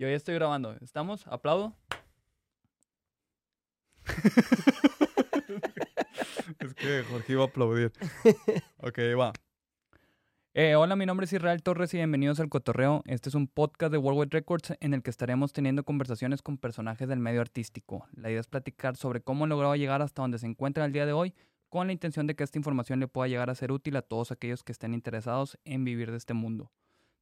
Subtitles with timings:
[0.00, 0.74] Yo ya estoy grabando.
[0.80, 1.26] ¿Estamos?
[1.26, 1.76] ¿Aplaudo?
[6.58, 7.92] es que Jorge iba a aplaudir.
[8.78, 9.34] Ok, va.
[10.54, 13.02] Eh, hola, mi nombre es Israel Torres y bienvenidos al Cotorreo.
[13.04, 17.06] Este es un podcast de Worldwide Records en el que estaremos teniendo conversaciones con personajes
[17.06, 18.08] del medio artístico.
[18.12, 21.04] La idea es platicar sobre cómo han logrado llegar hasta donde se encuentran el día
[21.04, 21.34] de hoy,
[21.68, 24.32] con la intención de que esta información le pueda llegar a ser útil a todos
[24.32, 26.72] aquellos que estén interesados en vivir de este mundo.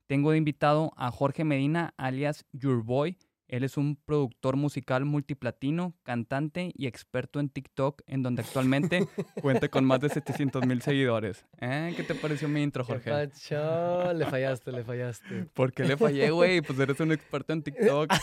[0.08, 3.18] Tengo de invitado a Jorge Medina, alias Your Boy.
[3.48, 9.06] Él es un productor musical multiplatino, cantante y experto en TikTok, en donde actualmente
[9.42, 11.46] cuenta con más de 700 mil seguidores.
[11.60, 11.94] ¿Eh?
[11.96, 13.04] ¿Qué te pareció mi intro, Jorge?
[13.04, 14.12] ¿Qué pacho?
[14.12, 15.44] Le fallaste, le fallaste.
[15.54, 16.60] ¿Por qué le fallé, güey?
[16.60, 18.12] Pues eres un experto en TikTok.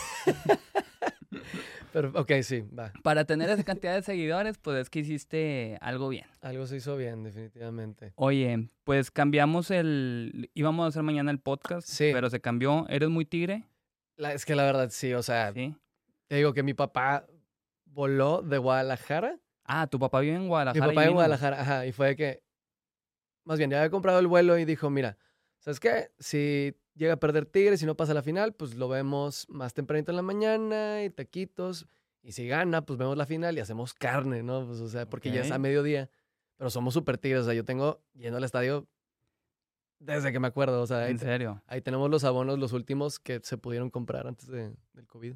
[1.92, 2.92] Pero, ok, sí, va.
[3.02, 6.26] Para tener esa cantidad de seguidores, pues es que hiciste algo bien.
[6.42, 8.12] Algo se hizo bien, definitivamente.
[8.16, 10.50] Oye, pues cambiamos el...
[10.54, 12.10] Íbamos a hacer mañana el podcast, Sí.
[12.12, 12.86] pero se cambió.
[12.88, 13.64] ¿Eres muy tigre?
[14.16, 15.74] La- es que la verdad, sí, o sea, Sí.
[16.26, 17.26] te digo que mi papá
[17.84, 19.38] voló de Guadalajara.
[19.64, 20.86] Ah, tu papá vive en Guadalajara.
[20.86, 21.12] mi papá en.
[21.12, 22.42] Guadalajara, ajá, y fue de que,
[23.44, 25.16] más bien, ya había comprado el vuelo y dijo, mira,
[25.58, 26.10] ¿sabes qué?
[26.18, 30.12] Si llega a perder Tigres y no pasa la final, pues lo vemos más tempranito
[30.12, 31.86] en la mañana y taquitos.
[32.22, 34.66] Y si gana, pues vemos la final y hacemos carne, ¿no?
[34.66, 36.10] Pues, o sea, porque ya es a mediodía.
[36.56, 38.88] Pero somos súper tigres, o sea, yo tengo yendo al estadio
[39.98, 41.62] desde que me acuerdo, o sea, ahí, En serio.
[41.66, 45.34] ahí tenemos los abonos, los últimos que se pudieron comprar antes de- del COVID.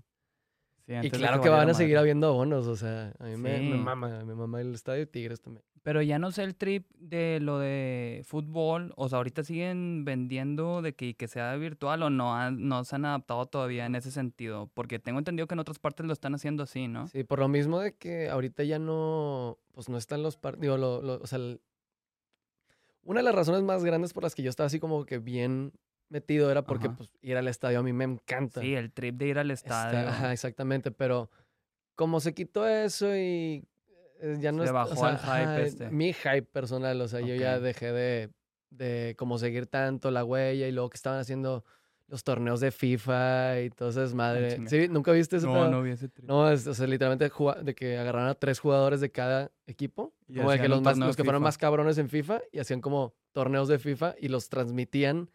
[0.87, 4.25] Sí, Y claro que, van a seguir habiendo abonos, o sea, a mí me, mama,
[4.25, 5.65] me mama el estadio Tigres también.
[5.83, 8.93] Pero ya no sé el trip de lo de fútbol.
[8.97, 12.97] O sea, ahorita siguen vendiendo de que, que sea virtual o no, han- no se
[12.97, 14.69] han adaptado todavía en ese sentido.
[14.75, 17.07] Porque tengo entendido que en otras partes lo están haciendo así, ¿no?
[17.07, 21.01] Sí, por lo mismo de que ahorita ya no, pues no están los partidos, lo,
[21.01, 21.61] lo- o sea, el-
[23.03, 25.73] una de las razones más grandes por las que yo estaba así como que bien
[26.09, 28.61] metido era porque pues ir al estadio a mí me encanta.
[28.61, 30.09] Sí, el trip de ir al Está- estadio.
[30.09, 31.31] ajá, exactamente, pero
[31.95, 33.65] como se quitó eso y
[34.21, 35.91] eh, ya no Se es- o bajó sea, el hype ajá, este.
[35.91, 38.31] Mi hype personal, o sea, yo ya dejé de,
[38.71, 41.65] de como seguir tanto la huella y luego que estaban haciendo
[42.11, 44.57] los torneos de FIFA y todo ese desmadre.
[44.57, 44.69] chinga.
[44.69, 44.89] ¿Sí?
[44.89, 45.71] ¿Nunca viste ese No, pedo?
[45.71, 46.29] no vi ese trip.
[46.29, 47.31] No, es, o sea, literalmente
[47.63, 50.13] de que agarraron a tres jugadores de cada equipo.
[50.29, 52.81] Y como de que los, más, los que fueron más cabrones en FIFA y hacían
[52.81, 55.31] como torneos de FIFA y los transmitían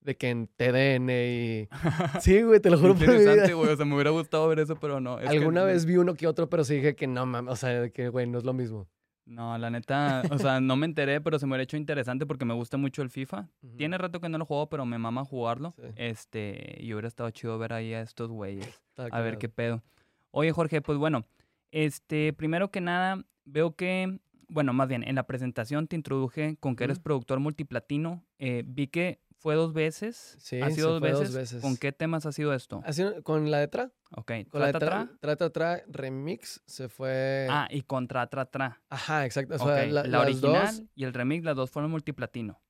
[0.00, 1.68] de que en TDN y...
[2.20, 3.20] Sí, güey, te lo juro por mi vida.
[3.22, 3.70] Interesante, güey.
[3.72, 5.18] O sea, me hubiera gustado ver eso, pero no.
[5.20, 7.52] es que Alguna no- vez vi uno que otro, pero sí dije que no, mames,
[7.52, 8.88] o sea, que, güey, no es lo mismo.
[9.26, 12.44] No, la neta, o sea, no me enteré, pero se me hubiera hecho interesante porque
[12.44, 13.48] me gusta mucho el FIFA.
[13.76, 15.74] Tiene rato que no lo juego, pero me mama jugarlo.
[15.76, 15.88] Sí.
[15.96, 18.66] Este, y hubiera estado chido ver ahí a estos güeyes.
[18.66, 19.82] Está A ver qué pedo.
[20.30, 21.26] Oye, Jorge, pues bueno,
[21.72, 26.76] este, primero que nada, veo que, bueno, más bien, en la presentación te introduje con
[26.76, 28.24] que eres productor multiplatino.
[28.38, 30.34] Eh, vi que fue dos veces.
[30.40, 31.28] Sí, ¿Ha sido dos fue veces?
[31.28, 31.62] dos veces.
[31.62, 32.82] ¿Con qué temas ha sido esto?
[32.84, 33.92] Así, con la de Tra.
[34.10, 35.50] Ok, Con la de ¿Trata, Tra, tra?
[35.50, 37.46] Tra Remix se fue...
[37.48, 38.82] Ah, y contra Tra Tra.
[38.90, 39.54] Ajá, exacto.
[39.54, 42.60] O sea, la, la, las original dos, y el remix, las dos fueron multiplatino.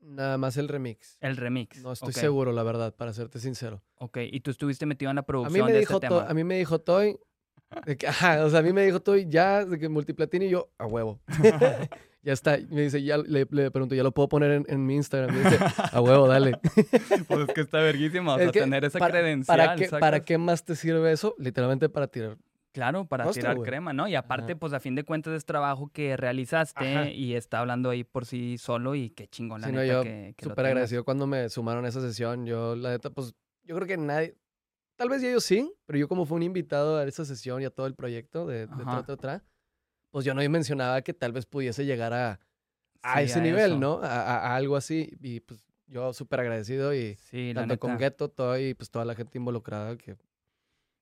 [0.00, 1.18] nada más el remix.
[1.20, 1.82] El remix.
[1.82, 3.82] No estoy ok, seguro, la verdad, para serte sincero.
[3.96, 6.26] Ok, y tú estuviste metido en la A mí producción me de dijo este tema.
[6.26, 7.18] a mí me dijo Toy,
[7.84, 10.50] de que, ajá, o sea, a mí me dijo Toy ya, de que multiplatino y
[10.50, 11.20] yo, a huevo.
[12.24, 14.96] ya está, me dice, ya, le, le pregunto, ¿ya lo puedo poner en, en mi
[14.96, 15.34] Instagram?
[15.36, 15.58] Me dice,
[15.92, 16.58] a huevo, dale.
[17.28, 19.56] Pues es que está verguísima, o sea, tener esa para- credencial.
[19.58, 21.34] ¿Para qué, ¿Para qué más te sirve eso?
[21.38, 22.36] Literalmente para tirar.
[22.72, 24.08] Claro, para tirar crema, ¿no?
[24.08, 24.58] Y aparte, Ajá.
[24.58, 27.08] pues a fin de cuentas es trabajo que realizaste Ajá.
[27.08, 30.02] y está hablando ahí por sí solo y qué chingón, la Sí, no, neta, yo
[30.02, 32.46] que, que Súper agradecido cuando me sumaron a esa sesión.
[32.46, 34.34] Yo, la neta, pues, yo creo que nadie,
[34.96, 37.70] tal vez ellos sí, pero yo como fue un invitado a esa sesión y a
[37.70, 39.04] todo el proyecto de, de Ajá.
[39.04, 39.44] Tra, Tra, Tra,
[40.14, 42.38] pues yo no mencionaba que tal vez pudiese llegar a,
[43.02, 43.80] a Sí, ese nivel, eso.
[43.80, 43.98] ¿no?
[44.00, 44.06] A,
[44.52, 45.10] a- algo así.
[45.20, 49.16] Y pues yo súper agradecido y Sí, tanto con Ghetto, todo y pues toda la
[49.16, 50.16] gente involucrada que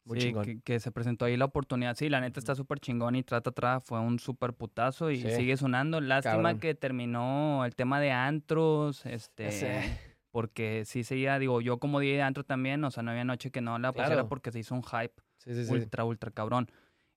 [0.04, 0.44] muy sí, chingón.
[0.46, 1.94] que, que se presentó ahí la oportunidad.
[1.94, 5.30] Sí, la neta está súper chingón y Trata Tra fue un súper putazo y Sí.
[5.32, 6.00] sigue sonando.
[6.00, 6.58] Lástima Cabrón.
[6.60, 9.48] que terminó el tema de antros, este...
[10.30, 13.50] Porque sí seguía, digo, yo como día de antro también, o sea, no había noche
[13.50, 14.28] que no la pusiera Claro.
[14.30, 15.70] porque se hizo un hype Sí, sí, sí.
[15.70, 16.70] ultra, ultra cabrón.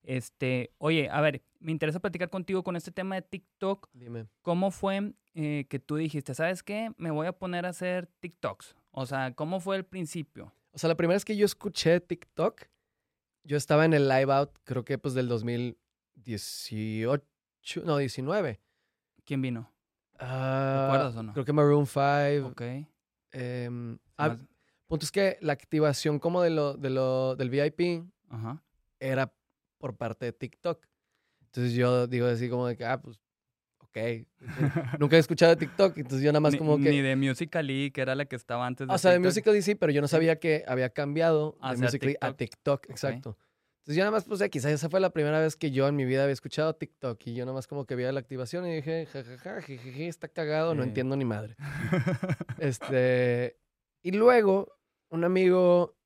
[0.06, 3.88] Este, oye, a ver, me interesa platicar contigo con este tema de TikTok.
[3.92, 4.28] Dime.
[4.42, 6.92] ¿Cómo fue eh, que tú dijiste, sabes qué?
[6.96, 8.76] Me voy a poner a hacer TikToks.
[8.92, 10.54] O sea, ¿cómo fue el principio?
[10.70, 12.62] O sea, la primera vez que yo escuché TikTok,
[13.42, 17.24] yo estaba en el live out, creo que pues del 2018,
[17.84, 18.60] no, 19.
[19.24, 19.68] ¿Quién vino?
[20.20, 21.32] Ah, acuerdas o no?
[21.32, 22.46] Creo que Maroon 5.
[22.46, 22.62] Ok.
[23.34, 24.38] ah, Más-
[24.86, 28.62] punto es que la activación como de lo, de lo, del VIP Ajá.
[29.00, 29.32] era
[29.78, 30.86] por parte de TikTok.
[31.46, 33.18] Entonces yo digo así como de que, ah, pues,
[33.78, 33.98] ok.
[34.98, 36.90] Nunca he escuchado de TikTok, entonces yo nada más Ni- como que...
[36.90, 39.26] Ni de Musical.ly, que era la que estaba antes de O sea, de TikTok.
[39.30, 43.38] Musical.ly sí, pero yo no sabía que había cambiado de Hacia Musical.ly a TikTok, exacto.
[43.78, 46.04] Entonces yo nada más puse quizás esa fue la primera vez que yo en mi
[46.04, 49.06] vida había escuchado TikTok y yo nada más como que veía la activación y dije,
[49.06, 50.86] jajaja, jejeje, está cagado, no Eh.
[50.86, 51.54] entiendo ni madre.
[52.58, 53.56] Este,
[54.02, 54.76] y luego
[55.08, 55.96] un amigo,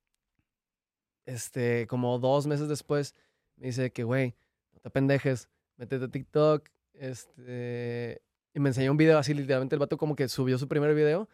[1.25, 3.15] este, como dos meses después,
[3.61, 4.35] me dice que, güey,
[4.73, 5.47] no te pendejes,
[5.77, 8.21] métete a TikTok, este,
[8.53, 11.29] y me enseñó un video así, literalmente el vato como que subió su primer video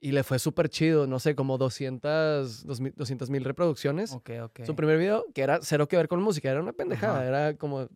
[0.00, 4.12] y le fue súper chido, no sé, como 200 mil reproducciones.
[4.12, 4.60] Ok, ok.
[4.64, 7.26] Su primer video, que era cero que ver con música, era una pendejada, Ajá.
[7.26, 7.90] era como Sí,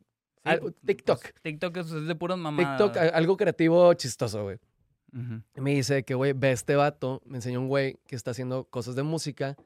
[0.45, 1.21] al- pues, TikTok.
[1.21, 2.79] pues, TikTok es, de puros mamadas.
[2.79, 4.59] TikTok, algo creativo chistoso, güey.
[5.13, 5.43] Ujú.
[5.57, 8.65] Y me dice que, güey, ve este vato, me enseñó un güey que está haciendo
[8.65, 9.57] cosas de música,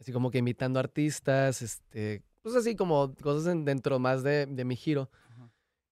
[0.00, 4.64] así como que imitando artistas, este, pues así como cosas en- dentro más de, de
[4.64, 5.10] mi giro.
[5.30, 5.50] Ajá.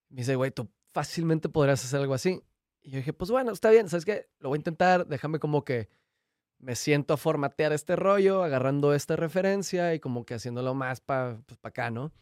[0.09, 2.43] Me dice, güey, tú fácilmente podrías hacer algo así.
[2.83, 4.29] Y yo dije, pues bueno, está bien, ¿sabes qué?
[4.39, 5.89] Lo voy a intentar, déjame como que
[6.59, 11.41] me siento a formatear este rollo, agarrando esta referencia y como que haciéndolo más para
[11.47, 12.13] pues, pa acá, ¿no?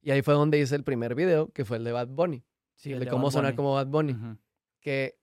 [0.00, 2.44] Y ahí fue donde hice el primer video, que fue el de Bad Bunny.
[2.76, 3.56] Sí, el de de cómo Bad sonar Bunny.
[3.56, 4.16] como Bad Bunny
[4.80, 5.18] que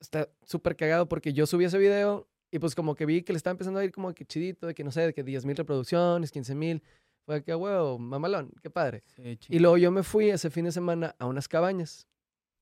[0.00, 3.36] está súper cagado porque yo subí ese video y pues como que vi que le
[3.36, 5.56] estaba empezando a ir como que chidito, de que no sé, de que 10 mil
[5.56, 6.82] reproducciones, 15 mil.
[7.28, 9.02] Fue que, huevo, mamalón, qué padre.
[9.14, 12.08] Sí, Y luego yo me fui ese fin de semana a unas cabañas.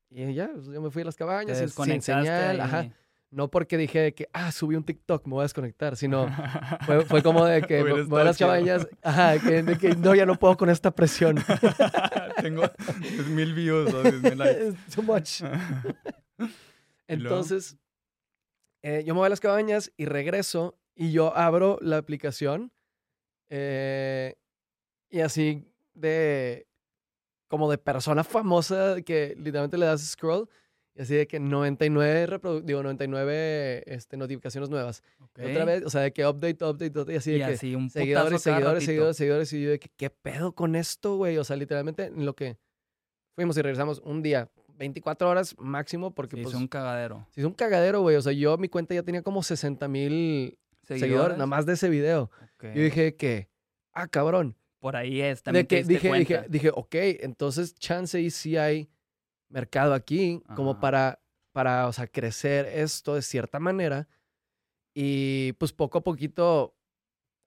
[0.09, 2.89] Y ya, pues, yo me fui a las cabañas sin- señal, ajá.
[3.31, 6.27] No porque dije que, ah, subí un TikTok, me voy a desconectar, sino
[6.85, 8.49] fue, fue como de que me me voy a las chido.
[8.49, 11.37] cabañas, ajá, que, de que no, ya no puedo con esta presión.
[12.41, 12.63] Tengo
[12.99, 14.67] 10 mil views o 10 mil likes.
[14.67, 15.43] It's too much.
[17.07, 17.77] Entonces,
[18.83, 22.73] eh, yo me voy a las cabañas y regreso y yo abro la aplicación
[23.49, 24.35] eh,
[25.09, 26.67] y así de
[27.47, 30.49] como de persona famosa que literalmente le das scroll
[30.95, 35.03] y así de que 99 reprodu- digo 99 este, notificaciones nuevas.
[35.37, 37.45] Y Otra vez, o sea, de que update, update, update, y así de Y que
[37.45, 41.37] así, un seguidores, seguidores, seguidores, seguidores, y yo de que qué pedo con esto, güey,
[41.37, 42.57] o sea, literalmente en lo que
[43.35, 47.27] fuimos y regresamos un día, 24 horas máximo porque Sí, pues es un cagadero.
[47.31, 48.15] Sí, es un cagadero, güey.
[48.15, 51.89] O sea, yo mi cuenta ya tenía como 60 mil seguidores, nada más de ese
[51.89, 52.31] video.
[52.55, 52.65] Ok.
[52.75, 53.49] Yo dije que,
[53.93, 54.55] ah, cabrón.
[54.79, 58.57] Por ahí es, también De que te dije, dije, dije, ok, entonces chance y sí
[58.57, 58.89] hay
[59.49, 61.19] mercado aquí como para,
[61.51, 64.07] para, o sea, crecer esto de cierta manera.
[64.93, 66.75] Y pues poco a poquito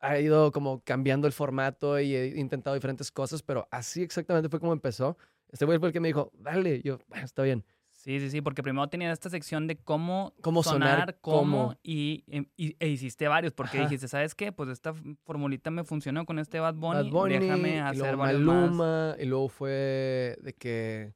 [0.00, 4.60] ha ido como cambiando el formato y he intentado diferentes cosas, pero así exactamente fue
[4.60, 5.16] como empezó.
[5.48, 7.64] Este güey fue el que me dijo, dale, yo, bueno, está bien.
[8.02, 11.38] Sí, sí, sí, porque primero tenía esta sección de cómo, Cómo sonar, cómo,
[11.68, 11.74] cómo.
[11.82, 13.86] y, em- y- e hiciste varios, porque Ajá.
[13.88, 14.52] dijiste, ¿sabes qué?
[14.52, 14.94] Pues esta
[15.24, 18.56] formulita me funcionó con este Bad Bunny, Bad Bunny, déjame y hacer luego varios más.
[18.70, 21.12] Maluma, y luego fue de que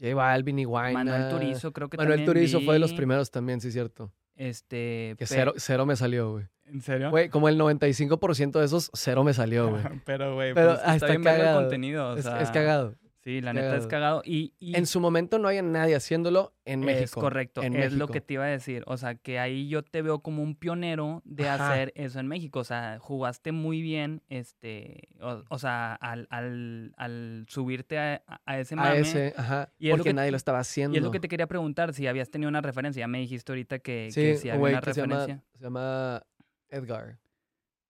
[0.00, 0.92] J Balvin y Wayne.
[0.94, 4.12] Manuel Turizo creo que Manuel también Turizo fue de los primeros también, sí, cierto.
[4.34, 6.46] Este, Que cero, cero me salió, güey.
[6.64, 7.10] ¿En serio?
[7.10, 9.82] Güey, como el 95% de esos, cero me salió, güey.
[10.04, 11.60] Pero, güey, Pero, pues, está está bien verlo el cagado.
[11.62, 12.96] contenido, o Es, sea, es cagado.
[13.24, 14.20] Sí, la neta es cagado.
[14.24, 17.04] Y, y En su momento no había nadie haciéndolo en México.
[17.04, 18.82] Es correcto, en es lo que te iba a decir.
[18.88, 21.70] O sea, que ahí yo te veo como un pionero de Ajá.
[21.70, 22.58] hacer eso en México.
[22.58, 28.58] O sea, jugaste muy bien, este, o, o sea, al, al, al subirte a, a
[28.58, 28.88] ese mame.
[28.90, 29.72] A ese, ajá.
[29.78, 30.96] Y es lo porque que- nadie lo estaba haciendo.
[30.96, 32.98] Y es lo que te quería preguntar, si habías tenido una referencia.
[33.02, 35.46] Ya me dijiste ahorita que, Sí, que si había una que se llama, referencia.
[35.56, 36.22] se llama
[36.70, 37.18] Edgar.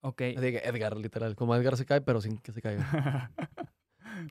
[0.02, 0.20] Ok.
[0.20, 1.34] Edgar, literal.
[1.36, 3.30] Como Edgar se cae, pero sin que se caiga.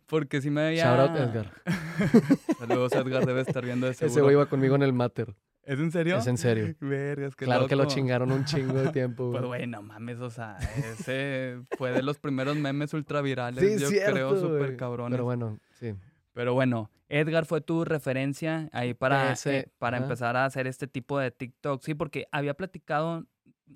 [0.08, 0.84] Porque si me había...
[0.86, 1.52] Shout out Edgar.
[2.60, 4.24] Saludos, Edgar, debe estar viendo Ese seguro.
[4.26, 5.36] güey iba conmigo en el Mater.
[5.64, 6.18] ¿Es en serio?
[6.18, 6.76] Es en serio.
[6.82, 9.60] Vergas, qué claro que lo chingaron un chingo de tiempo, Pues, güey.
[9.62, 14.12] güey, no mames, o sea, ese fue de los primeros memes ultravirales, Sí, yo cierto,
[14.14, 15.12] creo, súper cabrones.
[15.14, 15.94] Pero bueno, sí.
[16.34, 20.88] Pero bueno, Edgar fue tu referencia ahí para, Ese, eh, para empezar a hacer este
[20.88, 21.82] tipo de TikTok.
[21.84, 23.26] Sí, porque había platicado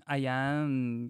[0.06, 0.66] allá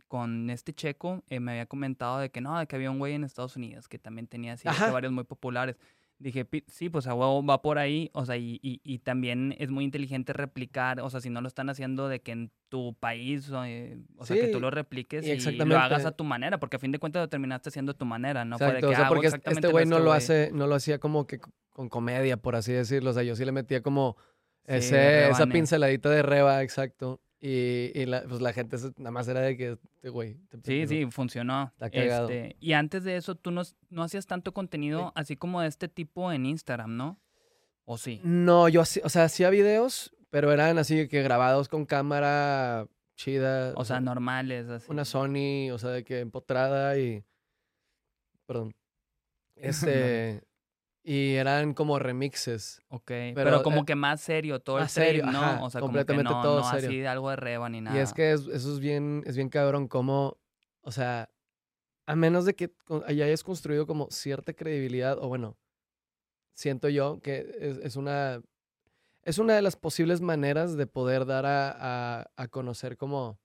[0.07, 3.13] con este checo, eh, me había comentado de que no, de que había un güey
[3.13, 5.75] en Estados Unidos que también tenía así, este, varios muy populares.
[6.17, 9.53] Dije, "Pi- sí, pues a huevo va por ahí, o sea, y, y, y también
[9.59, 12.93] es muy inteligente replicar, o sea, si no lo están haciendo de que en tu
[12.97, 16.57] país, o, eh, o sea, que tú lo repliques y lo hagas a tu manera,
[16.57, 18.57] porque a fin de cuentas lo terminaste haciendo a tu manera, ¿no?
[18.57, 18.87] De Exacto.
[18.87, 20.17] que o sea, hago porque este güey no este lo güey.
[20.17, 21.39] hace, no lo hacía como que
[21.71, 23.09] con comedia, por así decirlo.
[23.09, 24.15] O sea, yo sí le metía como
[24.67, 27.19] Sí, ese, esa pinceladita de reba, exacto.
[27.47, 30.33] Y, y la, pues la gente nada más era de que, este güey.
[30.49, 31.71] te Sí, sí, funcionó.
[31.73, 32.27] Está cagado.
[32.27, 33.61] Este, y antes de eso, tú no,
[33.91, 37.19] no hacías tanto contenido así como de este tipo en Instagram, ¿no?
[37.83, 38.19] ¿O sí?
[38.23, 43.73] No, yo hacía, o sea, hacía videos, pero eran así que grabados con cámara chida.
[43.75, 44.87] O sea, normales, así.
[44.89, 47.23] una Sony, o sea, de que empotrada y.
[48.47, 48.73] Perdón.
[49.55, 50.41] Este.
[51.07, 52.81] Y eran como remixes.
[52.89, 55.39] Ok, pero, Pero, como eh, que más serio todo el más serio, trip, ¿no?
[55.39, 56.89] ajá, o sea, completamente como que no, todo no serio.
[56.89, 57.95] así de algo de reba ni nada.
[57.95, 60.37] Y es que es- eso es bien, es bien cabrón como,
[60.81, 61.29] o sea,
[62.07, 65.57] a menos de que ya hayas construido como cierta credibilidad, o bueno,
[66.55, 68.41] siento yo que es, es una,
[69.23, 73.39] es una de las posibles maneras de poder dar a, a- a conocer como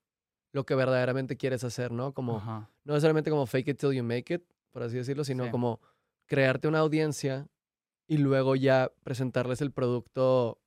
[0.53, 2.13] lo que verdaderamente quieres hacer, ¿no?
[2.15, 2.71] Como, Ajá.
[2.85, 5.51] no necesariamente como fake it till you make it, por así decirlo, sino Sí.
[5.51, 5.81] como
[6.31, 7.49] crearte una audiencia
[8.07, 10.63] y luego ya presentarles el producto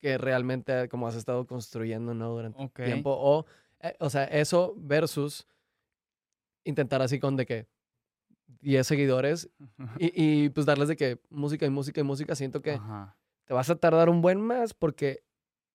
[0.00, 2.30] que realmente como has estado construyendo, ¿no?
[2.30, 2.80] Durante Ok.
[2.82, 3.16] tiempo.
[3.16, 3.46] O,
[3.78, 5.46] eh, o sea, eso versus
[6.64, 7.68] intentar así con de que
[8.62, 9.48] 10 seguidores
[10.00, 10.10] y,
[10.44, 12.34] y, pues darles de que música y música y música.
[12.34, 13.16] Siento que Ajá.
[13.44, 15.22] te vas a tardar un buen más porque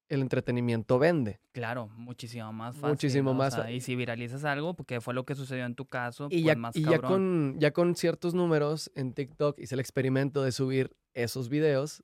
[0.10, 1.40] el entretenimiento vende.
[1.52, 2.90] Claro, muchísimo más fácil.
[2.90, 3.32] Muchísimo ¿no?
[3.32, 5.86] O más sea, fa- y si viralizas algo, porque fue lo que sucedió en tu
[5.88, 9.76] caso, Y, pues ya, más y ya, con, ya con ciertos números en TikTok hice
[9.76, 12.04] el experimento de subir esos videos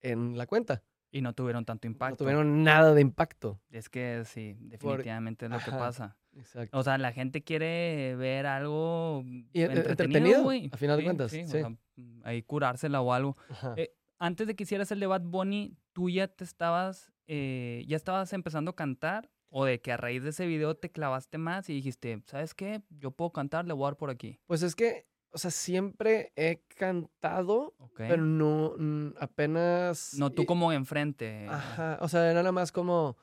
[0.00, 0.82] en la cuenta.
[1.10, 2.16] Y no tuvieron tanto No impacto.
[2.24, 3.60] tuvieron nada de impacto.
[3.70, 5.78] Es que sí, definitivamente es lo que Ajá.
[5.78, 6.16] pasa.
[6.34, 6.78] Exacto.
[6.78, 10.70] O sea, la gente quiere ver algo Y, eh, entretenido, entretenido, güey.
[10.72, 11.70] a final de cuentas, Sí, o sea,
[12.24, 13.36] ahí curársela o algo.
[13.76, 17.96] Eh, Antes de que hicieras el de Bad Bunny, ¿tú ya te estabas, eh, ya
[17.96, 19.30] estabas empezando a cantar?
[19.54, 22.82] ¿O de que a raíz de ese video te clavaste más y dijiste, ¿sabes qué?
[22.88, 24.40] Yo puedo cantar, le voy a dar por aquí.
[24.46, 28.74] Pues es que, o sea, siempre he cantado, pero no
[29.20, 30.14] apenas.
[30.14, 31.46] no tú como enfrente.
[31.50, 31.98] Ajá.
[32.00, 33.18] O sea, era nada más como.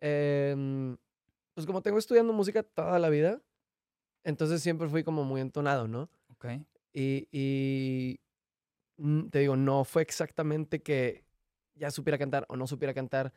[0.00, 0.96] em,
[1.54, 3.40] pues como tengo estudiando música toda la vida,
[4.24, 6.10] entonces siempre fui como muy entonado, ¿no?
[6.30, 6.46] Ok.
[6.92, 8.20] Y, y,
[8.96, 11.24] mm, te digo, no fue exactamente que
[11.78, 13.32] ya supiera cantar o no supiera cantar.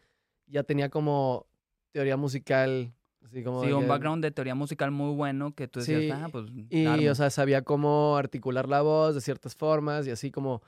[0.47, 1.47] Ya tenía como
[1.91, 2.93] teoría musical,
[3.25, 3.61] así como.
[3.61, 6.27] Sí, de un que- background de teoría musical muy bueno que tú decías, Sí, ah,
[6.31, 6.45] pues.
[6.69, 7.11] Y, la armo".
[7.11, 10.61] o sea, sabía cómo articular la voz de ciertas formas y así como.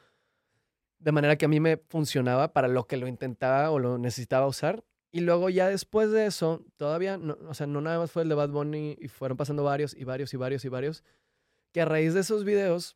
[1.00, 4.48] De manera que a mí me funcionaba para lo que lo intentaba o lo necesitaba
[4.48, 4.86] usar.
[5.12, 8.30] Y luego ya después de eso, todavía, no, o sea, no nada más fue el
[8.30, 11.04] de Bad Bunny y fueron pasando varios y varios y varios y varios.
[11.74, 12.96] Que a raíz de esos videos,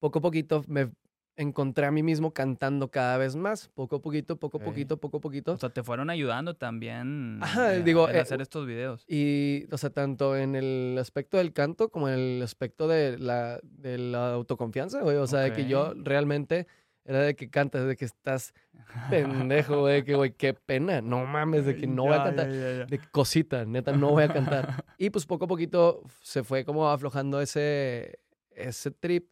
[0.00, 0.90] poco a poquito me
[1.36, 3.68] encontré a mí mismo cantando cada vez más.
[3.74, 4.64] Poco a poquito, poco a Ok.
[4.64, 5.52] poquito, poco a poquito.
[5.52, 7.38] O sea, te fueron ayudando también.
[7.42, 9.04] Ajá, eh, digo, eh, hacer estos videos.
[9.08, 13.58] Y, o sea, tanto en el aspecto del canto como en el aspecto de la,
[13.62, 15.16] de la autoconfianza, güey.
[15.16, 16.66] O sea, de que yo realmente
[17.04, 18.54] era de que cantas, de que estás
[19.10, 21.00] pendejo, güey, que, güey, qué pena.
[21.00, 22.48] No mames, de que no voy a cantar.
[22.86, 24.84] De cosita, neta, no voy a cantar.
[24.98, 28.20] Y pues poco a poquito se fue como aflojando ese,
[28.54, 29.31] ese trip.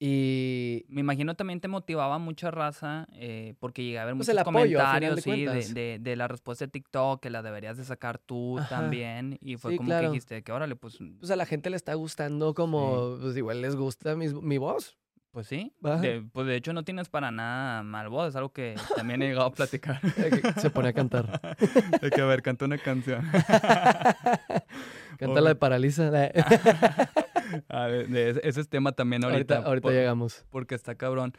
[0.00, 4.40] Y Me imagino también te motivaba mucha raza eh, porque llegué a ver Pues muchos
[4.40, 7.84] apoyo, comentarios de sí, de, de, de la respuesta de TikTok que la deberías de
[7.84, 8.68] sacar tú Ajá.
[8.68, 10.06] también y fue Sí, como claro.
[10.06, 13.60] que dijiste que órale pues pues a la gente le está gustando como, pues igual
[13.60, 14.97] les gusta mi, mi voz.
[15.30, 18.74] Pues sí de, pues de hecho no tienes para nada mal voz es algo que
[18.96, 20.00] también he llegado a platicar
[20.60, 21.56] se pone a cantar.
[22.00, 23.24] de que a ver canta una canción
[25.18, 26.10] Canta la de Paraliza.
[26.10, 26.32] De-
[28.08, 30.46] de ese, ese es tema también ahorita ahorita ahorita por- llegamos.
[30.50, 31.32] porque está cabrón.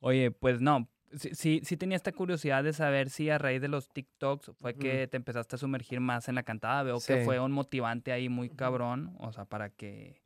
[0.00, 3.68] Oye, pues no, sí, sí, sí tenía esta curiosidad de saber si a raíz de
[3.68, 6.82] los TikToks fue que te empezaste a sumergir más en la cantada.
[6.82, 7.14] Veo Sí.
[7.14, 10.22] que fue un motivante ahí muy cabrón, o sea, para que,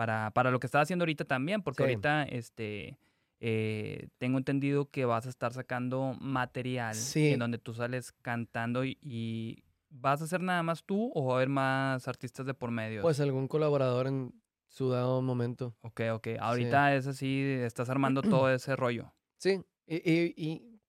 [0.00, 1.90] para, para lo que estás haciendo ahorita también, porque Sí.
[1.90, 2.96] ahorita, este,
[3.38, 7.32] eh, tengo entendido que vas a estar sacando material Sí.
[7.32, 11.34] en donde tú sales cantando y, y ¿vas a hacer nada más tú o va
[11.34, 13.02] a haber más artistas de por medio?
[13.02, 14.32] Pues algún colaborador en
[14.68, 15.74] su dado momento.
[15.82, 16.28] ok, ok.
[16.40, 19.12] Ahorita es así, estás armando todo ese rollo.
[19.36, 20.80] Sí, y, y- y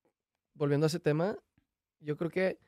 [0.54, 1.36] volviendo a ese tema,
[2.00, 2.60] yo creo que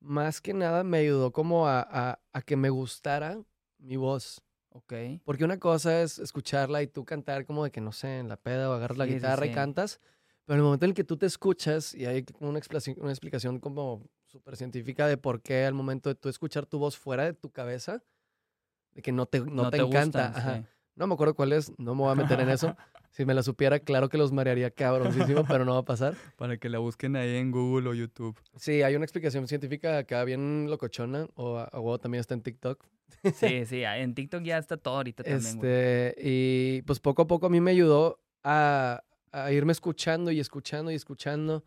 [0.00, 3.38] más que nada me ayudó como a, a- a que me gustara
[3.78, 4.42] mi voz.
[4.76, 4.92] Ok.
[5.24, 8.36] Porque una cosa es escucharla y tú cantar como de que, no sé, en la
[8.36, 9.50] peda o agarras la Sí, sí, guitarra sí.
[9.50, 10.00] y cantas,
[10.44, 13.10] pero en el momento en el que tú te escuchas y hay una explicación, una
[13.10, 17.24] explicación como súper científica de por qué al momento de tú escuchar tu voz fuera
[17.24, 18.02] de tu cabeza,
[18.92, 20.28] de que no te, no te, encanta.
[20.28, 20.58] gustan, ajá.
[20.58, 20.66] sí.
[20.94, 22.76] No me acuerdo cuál es, no me voy a meter en eso.
[23.16, 26.14] Si me la supiera, claro que los marearía cabroncísimo, pero no va a pasar.
[26.36, 28.38] Para que la busquen ahí en Google o YouTube.
[28.56, 32.84] Sí, hay una explicación científica acá bien locochona, o huevo también está en TikTok.
[33.34, 35.70] Sí, sí, en TikTok ya está todo ahorita también, güey.
[35.70, 40.40] Este, y pues poco a poco a mí me ayudó a, a irme escuchando y
[40.40, 41.64] escuchando y escuchando.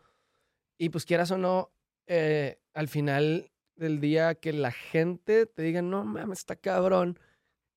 [0.77, 1.71] Y pues quieras o no,
[2.07, 7.19] eh, al final del día que la gente te diga, no mames, está cabrón,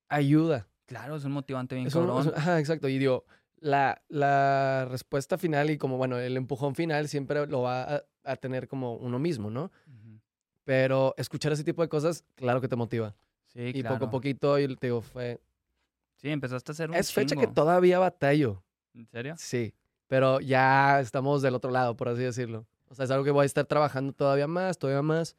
[0.08, 0.68] ayuda.
[0.86, 2.28] Claro, es un motivante bien Es cabrón.
[2.28, 2.88] un- ajá, exacto.
[2.88, 3.24] Y digo,
[3.58, 8.36] la, la respuesta final y como, bueno, el empujón final siempre lo va a, a
[8.36, 9.70] tener como uno mismo, ¿no?
[10.64, 13.16] Pero escuchar ese tipo de cosas, claro que te motiva.
[13.54, 13.96] Sí, y claro.
[13.96, 15.40] poco a poquito, y te digo, fue...
[16.16, 17.52] Sí, empezaste a hacer un Es fecha que chingo.
[17.54, 18.62] todavía batallo.
[18.94, 19.34] ¿En serio?
[19.38, 19.74] Sí,
[20.06, 22.66] pero ya estamos del otro lado, por así decirlo.
[22.88, 25.36] O sea, es algo que voy a estar trabajando todavía más, todavía más.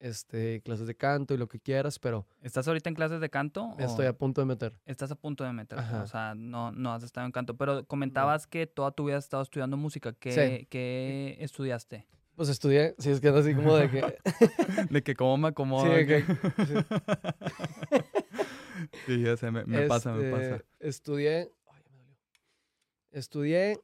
[0.00, 3.74] Este, clases de canto y lo que quieras, pero ¿Estás ahorita en clases de canto?
[3.78, 4.74] estoy o a punto de meter.
[4.84, 5.82] Estás a punto de meterte.
[5.84, 6.02] Ajá.
[6.02, 7.56] O sea, no, no has estado en canto.
[7.56, 10.12] Pero comentabas que toda tu vida has estado estudiando música.
[10.12, 10.66] ¿Qué, Sí.
[10.68, 12.06] qué estudiaste?
[12.36, 14.02] Pues estudié, sí, es que ando así como de que...
[14.90, 15.84] De que cómo me acomodo.
[15.98, 16.74] sí, que- que- sí.
[19.06, 20.56] Sí, ya sé, me, me pasa, me pasa.
[20.56, 21.52] Este, Estudié.
[21.68, 22.16] ay, me dolió.
[23.12, 23.80] Estudié.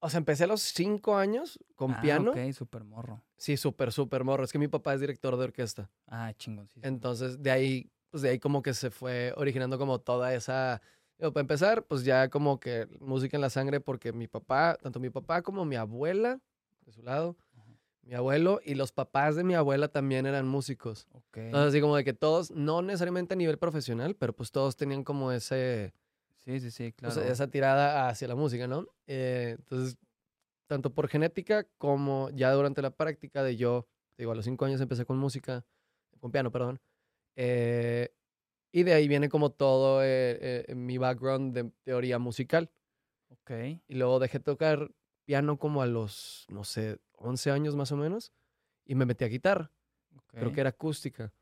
[0.00, 2.32] O sea, empecé a los cinco años con Ah, piano.
[2.32, 3.22] Ok, súper morro.
[3.36, 4.44] Sí, súper, súper morro.
[4.44, 5.90] Es que mi papá es director de orquesta.
[6.06, 6.68] Ah, chingón.
[6.68, 6.80] sí.
[6.82, 10.82] Entonces, de ahí, pues de ahí como que se fue originando como toda esa.
[11.18, 15.08] para empezar, pues ya como que música en la sangre, porque mi papá, tanto mi
[15.10, 16.40] papá como mi abuela,
[16.84, 17.70] de su lado, Ajá.
[18.02, 21.06] mi abuelo y los papás de mi abuela también eran músicos.
[21.12, 21.36] Ok.
[21.38, 25.04] Entonces, así como de que todos, no necesariamente a nivel profesional, pero pues todos tenían
[25.04, 25.92] como ese,
[26.44, 27.14] Sí, sí, sí, o claro.
[27.14, 28.86] sea, esa tirada hacia la música, ¿no?
[29.06, 29.96] Eh, entonces,
[30.66, 33.86] tanto por genética como ya durante la práctica de yo,
[34.18, 35.64] digo, a los cinco años empecé con música,
[36.18, 36.80] con piano, perdón.
[37.36, 38.12] eh,
[38.74, 42.70] y de ahí viene como todo eh, eh, mi background de teoría musical.
[43.28, 43.50] Ok.
[43.86, 44.90] Y luego dejé tocar
[45.24, 48.32] piano como a los, no sé, 11 años más o menos.
[48.84, 49.70] Y me metí a guitarra.
[50.28, 50.54] Creo ok.
[50.54, 51.32] que era acústica.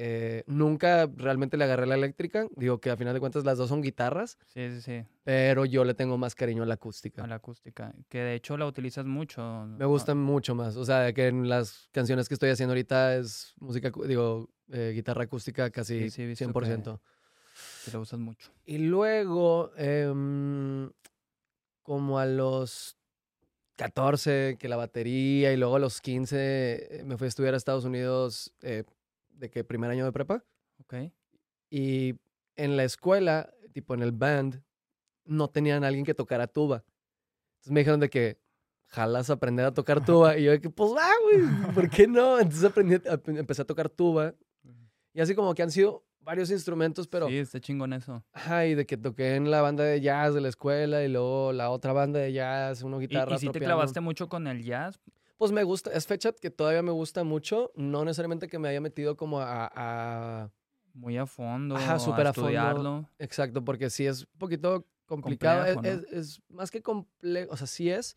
[0.00, 2.46] Eh, nunca realmente le agarré la eléctrica.
[2.54, 5.04] Digo que a final de cuentas las dos son guitarras, Sí, sí, sí.
[5.24, 7.24] pero yo le tengo más cariño a la acústica.
[7.24, 7.92] A la acústica.
[8.08, 9.66] Que de hecho la utilizas mucho.
[9.66, 10.76] Me gusta mucho más.
[10.76, 15.24] O sea, que en las canciones que estoy haciendo ahorita es música, digo, eh, guitarra
[15.24, 17.00] acústica casi Sí, sí, he visto que- 100%.
[17.86, 18.52] Que le gustas mucho.
[18.66, 20.92] Y luego, em,
[21.88, 22.98] como a los
[23.76, 27.56] 14, que la batería, y luego a los 15 eh, me fui a estudiar a
[27.56, 28.84] Estados Unidos eh,
[29.30, 30.44] de que primer año de prepa.
[30.82, 31.10] Ok.
[31.70, 32.16] Y
[32.56, 34.62] en la escuela, tipo en el band,
[35.24, 36.84] no tenían a alguien que tocara tuba.
[37.54, 38.38] Entonces me dijeron de que
[38.88, 40.36] jalas aprender a tocar tuba.
[40.36, 42.38] Y yo de que, pues va, güey, ¿por qué no?
[42.38, 42.96] Entonces aprendí,
[43.38, 44.34] empecé a tocar tuba.
[45.14, 47.26] Y así como que han sido varios instrumentos, pero...
[47.28, 48.22] Sí, está chingón eso.
[48.34, 51.54] Ajá, y de que toqué en la banda de jazz de la escuela y luego
[51.54, 54.46] la otra banda de jazz, uno ¿Y, guitarra, y si otro te clavaste mucho con
[54.46, 55.00] el jazz?
[55.38, 58.80] Pues me gusta, es fecha que todavía me gusta mucho, no necesariamente que me haya
[58.82, 59.70] metido como a...
[59.74, 60.50] a-
[60.92, 61.76] Muy a fondo.
[61.76, 62.48] Ajá, súper a a fondo.
[62.50, 63.08] estudiarlo.
[63.18, 67.56] exacto, porque sí es un poquito complicado, es- Complejo, es, es más que complejo, o
[67.56, 68.14] sea, sí es,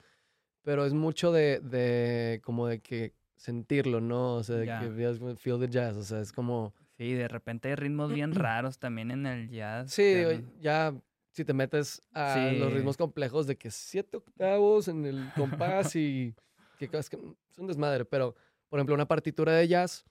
[0.64, 4.36] pero es mucho de, de como de que sentirlo, ¿no?
[4.36, 4.82] O sea, de Ya.
[4.82, 4.90] que
[5.38, 6.74] feel the jazz, o sea, es como...
[7.02, 9.92] Sí, de repente hay ritmos bien raros también en el jazz.
[9.92, 10.94] Sí, digo, ya
[11.32, 16.36] si te metes a los ritmos complejos de que siete octavos en el compás y
[16.78, 17.18] que es, que
[17.50, 18.36] es un desmadre, pero
[18.70, 20.06] por ejemplo una partitura de jazz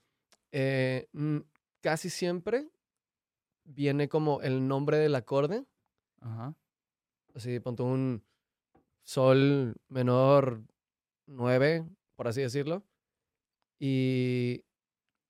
[0.51, 1.37] eh, mm,
[1.79, 2.69] casi siempre
[3.63, 5.63] viene como el nombre del acorde,
[6.19, 6.53] Ajá.
[7.33, 8.21] así ponte un
[9.03, 10.61] sol menor
[11.25, 12.83] 9, por así decirlo,
[13.79, 14.65] y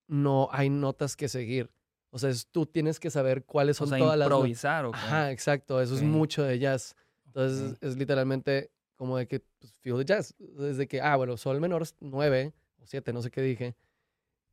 [0.08, 1.70] no hay notas que seguir.
[2.10, 4.38] O sea, es- tú tienes que saber cuáles O son sea, todas las notas.
[4.40, 4.96] improvisar o qué?
[4.98, 5.80] Ajá, exacto.
[5.80, 6.06] Eso es Ok.
[6.06, 6.94] mucho de jazz.
[7.26, 7.78] Entonces, Ok.
[7.82, 10.34] es literalmente como de que, pues, feel the jazz.
[10.38, 13.74] Desde que, ah, bueno, sol menor 9 o 7, no sé qué dije.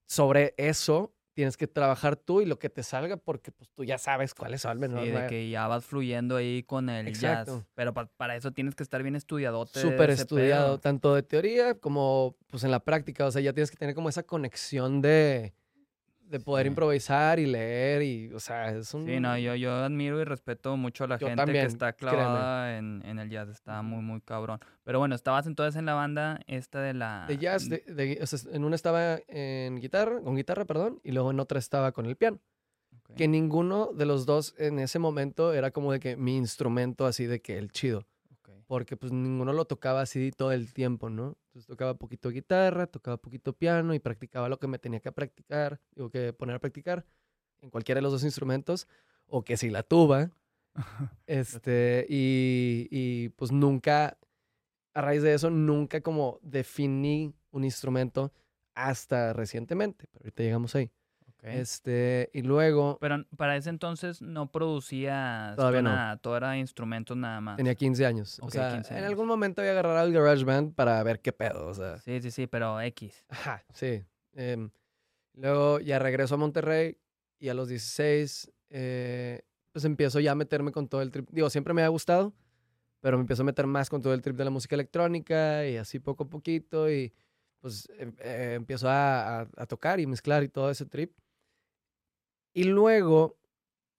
[0.06, 3.97] Sobre eso tienes que trabajar tú y lo que te salga porque, pues, tú ya
[3.97, 5.06] sabes cuál es sol menor.
[5.06, 7.47] Sí, de que ya vas fluyendo ahí con el jazz.
[7.47, 7.65] Exacto.
[7.75, 9.80] Pero pa- para eso tienes que estar bien estudiadote.
[9.80, 10.80] Súper estudiado, pedo.
[10.82, 13.25] tanto de teoría como, pues, en la práctica.
[13.25, 15.54] O sea, ya tienes que tener como esa conexión de,
[16.30, 16.70] de poder Sí.
[16.70, 19.06] improvisar y leer y, o sea, es un...
[19.06, 21.94] Sí, no, yo, yo admiro y respeto mucho a la Yo gente también, que está
[21.94, 23.50] clavada en, en el jazz.
[23.50, 24.60] Está muy, muy cabrón.
[24.84, 27.26] Pero bueno, estabas entonces en la banda esta de la...
[27.28, 31.12] De jazz, de, de- o sea, en una estaba en guitarra, con guitarra, perdón, y
[31.12, 32.39] luego en otra estaba con el piano.
[33.15, 37.26] Que ninguno de los dos en ese momento era como de que mi instrumento así
[37.26, 38.06] de que el chido.
[38.68, 41.36] Porque pues ninguno lo tocaba así todo el tiempo, ¿no?
[41.50, 45.82] Entonces tocaba poquito guitarra, tocaba poquito piano y practicaba lo que me tenía que practicar,
[45.96, 47.08] digo que poner a practicar
[47.62, 48.88] en cualquiera de los dos instrumentos,
[49.26, 50.32] o que si la tuba.
[51.26, 54.18] Este, y, y pues nunca,
[54.94, 58.32] a raíz de eso, nunca como definí un instrumento
[58.76, 60.92] hasta recientemente, pero ahorita llegamos ahí.
[61.41, 61.45] Ok.
[61.45, 65.89] Este, y luego Pero para ese entonces no producías Todavía no.
[65.93, 67.56] nada, todo era instrumentos nada más.
[67.58, 68.39] tenía 15 años.
[68.39, 69.10] Ok, o sea, 15 en años.
[69.10, 71.97] algún momento voy a agarrar al GarageBand para ver qué pedo, o sea.
[71.99, 73.25] Sí, sí, sí, pero X.
[73.30, 74.04] Ajá, sí.
[74.34, 74.69] Em,
[75.34, 76.97] luego ya regreso a Monterrey
[77.39, 81.30] y a los 16, eh, pues empiezo ya a meterme con todo el trip.
[81.32, 82.34] Digo, siempre me ha gustado,
[82.99, 85.78] pero me empiezo a meter más con todo el trip de la música electrónica y
[85.78, 87.13] así poco a poquito y
[87.62, 91.13] pues em- eh, empiezo a, a- a tocar y mezclar y todo ese trip.
[92.60, 93.38] Y luego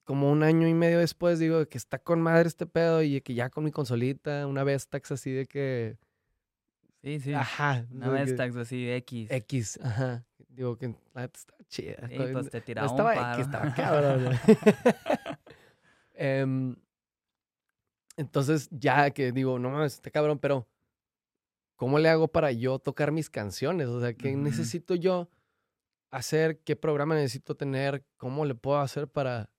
[0.04, 3.32] como un año y medio después digo que está con madre este pedo y que
[3.34, 5.96] ya con mi consolita, una Vestax así de que...
[7.02, 7.32] Sí, sí.
[7.32, 7.86] Ajá.
[7.90, 9.30] Una de que- Vestax así, X.
[9.30, 10.26] X, ajá.
[10.48, 12.08] Digo que la estaba chida.
[12.08, 13.34] Sí, pues no- te no tiraba un estaba paro.
[13.34, 14.38] X, estaba cabrón.
[16.14, 16.76] Em,
[18.16, 20.68] entonces ya que digo, no mames, está cabrón, pero
[21.76, 23.88] ¿cómo le hago para yo tocar mis canciones?
[23.88, 25.30] O sea, ¿qué necesito yo
[26.10, 26.58] hacer?
[26.60, 28.04] ¿Qué programa necesito tener?
[28.16, 29.50] ¿Cómo le puedo hacer para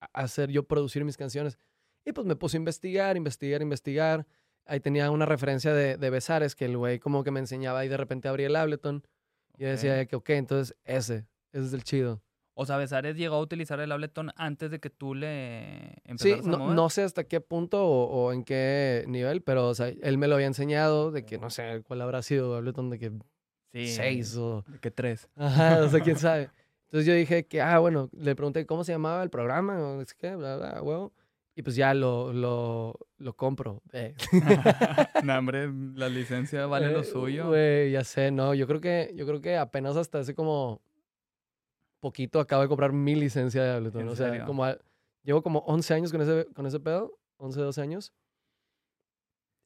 [0.00, 1.58] a- hacer yo producir mis canciones?
[2.04, 4.26] Y pues me puse a investigar, investigar, investigar.
[4.66, 7.88] Ahí tenía una referencia de, de Besares que el güey como que me enseñaba y
[7.88, 9.02] de repente abría el Ableton.
[9.56, 12.22] Y yo decía que, ok, entonces ese, ese es el chido.
[12.60, 16.46] O sea, Besares llegó a utilizar el Ableton antes de que tú le Sí, empezaras
[16.46, 16.74] a no, mover.
[16.76, 20.26] no sé hasta qué punto o, o en qué nivel, pero o sea, él me
[20.28, 23.12] lo había enseñado de que no sé cuál habrá sido Ableton, de que
[23.72, 23.86] Sí.
[23.88, 24.64] seis o...
[24.66, 25.28] ¿De qué tres?
[25.36, 26.50] Ajá, o sea, quién sabe.
[26.86, 30.14] Entonces yo dije que, ah, bueno, le pregunté cómo se llamaba el programa o sé
[30.16, 31.12] qué, bla, bla, huevo.
[31.54, 33.82] Y pues ya lo, lo, lo compro.
[33.92, 34.14] eh.
[35.24, 37.48] no, hombre, la licencia vale lo Eh, suyo.
[37.48, 40.80] Güey, ya sé, no, yo creo que, yo creo que apenas hasta hace como
[42.00, 44.02] poquito acabo de comprar mi licencia de Ableton.
[44.02, 44.46] ¿En O sea, serio?
[44.46, 44.78] como a-
[45.24, 48.12] llevo como 11 años con ese, con ese pedo, 11, 12 años.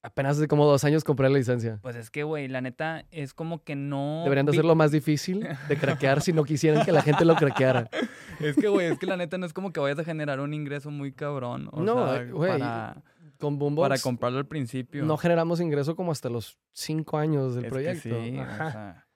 [0.05, 1.79] Apenas hace como dos años compré la licencia.
[1.81, 4.23] Pues es que, güey, la neta es como que no.
[4.25, 7.88] Deberían de hacerlo más difícil de craquear si no quisieran que la gente lo craqueara.
[8.41, 10.53] Es que, güey, es que la neta no es como que vayas a generar un
[10.53, 11.69] ingreso muy cabrón.
[11.71, 13.01] O No, sea, güey, para,
[13.38, 15.05] Con Boombox para comprarlo al principio.
[15.05, 18.21] no generamos ingreso como hasta los 5 años del Es que proyecto.
[18.25, 18.73] sí, o Ajá.
[18.73, 19.07] sea,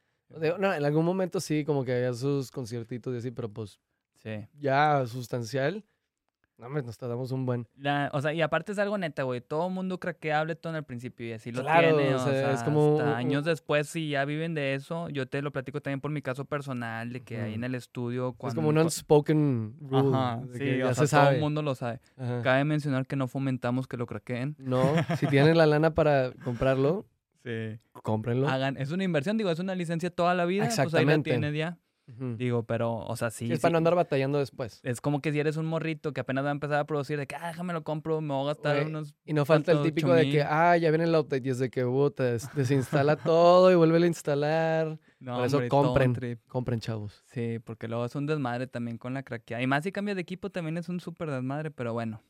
[0.40, 3.80] Digo, no, en algún momento sí, como que había sus conciertitos y así, pero pues
[4.22, 4.46] sí.
[4.60, 5.84] ya sustancial.
[6.58, 7.68] No, hombre, nos tardamos un buen.
[7.76, 9.42] La- o sea, y aparte es algo neta, güey.
[9.42, 12.14] Todo mundo craquea Ableton al principio y así lo Claro, tiene.
[12.14, 15.10] o O sea, sea, es como hasta un- años después, si ya viven de eso,
[15.10, 18.32] yo te lo platico también por mi caso personal, de que ahí en el estudio.
[18.32, 20.16] Cuando, es como un unspoken rule.
[20.16, 21.34] Ajá, de sí, que o ya sea, se todo sabe.
[21.34, 22.00] el mundo lo sabe.
[22.16, 22.40] Ajá.
[22.42, 24.56] Cabe mencionar que no fomentamos que lo craqueen.
[24.58, 24.82] No,
[25.18, 27.04] si tienen la lana para comprarlo,
[27.44, 27.78] Sí.
[28.02, 28.48] cómprenlo.
[28.48, 30.64] Hagan, es una inversión, digo, es una licencia toda la vida.
[30.64, 31.30] Pues ahí la Exactamente.
[31.30, 31.78] tienes ya.
[32.08, 33.46] Digo, pero, o sea, sí.
[33.48, 34.80] Sí, es sí, para no andar batallando después.
[34.84, 37.26] Es como que si eres un morrito que apenas va a empezar a producir, de
[37.26, 39.16] que, ah, déjame lo compro, me voy a gastar unos.
[39.24, 41.68] Y no falta el típico de que, ah, ya viene el update y es de
[41.68, 44.98] que, puta, des- desinstala todo y vuelve a instalar.
[45.18, 46.40] No, Por eso hombre, compren.
[46.46, 47.24] Compren, chavos.
[47.26, 49.62] Sí, porque luego es un desmadre también con la craqueada.
[49.62, 52.22] Y más si cambias de equipo también es un súper desmadre, pero bueno.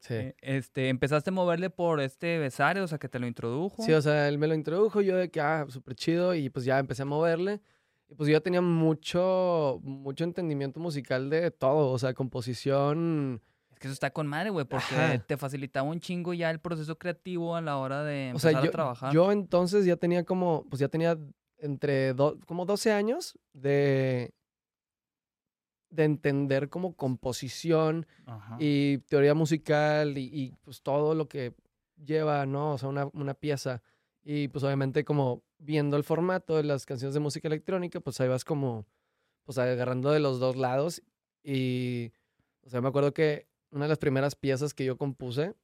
[0.00, 0.14] Sí.
[0.14, 3.82] Eh, este, empezaste a moverle por este Besares, o sea, que te lo introdujo.
[3.82, 6.64] Sí, o sea, él me lo introdujo, yo de que, ah, súper chido, y pues
[6.64, 7.60] ya empecé a moverle.
[8.16, 13.40] Pues yo tenía mucho, mucho entendimiento musical de todo, o sea, composición.
[13.72, 15.18] Es que eso está con madre, güey, porque Ajá.
[15.18, 18.62] te facilitaba un chingo ya el proceso creativo a la hora de O empezar sea,
[18.62, 19.12] yo, a trabajar.
[19.12, 21.18] yo entonces ya tenía como, pues ya tenía
[21.58, 24.32] entre, do- como 12 años de,
[25.90, 28.56] de entender como composición Ajá.
[28.60, 31.54] y teoría musical y, y, pues todo lo que
[31.96, 32.72] lleva, ¿no?
[32.74, 33.82] O sea, una, una pieza.
[34.22, 38.28] Y pues obviamente como viendo el formato de las canciones de música electrónica, pues ahí
[38.28, 38.86] vas como,
[39.44, 41.02] pues agarrando de los dos lados.
[41.42, 42.12] Y,
[42.62, 45.54] o sea, me acuerdo que una de las primeras piezas que yo compuse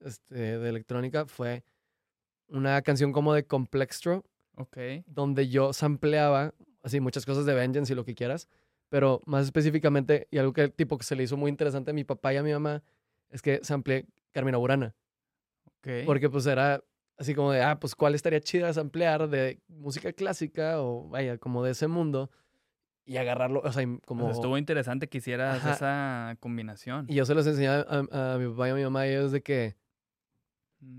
[0.00, 1.64] este, de electrónica fue
[2.48, 4.24] una canción como de Complextro,
[4.56, 4.76] Ok.
[5.06, 8.48] donde yo sampleaba, así, muchas cosas de Vengeance y lo que quieras,
[8.88, 12.04] pero más específicamente, y algo que tipo que se le hizo muy interesante a mi
[12.04, 12.82] papá y a mi mamá,
[13.30, 14.94] es que sampleé Carmina Burana.
[15.78, 16.04] Ok.
[16.04, 16.82] Porque pues era
[17.18, 21.62] así como de, ah, pues cuál estaría chida samplear de música clásica o vaya, como
[21.64, 22.30] de ese mundo
[23.04, 24.30] y agarrarlo, o sea, sea, como...
[24.30, 27.06] estuvo interesante que hicieras esa combinación.
[27.08, 29.32] Y yo se los enseñaba a, a mi papá y a mi mamá y ellos
[29.32, 29.76] de que,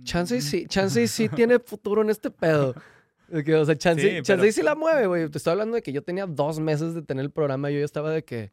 [0.03, 2.73] chance y Mm, sí, chance y sí tiene futuro en este pedo.
[3.29, 5.29] De que, o sea, chance, Sí, chance pero- y sí la mueve, güey.
[5.29, 7.79] Te estoy hablando de que yo tenía dos meses de tener el programa y yo
[7.79, 8.51] ya estaba de que,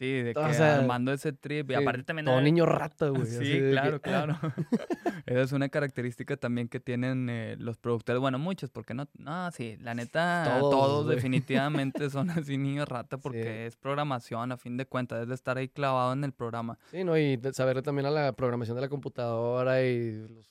[0.00, 1.70] Sí, de que o sea, armando ese trip.
[1.70, 2.24] Y aparte también...
[2.24, 3.22] todo era- niño rata, güey.
[3.26, 4.38] Sí, que, claro, claro.
[5.26, 8.18] Esa es una característica también que tienen eh, los productores.
[8.18, 9.06] Bueno, muchos, porque no.
[9.18, 13.48] No, sí, la neta, Todos, todos, definitivamente son así niños rata porque Sí.
[13.66, 16.78] es programación, a fin de cuentas, es de estar ahí clavado en el programa.
[16.90, 17.18] Sí, ¿no?
[17.18, 20.46] Y de saberle también a la programación de la computadora y los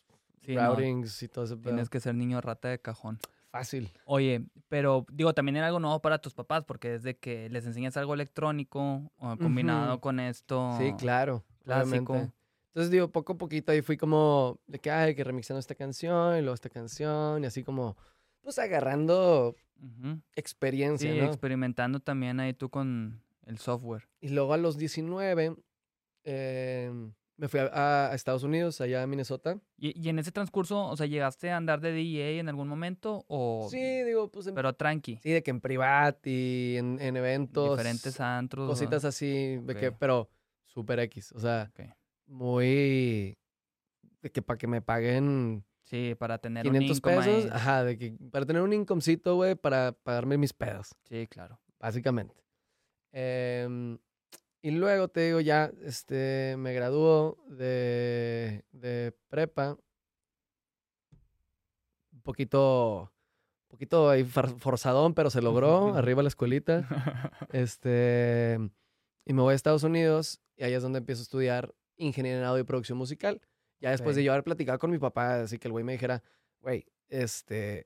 [0.45, 1.63] Sí, no, routings y todo ese pedo.
[1.71, 3.17] tienes que ser niño rata de cajón.
[3.51, 3.89] Fácil.
[4.05, 7.97] Oye, pero digo, también era algo nuevo para tus papás, porque desde que les enseñas
[7.97, 11.43] algo electrónico o combinado con esto Sí, claro.
[11.63, 12.13] clásico.
[12.13, 12.33] obviamente.
[12.67, 16.37] Entonces, digo, poco a poquito ahí fui como de que, ay, que remixando esta canción
[16.37, 17.97] y luego esta canción y así como,
[18.41, 20.15] pues agarrando Ujú.
[20.15, 21.23] Sí, experiencia, ¿no?
[21.25, 24.07] experimentando también ahí tú con el software.
[24.21, 25.55] Y luego a los 19
[26.23, 26.91] eh,
[27.39, 29.57] me fui a, a Estados Unidos, allá a Minnesota.
[29.77, 33.23] ¿Y, y en ese transcurso, o sea, llegaste a andar de DJ en algún momento
[33.29, 33.67] o...?
[33.71, 35.17] Sí, digo, pues en- Pero tranqui.
[35.23, 37.71] sí, de que en privat y en, en eventos.
[37.77, 38.67] Diferentes antros.
[38.69, 40.29] Cositas así, de que, pero
[40.65, 41.31] súper X.
[41.31, 41.87] O sea, Ok.
[42.27, 43.37] muy...
[44.21, 47.45] De que para que me paguen Sí, para tener 500 un income pesos.
[47.45, 47.49] ahí.
[47.53, 51.59] Ajá, de que para tener un incomecito, güey, para pagarme mis pedos, Sí, claro.
[51.79, 52.35] básicamente.
[53.11, 53.97] Em,
[54.61, 59.77] y luego te digo, ya este, me graduó de, de prepa.
[62.11, 63.11] Un poquito,
[63.63, 65.93] un poquito ahí forzadón, pero se logró.
[65.95, 66.87] arriba la escuelita.
[67.51, 68.57] Este,
[69.25, 72.45] y me voy a Estados Unidos y ahí es donde empiezo a estudiar ingeniería en
[72.45, 73.41] audio y producción musical.
[73.79, 76.21] Ya después de yo haber platicado con mi papá, así que el güey me dijera,
[76.59, 77.85] güey, este,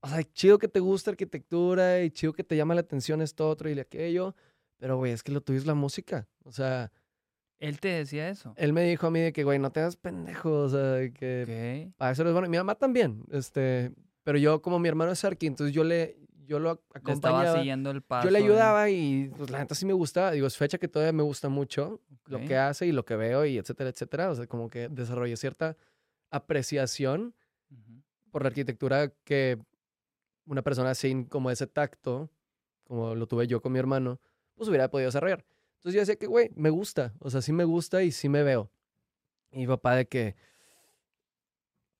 [0.00, 3.48] o sea, chido que te gusta arquitectura y chido que te llama la atención esto,
[3.48, 4.36] otro y aquello,
[4.78, 6.28] pero güey, es que lo tuyo es la música.
[6.44, 6.90] O sea,
[7.58, 8.52] Él te decía eso.
[8.56, 11.12] él me dijo a mí de que, güey, no te hagas pendejo, o sea, de
[11.12, 11.96] que Ok.
[11.96, 12.48] para eso eres bueno.
[12.48, 16.58] Mi mamá también, este, pero yo como mi hermano es arqui, entonces yo le, yo
[16.58, 17.58] lo Le estaba acompañaba.
[17.58, 18.26] siguiendo el paso.
[18.28, 20.30] Yo le ayudaba y pues la neta sí me gustaba.
[20.32, 22.44] Digo, es fecha que todavía me gusta mucho lo Ok.
[22.46, 24.30] que hace y lo que veo y etcétera, etcétera.
[24.30, 25.76] O sea, como que desarrollé cierta
[26.30, 27.34] apreciación
[27.70, 28.02] Ujú.
[28.30, 29.58] por la arquitectura que
[30.46, 32.30] una persona sin como ese tacto,
[32.84, 34.20] como lo tuve yo con mi hermano,
[34.54, 35.44] pues hubiera podido desarrollar.
[35.76, 37.12] Entonces yo decía que, güey, me gusta.
[37.18, 38.70] O sea, sí me gusta y sí me veo.
[39.50, 40.34] Y mi papá de que,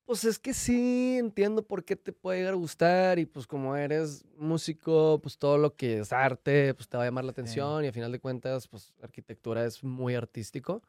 [0.04, 3.76] pues es que sí, entiendo por qué te puede llegar a gustar y pues como
[3.76, 7.84] eres músico, pues todo lo que es arte, pues te va a llamar la atención
[7.84, 10.82] y a final de cuentas, pues arquitectura es muy artístico.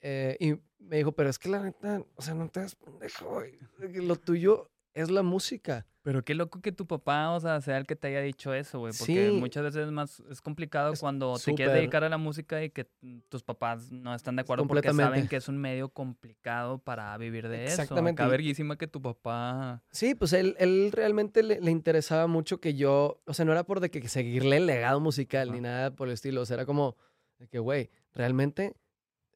[0.00, 3.30] Eh, y me dijo, pero es que la neta, o sea, no te das pendejo,
[3.30, 3.58] güey,
[3.94, 5.86] Lo tuyo es la música.
[6.02, 8.78] Pero qué loco que tu papá, o sea, sea el que te haya dicho eso,
[8.78, 8.92] güey.
[8.98, 9.36] Porque Sí.
[9.36, 12.68] muchas veces es más, es complicado Es cuando te quieres dedicar a la música y
[12.68, 12.86] que
[13.30, 17.48] tus papás no están de acuerdo porque saben que es un medio complicado para vivir
[17.48, 17.80] de eso.
[17.80, 18.20] Exactamente.
[18.22, 19.82] Acá verguísima que tu papá...
[19.92, 23.64] Sí, pues él, él realmente le, le interesaba mucho que yo, o sea, no era
[23.64, 26.66] por de que seguirle el legado musical ni nada por el estilo, o sea, era
[26.66, 26.96] como
[27.38, 28.74] de que, güey, realmente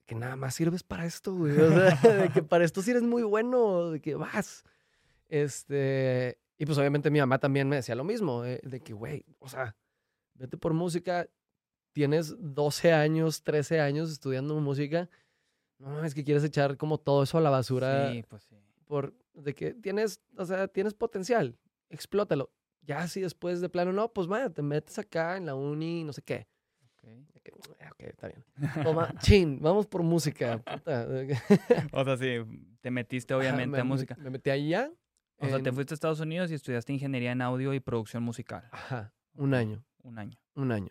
[0.05, 1.91] que nada más sirves para esto, güey, o sea,
[2.29, 4.65] de que para esto sí eres muy bueno, de que vas.
[5.29, 9.25] Este, y pues obviamente mi mamá también me decía lo mismo, eh, de que, güey,
[9.39, 9.77] o sea,
[10.35, 11.29] vete por música,
[11.93, 15.09] tienes 12 años, 13 años estudiando música,
[15.79, 18.57] no es que quieres echar como todo eso a la basura Sí, pues sí.
[18.87, 21.57] por de que tienes, o sea, tienes potencial,
[21.91, 22.51] explótalo.
[22.83, 26.13] Ya si después de plano, no, pues vaya, te metes acá en la uni, no
[26.13, 26.49] sé qué.
[26.83, 27.09] ok.
[27.81, 28.45] "Ah, Ok, está bien.
[28.83, 30.59] Toma, chin, vamos por música.
[30.59, 31.07] puta.
[31.93, 32.37] O sea, sí,
[32.81, 34.15] te metiste obviamente me, a música.
[34.17, 34.91] Me, me metí allá.
[35.41, 38.23] O sea, te en- fuiste a Estados Unidos y estudiaste ingeniería en audio y producción
[38.23, 38.69] musical.
[38.73, 40.39] Ajá, un año, Un año.
[40.55, 40.91] un año.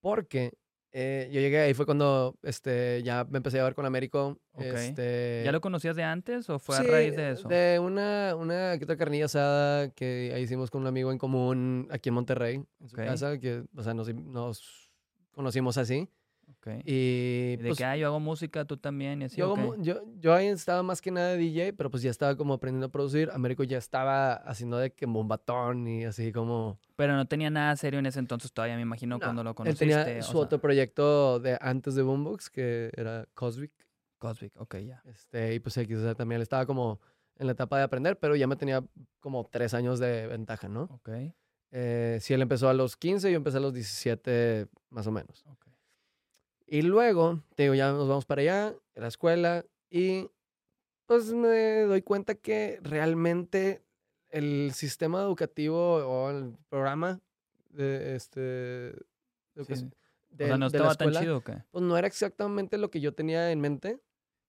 [0.00, 0.52] Porque
[0.92, 4.38] eh, yo llegué ahí, fue cuando este, ya me empecé a ver con Américo.
[4.52, 4.62] Ok.
[4.64, 7.48] Este, ¿Ya lo conocías de antes o fue a Sí, raíz de eso?
[7.48, 11.88] De una, una que otra carnilla asada que ahí hicimos con un amigo en común
[11.90, 14.90] aquí en Monterrey, en su casa, que, o sea, nos, nos
[15.32, 16.08] conocimos así.
[16.84, 20.34] Y de pues, que, ah, yo hago música, tú también, y así, yo, yo, yo
[20.34, 23.30] ahí estaba más que nada de DJ, pero pues ya estaba como aprendiendo a producir.
[23.32, 26.78] Américo ya estaba haciendo de que bombatón y así como...
[26.96, 29.56] Pero no tenía nada serio en ese entonces todavía, me imagino, No, cuando lo Él
[29.56, 29.86] conociste.
[29.86, 33.72] tenía o su sea, otro proyecto de antes de Boombox, que era Cosmic.
[34.18, 35.02] Cosmic, ok, ya.
[35.04, 37.00] Este, y pues X, o sea, también él estaba como
[37.36, 38.84] en la etapa de aprender, pero ya me tenía
[39.20, 40.84] como tres años de ventaja, ¿no?
[40.84, 41.08] Ok,
[41.72, 45.42] Eh, sí, él empezó a los 15, yo empecé a los 17 más o menos.
[45.46, 45.66] ok.
[46.72, 50.30] Y luego, te digo, ya nos vamos para allá, a la escuela, y
[51.04, 53.82] pues me doy cuenta que realmente
[54.30, 57.20] el sistema educativo o el programa
[57.68, 58.94] de este...
[59.66, 59.90] Sí.
[60.30, 61.62] de- o sea, no de la estaba tan escuela, chido, ¿o qué?
[61.72, 64.00] Pues no era exactamente lo que yo tenía en mente.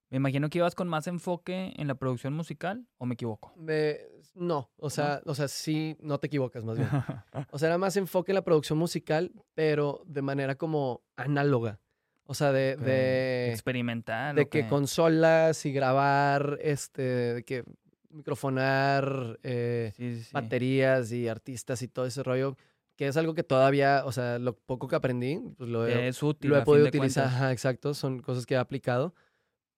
[0.10, 3.52] Me imagino que ibas con más enfoque en la producción musical, ¿o me equivoco?
[3.58, 3.98] Me-
[4.34, 6.88] no, o sea, o sea, sí, no te equivocas más bien.
[7.52, 11.82] O sea, era más enfoque en la producción musical, pero de manera como análoga.
[12.26, 12.84] O sea, de, Ok.
[12.86, 14.36] de, Experimental.
[14.36, 17.64] de ¿o que consolas y grabar, este, de que
[18.10, 20.30] microfonar, eh, Sí, sí, sí.
[20.34, 22.56] baterías y artistas y todo ese rollo,
[22.96, 26.22] que es algo que todavía, o sea, lo poco que aprendí, pues lo he, Es
[26.24, 26.52] útil.
[26.52, 29.14] lo he podido utilizar, ajá, exacto, son cosas que he aplicado,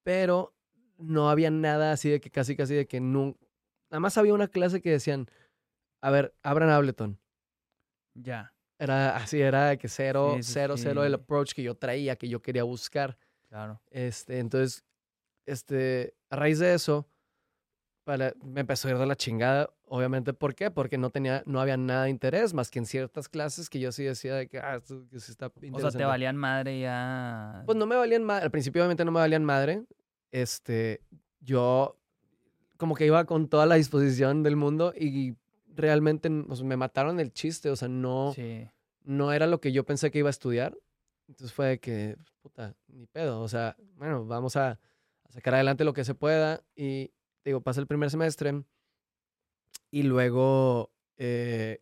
[0.04, 0.54] pero
[0.98, 3.38] no había nada así de que casi, casi de que no,
[3.90, 5.28] nada más había una clase que decían,
[6.02, 7.18] a ver, abran Ableton.
[8.14, 11.16] Ya, Era así, era que cero, Sí, sí, cero, cero el sí.
[11.16, 13.18] approach que yo traía, que yo quería buscar.
[13.50, 13.82] claro.
[13.90, 14.84] Este, entonces,
[15.46, 17.08] este, a raíz de eso,
[18.04, 20.70] para, me empezó a ir de la chingada, obviamente, ¿por qué?
[20.72, 23.92] Porque no tenía, no había nada de interés, más que en ciertas clases que yo
[23.92, 27.64] sí decía de que, ah, esto que sí está O sea, te valían madre ya.
[27.66, 29.84] Pues no me valían madre, al principio obviamente no me valían madre,
[30.32, 31.02] este,
[31.40, 31.98] yo
[32.78, 35.36] como que iba con toda la disposición del mundo y
[35.76, 38.68] realmente o sea, me mataron el chiste, o sea, no, Sí.
[39.04, 40.78] no era lo que yo pensé que iba a estudiar.
[41.28, 43.42] Entonces fue de que, puta, ni pedo.
[43.42, 44.72] O sea, bueno, vamos a,
[45.24, 46.62] a sacar adelante lo que se pueda.
[46.76, 47.12] Y
[47.44, 48.64] digo, pasa el primer semestre.
[49.92, 51.82] Y luego eh,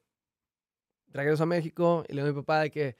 [1.08, 2.95] regreso a México y le digo a mi papá de que,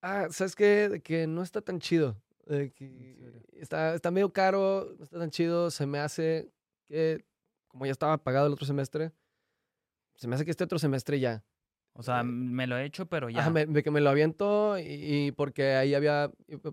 [0.00, 0.88] ah, ¿sabes qué?
[0.88, 2.16] De que no está tan chido.
[2.46, 5.70] De que está, está medio caro, no está tan chido.
[5.70, 6.50] Se me hace
[6.88, 7.24] que,
[7.68, 9.12] como ya estaba pagado el otro semestre,
[10.16, 11.44] se me hace que este otro semestre ya.
[11.94, 13.40] O sea, Eh, me lo he hecho, pero ya.
[13.40, 14.82] Ajá, me- de que me lo aviento y,
[15.26, 16.30] y porque ahí había,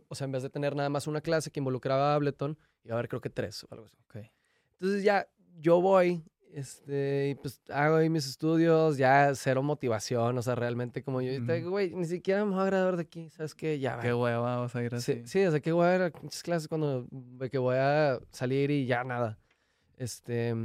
[0.08, 2.96] o sea, en vez de tener nada más una clase que involucraba a Ableton, iba
[2.96, 3.98] a haber creo que tres o algo así.
[4.08, 4.18] Ok.
[4.74, 5.28] Entonces ya
[5.60, 6.24] yo voy,
[6.54, 11.32] este, y pues hago ahí mis estudios, ya cero motivación, o sea, realmente como yo,
[11.70, 13.78] güey, ni siquiera me voy a graduar de aquí, ¿sabes qué?
[13.78, 14.18] Ya, Qué va.
[14.22, 15.16] hueva vas a ir así.
[15.16, 17.76] Sí, sí, o sea, que voy a ir a muchas clases cuando, de que voy
[17.78, 19.38] a salir y ya nada.
[19.98, 20.56] Este,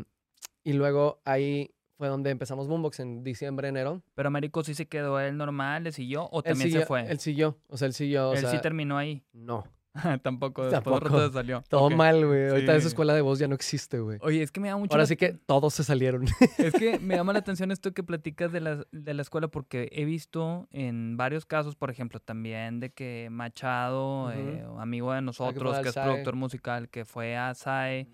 [0.63, 4.03] y luego ahí fue donde empezamos Boombox en diciembre, enero.
[4.15, 7.01] Pero Américo sí se quedó él normal, le siguió o Él también siguió, se fue.
[7.11, 9.23] Él siguió, o sea, él siguió, o Él sea, sí terminó ahí.
[9.33, 9.65] no.
[10.25, 11.31] Tampoco, Tampoco.
[11.31, 11.63] salió.
[11.69, 12.49] Todo mal, güey.
[12.49, 12.87] Ahorita esa Sí.
[12.89, 14.19] escuela de voz ya no existe, güey.
[14.23, 14.93] Oye, es que me da mucho.
[14.93, 16.25] Ahora la- sí que todos se salieron.
[16.59, 19.89] Es que me llama la atención esto que platicas de la, de la escuela porque
[19.93, 25.77] he visto en varios casos, por ejemplo, también de que Machado, eh, amigo de nosotros,
[25.77, 26.05] al que es SAE.
[26.11, 28.09] productor musical, que fue a SAE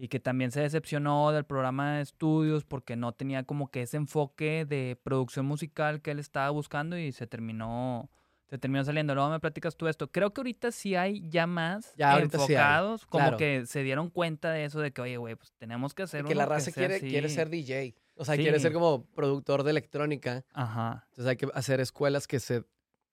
[0.00, 3.98] y que también se decepcionó del programa de estudios porque no tenía como que ese
[3.98, 8.08] enfoque de producción musical que él estaba buscando y se terminó
[8.48, 9.14] se terminó saliendo.
[9.14, 10.10] Luego me platicas tú esto.
[10.10, 13.36] Creo que ahorita sí hay ya más Ya, ahorita sí enfocados, como claro.
[13.36, 16.34] que se dieron cuenta de eso de que, oye, güey, pues tenemos que hacer que
[16.34, 17.36] la raza sea quiere, quiere así".
[17.36, 17.94] ser DJ.
[18.16, 20.44] O sea, quiere ser como productor de electrónica.
[20.52, 21.04] Ajá.
[21.10, 22.64] Entonces hay que hacer escuelas que se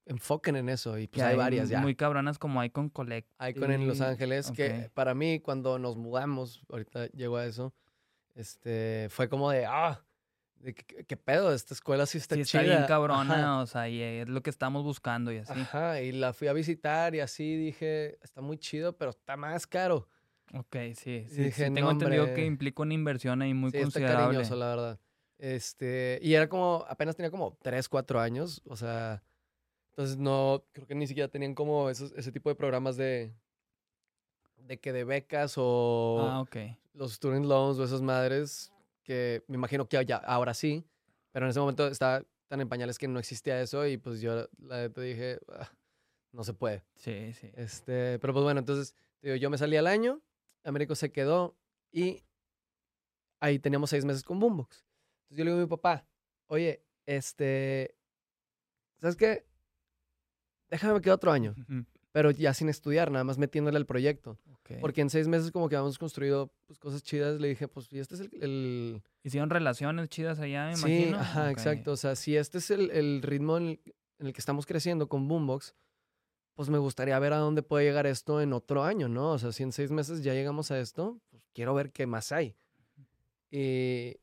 [0.07, 0.97] enfoquen en eso.
[0.97, 1.79] Y pues que hay, varias ya.
[1.79, 3.29] Muy cabronas como hay con Collect.
[3.37, 4.91] Hay con en Los Ángeles que ok.
[4.93, 7.73] para mí cuando nos mudamos, ahorita llego a eso,
[8.35, 10.03] este, fue como de, ah,
[10.59, 11.53] de que- que- ¿qué pedo?
[11.53, 12.75] Esta escuela sí está Sí, está chida.
[12.77, 13.59] bien cabrona, Ajá.
[13.61, 15.53] o sea, y es lo que estamos buscando y así.
[15.59, 19.67] Ajá, y la fui a visitar y así dije, está muy chido, pero está más
[19.67, 20.07] caro.
[20.53, 21.25] Ok, sí, sí.
[21.29, 22.45] sí, dije, tengo "No, entendido que hombre".
[22.45, 24.23] implica una inversión ahí muy sí, está considerable.
[24.27, 24.99] cariñoso, la verdad.
[25.39, 29.21] Este, y era como, apenas tenía como 3, 4 años, o sea,
[29.97, 33.33] entonces no, creo que ni siquiera tenían como esos, ese tipo de programas de,
[34.57, 36.55] de que de becas o Ah, ok.
[36.93, 38.71] los student loans o esas madres,
[39.03, 40.85] que me imagino que ya, ahora sí,
[41.31, 44.47] pero en ese momento estaba tan en pañales que no existía eso y pues yo
[44.59, 45.71] la neta dije, "Ah,
[46.31, 46.83] no se puede.
[46.97, 47.49] Sí, sí.
[47.55, 50.21] Este, pero pues bueno, entonces te digo, yo me salí al año,
[50.63, 51.57] Américo se quedó
[51.91, 52.23] y
[53.39, 54.85] ahí teníamos seis meses con Boombox.
[55.23, 56.05] Entonces yo le digo a mi papá,
[56.45, 57.97] oye, este,
[58.99, 59.46] ¿sabes qué?
[60.69, 61.55] Déjame me quedo otro año,
[62.11, 64.37] pero ya sin estudiar, nada más metiéndole al proyecto.
[64.51, 64.71] ok.
[64.81, 67.99] Porque en seis meses como que habíamos construido pues, cosas chidas, le dije, pues, y
[67.99, 68.29] este es el...
[68.43, 71.17] el- Hicieron relaciones chidas allá, me sí, imagino.
[71.19, 71.91] ajá, exacto.
[71.91, 73.81] O sea, si este es el, el ritmo en el,
[74.19, 75.75] en el que estamos creciendo con Boombox,
[76.55, 79.31] pues me gustaría ver a dónde puede llegar esto en otro año, ¿no?
[79.33, 82.31] O sea, si en seis meses ya llegamos a esto, pues quiero ver qué más
[82.31, 82.55] hay.
[83.51, 83.59] Y...
[83.59, 84.19] y-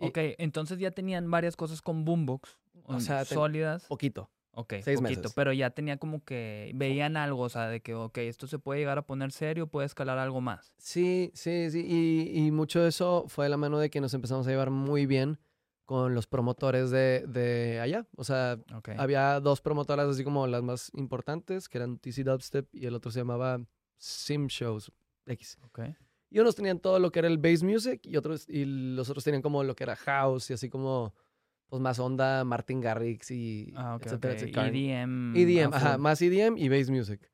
[0.00, 3.84] Ok, entonces ya tenían varias cosas con Boombox, O um, sea, sólidas.
[3.86, 4.30] Poquito.
[4.56, 5.32] Ok, seis poquito, meses.
[5.34, 8.80] pero ya tenía como que veían algo, o sea, de que, ok, esto se puede
[8.80, 10.74] llegar a poner serio, puede escalar algo más.
[10.78, 11.84] Sí, sí, sí.
[11.86, 14.70] Y, y mucho de eso fue de la mano de que nos empezamos a llevar
[14.70, 15.38] muy bien
[15.84, 18.06] con los promotores de, de allá.
[18.16, 18.58] O sea,
[18.96, 23.10] había dos promotoras así como las más importantes, que eran TC Dubstep y el otro
[23.10, 23.60] se llamaba
[23.98, 24.90] Sim Shows
[25.26, 25.58] X.
[25.62, 25.80] ok.
[26.30, 29.22] Y unos tenían todo lo que era el bass music y otros y los otros
[29.22, 31.14] tenían como lo que era house y así como
[31.68, 34.34] pues más onda Martin Garrix y Ah, etcétera.
[34.68, 35.34] EDM.
[35.36, 36.00] EDM, ajá, full.
[36.02, 37.30] más EDM y bass music.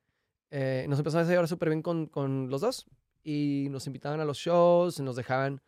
[0.49, 2.85] Eh, nos empezamos a llevar súper bien con, con los dos
[3.23, 5.61] y nos invitaban a los shows, nos dejaban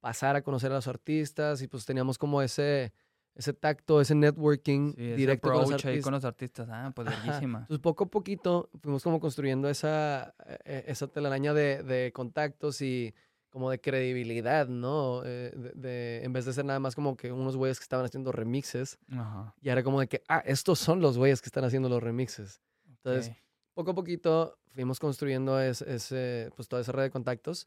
[0.00, 2.92] pasar a conocer a los artistas y pues teníamos como ese,
[3.34, 6.68] ese tacto, ese networking Sí, ese directo con los ahí con los artistas.
[6.70, 7.58] Ah, pues bellísima.
[7.60, 13.12] Entonces, poco a poquito fuimos como construyendo esa, eh, esa telaraña de, de contactos y
[13.50, 15.22] como de credibilidad, ¿no?
[15.24, 18.06] Eh, de, de- en vez de ser nada más como que unos güeyes que estaban
[18.06, 19.54] haciendo remixes, Ajá.
[19.60, 22.60] y era como de que, ah, estos son los güeyes que están haciendo los remixes.
[22.88, 23.36] Entonces, ok.
[23.74, 27.66] poco a poquito fuimos construyendo es- ese, pues toda esa red de contactos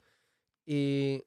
[0.65, 1.22] y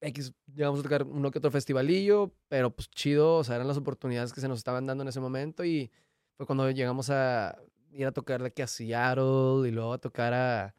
[0.00, 3.76] X, llegamos a tocar uno que otro festivalillo, pero pues chido, o sea, eran las
[3.78, 5.90] oportunidades que se nos estaban dando en ese momento y
[6.36, 7.56] fue cuando llegamos a
[7.90, 10.74] ir a tocar de que a Seattle y luego a tocar a,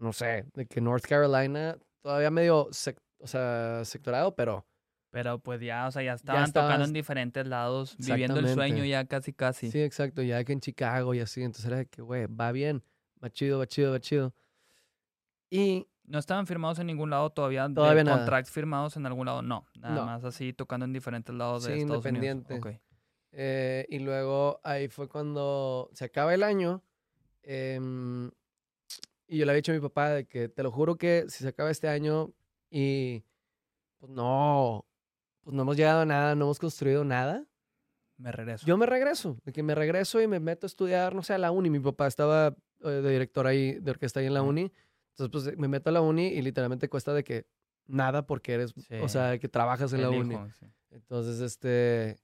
[0.00, 4.66] no sé, de que North Carolina, todavía medio, sec- o sea, sectorado, pero
[5.10, 8.84] Pero pues ya, o sea, ya estaban estabas- tocando en diferentes lados, viviendo el sueño
[8.84, 9.70] ya casi casi.
[9.70, 12.82] Sí, exacto, ya que en Chicago y así, entonces era de que, güey, va bien,
[13.22, 14.32] va chido, va chido, va chido.
[15.50, 17.68] Y No estaban firmados en ningún lado todavía.
[17.68, 18.16] de Todavía nada.
[18.18, 19.64] contracts firmados en algún lado, no.
[19.78, 20.06] Nada No.
[20.06, 22.54] más así tocando en diferentes lados de Sí, Estados independiente.
[22.54, 22.74] Unidos.
[22.74, 22.80] Ok.
[23.32, 26.82] Eh, y luego ahí fue cuando se acaba el año.
[27.42, 28.30] em,
[29.30, 31.44] y yo le había dicho a mi papá de que te lo juro que si
[31.44, 32.32] se acaba este año
[32.68, 33.22] y
[33.98, 34.84] pues no,
[35.42, 37.46] pues no hemos llegado a nada, no hemos construido nada.
[38.16, 38.66] Me regreso.
[38.66, 41.38] Yo me regreso, de que me regreso y me meto a estudiar, no sé, a
[41.38, 41.70] la uni.
[41.70, 44.72] Mi papá estaba eh, de director ahí, de orquesta ahí en la uni.
[45.16, 47.46] Entonces, pues me meto a la uni y literalmente cuesta de que
[47.86, 50.36] nada porque eres, o sea, que trabajas en la uni.
[50.58, 50.66] sí.
[50.90, 52.18] Entonces, este,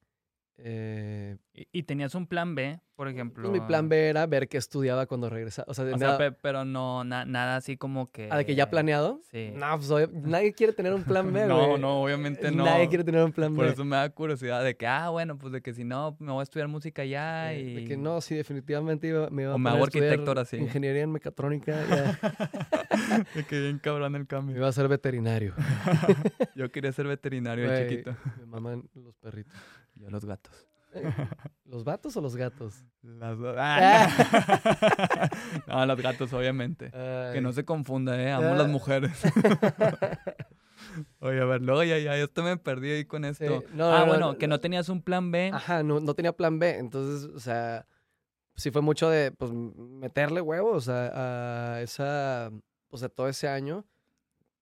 [0.58, 3.48] eh, Y, y tenías un plan B, por ejemplo.
[3.50, 5.66] pues, mi plan B era ver qué estudiaba cuando regresaba.
[5.68, 8.28] O sea, O nada, pero no, na- nada así como que.
[8.30, 9.20] ah, de que ya planeado.
[9.30, 9.52] Sí.
[9.54, 11.80] No, pues obvio- nadie quiere tener un plan B, No, güey.
[11.80, 12.64] no, obviamente no.
[12.64, 13.72] Nadie quiere tener un plan Por B.
[13.72, 16.40] eso me da curiosidad de que, ah, bueno, pues de que si no, me voy
[16.40, 17.74] a estudiar música ya Eh, y.
[17.74, 20.44] De que no, sí, definitivamente iba, me iba O a me poner hago a ahora
[20.44, 20.56] sí.
[20.56, 21.74] Ingeniería en mecatrónica.
[21.88, 22.18] ya.
[23.34, 24.56] de que bien cabrón el me cambio.
[24.56, 25.54] iba a ser veterinario.
[26.54, 28.16] Yo quería ser veterinario de chiquito.
[28.40, 29.54] Me maman los perritos.
[29.96, 30.54] Yo los gatos.
[30.94, 31.02] Eh,
[31.64, 32.84] ¿Los vatos o los gatos?
[33.02, 33.56] Las dos.
[33.58, 34.08] Ah,
[35.66, 35.66] no.
[35.74, 36.90] No, los gatos, obviamente.
[36.90, 36.96] Que
[37.34, 37.40] Ay.
[37.40, 38.30] no se confunda, ¿eh?
[38.32, 38.68] Amo las Ah.
[38.68, 39.22] mujeres.
[41.20, 43.64] Oye, a ver, luego ya, ya, esto me perdí ahí con Sí, esto.
[43.72, 44.54] no, ah, no, bueno, no, que no.
[44.56, 45.50] no tenías un plan B.
[45.52, 46.78] Ajá, no, no tenía plan B.
[46.78, 47.86] Entonces, o sea,
[48.54, 52.50] sí fue mucho de, pues, meterle huevos a, a esa,
[52.88, 53.84] pues, a todo ese año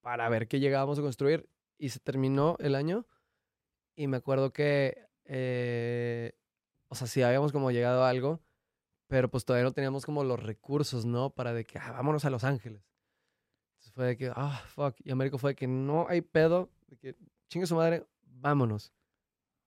[0.00, 1.48] para ver qué llegábamos a construir.
[1.78, 3.06] Y se terminó el año
[3.96, 6.32] y me acuerdo que, eh,
[6.88, 8.40] o sea, sí habíamos como llegado a algo,
[9.06, 11.30] pero pues todavía no teníamos como los recursos, ¿no?
[11.30, 12.82] Para de que, ah, vámonos a Los Ángeles.
[13.74, 14.96] Entonces fue de que, ah, fuck.
[15.04, 17.16] Y Américo fue de que no hay pedo, de que
[17.48, 18.92] chingue su madre, vámonos.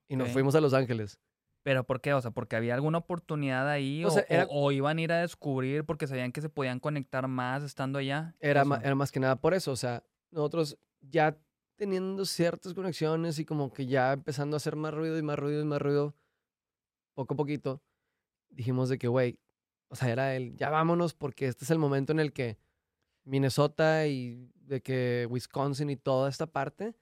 [0.07, 1.19] Y nos fuimos a Los Ángeles.
[1.63, 2.13] ¿Pero por qué?
[2.13, 5.01] O sea, porque había alguna oportunidad ahí O o, sea, era- o- o iban a
[5.01, 8.35] ir a descubrir porque sabían que se podían conectar más estando allá.
[8.39, 9.71] Era, ma- era más que nada por eso.
[9.73, 10.01] O sea,
[10.31, 11.37] nosotros ya
[11.77, 15.61] teniendo ciertas conexiones y como que ya empezando a hacer más ruido y más ruido
[15.61, 16.15] y más ruido,
[17.13, 17.81] poco a poquito,
[18.49, 19.39] dijimos de que, güey,
[19.89, 22.57] o sea, era el, ya vámonos porque este es el momento en el que
[23.23, 26.95] Minnesota y de que Wisconsin y toda esta parte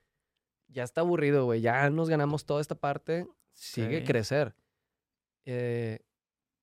[0.67, 1.61] ya está aburrido, güey.
[1.61, 4.05] Ya nos ganamos toda esta parte, sigue Ok.
[4.05, 4.55] crecer.
[5.45, 5.99] Eh,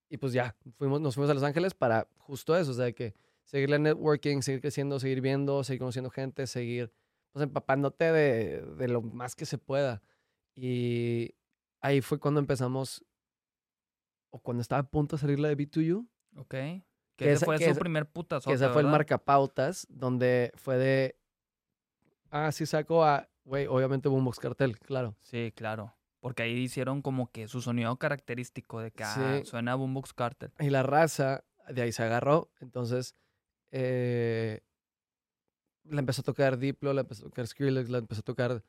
[0.09, 3.15] y pues ya, fuimos, nos fuimos a Los Ángeles para justo eso, o sea, que
[3.45, 6.93] seguir la networking, seguir creciendo, seguir viendo, seguir conociendo gente, seguir
[7.33, 10.03] pues, empapándote de, de lo más que se pueda.
[10.55, 11.35] Y
[11.81, 13.05] ahí fue cuando empezamos,
[14.31, 16.07] o cuando estaba a punto de salir la de B2U,
[16.37, 16.51] Ok.
[16.51, 16.83] Que,
[17.27, 18.49] que ese fue que su esa- primer putazo.
[18.49, 21.17] que ese fue el marcapautas, donde fue de,
[22.31, 25.15] ah, sí saco a, güey, obviamente Boombox Cartel, claro.
[25.21, 25.95] Sí, claro.
[26.21, 30.53] Porque ahí hicieron como que su sonido característico de que ah, suena a Boombox Carter.
[30.59, 32.51] Y la raza de ahí se agarró.
[32.61, 33.15] Entonces,
[33.73, 34.61] eh,
[35.89, 38.63] la empezó a tocar Diplo, la empezó a tocar Skrillex, la empezó a tocar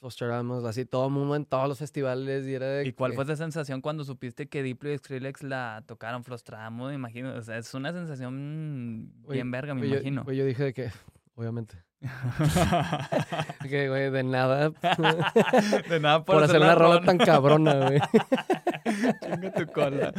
[0.00, 2.46] Foster Ramos, así todo el mundo en todos los festivales.
[2.46, 5.42] ¿Y, era de ¿Y cuál que- fue esa sensación cuando supiste que Diplo y Skrillex
[5.42, 6.86] la tocaron Flostramo?
[6.88, 7.34] Me imagino.
[7.34, 10.22] O sea, es una sensación bien verga, me imagino.
[10.24, 10.90] güey, yo dije de que,
[11.34, 11.82] obviamente,
[13.68, 14.70] que, güey, de nada.
[14.70, 18.00] de nada por, por hacer una rola tan cabrona, güey.
[19.20, 20.12] Chinga tu cola.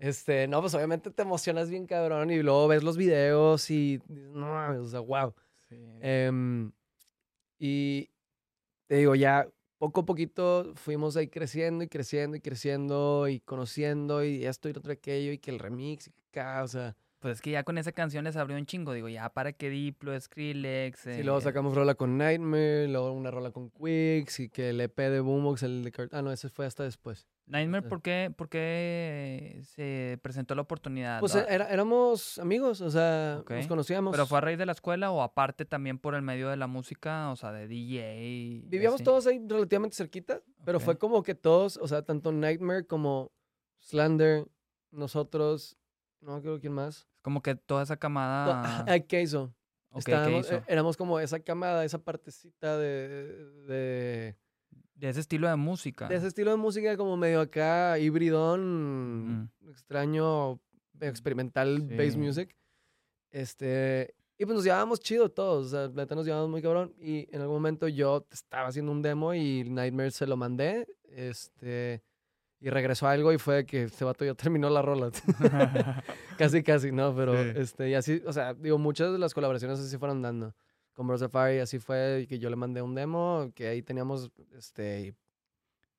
[0.00, 4.82] Este, no, pues obviamente te emocionas bien cabrón y luego ves los videos y no
[4.82, 5.34] o sea, wow.
[5.68, 5.76] Sí.
[6.00, 6.72] Em,
[7.58, 8.10] y
[8.86, 9.48] te digo, ya
[9.78, 14.72] poco a poquito fuimos ahí creciendo y creciendo y creciendo y conociendo y esto y
[14.72, 17.64] otro aquello y que el remix y que acá, o sea, Pues es que ya
[17.64, 18.94] con esa canción les abrió un chingo.
[18.94, 21.00] Digo, ya para que Diplo, Skrillex.
[21.00, 24.80] sí, luego eh, sacamos rola con Nightmare, luego una rola con Quicks y que el
[24.80, 27.28] EP de Boombox, el de ah, no, ese fue hasta después.
[27.44, 27.86] Nightmare.
[27.88, 31.20] ¿por qué, por qué se presentó la oportunidad?
[31.20, 34.12] Pues ¿Lo- era- éramos amigos, o sea, nos conocíamos.
[34.12, 36.68] ¿Pero fue a raíz de la escuela o aparte también por el medio de la
[36.68, 37.30] música?
[37.32, 38.62] O sea, de DJ.
[38.66, 39.04] Vivíamos así?
[39.04, 43.30] todos ahí relativamente cerquita, pero fue como que todos, o sea, tanto Nightmare como
[43.80, 44.46] Slander,
[44.90, 45.76] nosotros,
[46.22, 47.09] no acuerdo quién más.
[47.22, 48.84] Como que toda esa camada.
[48.88, 49.54] Ay, Queso.
[49.90, 50.54] ok, ¿qué Estábamos- hizo?
[50.56, 54.36] eh, éramos como esa camada, esa partecita de, de,
[54.94, 56.08] De ese estilo de música.
[56.08, 60.60] de ese estilo de música como medio acá, híbridón, extraño,
[61.00, 62.18] experimental bass Sí.
[62.18, 62.56] music.
[63.30, 66.94] Este, y pues nos llevábamos chido todos, o sea, neta nos llevábamos muy cabrón.
[66.98, 72.02] Y en algún momento yo estaba haciendo un demo y Nightmare se lo mandé, este,
[72.60, 75.10] y regresó algo y fue que este vato ya terminó la rola.
[76.38, 77.14] casi, casi, ¿no?
[77.14, 77.52] Pero, Sí.
[77.56, 80.54] este, y así, o sea, digo, muchas de las colaboraciones así fueron dando.
[80.92, 84.30] Con Bros Safari así fue, y que yo le mandé un demo, que ahí teníamos,
[84.56, 85.14] este, y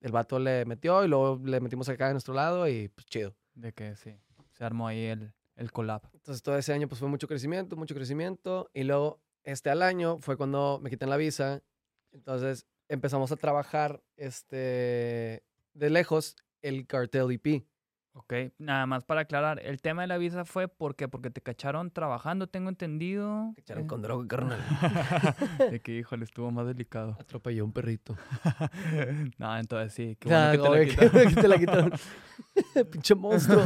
[0.02, 3.36] el vato le metió y luego le metimos acá de nuestro lado y pues chido.
[3.56, 4.16] de que sí.
[4.52, 6.02] Se armó ahí el, el collab.
[6.14, 8.70] Entonces todo ese año pues fue mucho crecimiento, mucho crecimiento.
[8.74, 11.62] Y luego este al año fue cuando me quitan la visa.
[12.12, 15.44] Entonces empezamos a trabajar este,
[15.74, 17.64] de lejos el cartel EP.
[18.14, 21.08] Ok, nada más para aclarar, el tema de la visa fue ¿por qué?
[21.08, 23.54] Porque te cacharon trabajando, tengo entendido.
[23.56, 24.60] Cacharon Eh, con droga, carnal.
[25.72, 27.16] de que, híjole, estuvo más delicado.
[27.20, 28.18] Atropelló un perrito.
[29.38, 31.30] no, entonces sí, qué que te la quitaron.
[31.30, 31.92] que te la quitaron.
[32.92, 33.64] Pinche monstruo.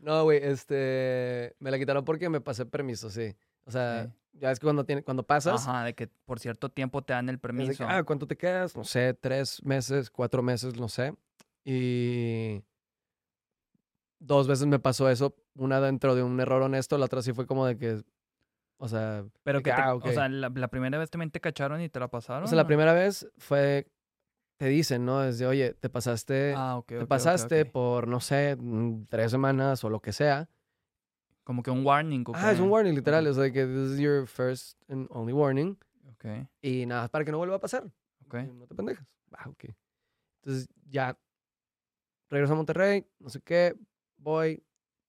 [0.00, 1.56] no, güey, este.
[1.58, 3.34] Me la quitaron porque me pasé permiso, sí.
[3.64, 4.12] O sea, Sí.
[4.40, 5.66] Ya es que cuando, tiene, cuando pasas.
[5.66, 7.86] Ajá, de que por cierto tiempo te dan el es de permiso.
[7.86, 8.76] que, ah, ¿cuánto te quedas?
[8.76, 11.14] No sé, tres meses, cuatro meses, no sé.
[11.64, 12.62] Y.
[14.20, 15.36] Dos veces me pasó eso.
[15.54, 18.02] Una dentro de un error honesto, la otra sí fue como de que.
[18.78, 19.24] O sea.
[19.44, 21.88] Pero de que, te- ah, o sea, la, la primera vez también te cacharon y
[21.88, 22.44] te la pasaron.
[22.44, 23.86] O sea, la primera vez fue.
[24.56, 25.20] Te dicen, ¿no?
[25.20, 26.52] Desde, oye, te pasaste.
[26.56, 30.48] Ah, ok, te pasaste por, no sé, mm, tres semanas o lo que sea.
[31.48, 32.24] Como que un warning.
[32.26, 33.26] ¿o Ah, es un warning, literal.
[33.26, 35.78] O sea, que this is your first and only warning.
[36.12, 36.26] Ok,
[36.60, 37.90] Y nada, para que no vuelva a pasar.
[38.26, 38.34] ok.
[38.52, 39.06] No te pendejas.
[39.32, 39.64] Ah, ok.
[40.42, 41.18] Entonces ya
[42.28, 43.74] regreso a Monterrey, no sé qué,
[44.18, 44.62] voy,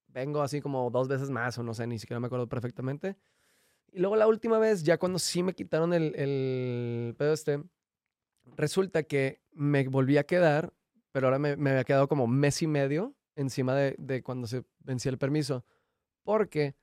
[0.08, 3.18] vengo así como dos veces más o no sé, ni siquiera me acuerdo perfectamente.
[3.92, 7.62] Y luego la última vez, ya cuando sí me quitaron el, el pedo este,
[8.56, 10.74] resulta que me volví a quedar,
[11.12, 14.64] pero ahora me, me había quedado como mes y medio encima de, de cuando se
[14.80, 15.66] vencía el permiso.
[16.38, 16.76] Porque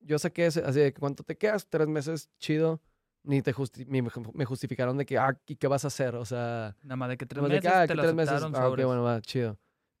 [0.00, 2.80] yo saqué ese, así de que cuánto te quedas, tres meses, chido.
[3.24, 5.86] Ni te justi- ni me ju- me justificaron de que, ah, ¿y qué vas a
[5.86, 6.16] hacer?
[6.16, 8.02] O sea, Nada más de que tres Nomás de meses que, ah, te que lo
[8.02, 8.42] tres meses.
[8.42, 9.56] Ah, ok, bueno, va, chido.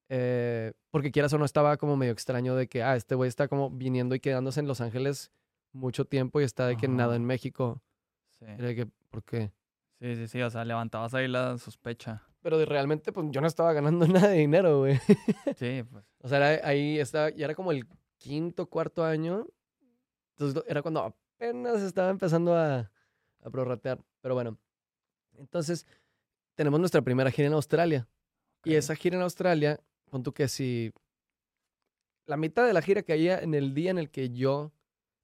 [0.08, 3.46] Eh, porque quieras o no, estaba como medio extraño de que, ah, este güey está
[3.46, 5.30] como viniendo y quedándose en Los Ángeles
[5.72, 7.80] mucho tiempo y está de que nada en México.
[8.40, 8.46] Sí.
[8.46, 9.52] Era de que, ¿por qué?
[10.00, 12.24] sí, sí, sí, o sea, levantabas ahí la sospecha.
[12.42, 14.98] Pero de- realmente, pues yo no estaba ganando nada de dinero, güey.
[15.56, 16.04] Sí, pues.
[16.22, 17.86] O sea, era- ahí estaba, ya era como el
[18.22, 19.46] quinto, cuarto año.
[20.36, 22.90] Entonces era cuando apenas estaba empezando a,
[23.42, 23.98] a prorratear.
[24.20, 24.58] Pero bueno,
[25.36, 25.86] entonces
[26.54, 28.08] tenemos nuestra primera gira en Australia.
[28.64, 30.92] Y esa gira en Australia, pon tú que si
[32.26, 34.72] la mitad de la gira caía en el día en el que yo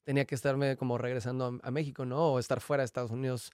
[0.02, 2.32] tenía que estarme como regresando a, a México, ¿no?
[2.32, 3.52] O estar fuera de Estados Unidos.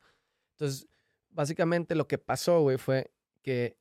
[0.52, 0.88] Entonces,
[1.28, 3.10] básicamente lo que pasó, güey, fue
[3.42, 3.76] que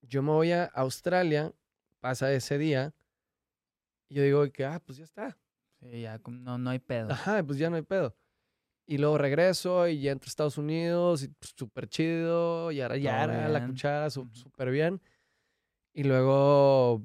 [0.00, 1.52] yo me voy a Australia,
[2.00, 2.94] pasa ese día,
[4.12, 5.38] y yo digo que, ah, pues ya está.
[5.80, 7.10] Sí, ya, no, no hay pedo.
[7.10, 8.14] Ajá, pues ya no hay pedo.
[8.86, 12.98] Y luego regreso y ya entro a Estados Unidos y pues, súper chido, y ahora
[12.98, 15.00] ya Todo era la cuchara, súper bien.
[15.94, 17.02] Y luego,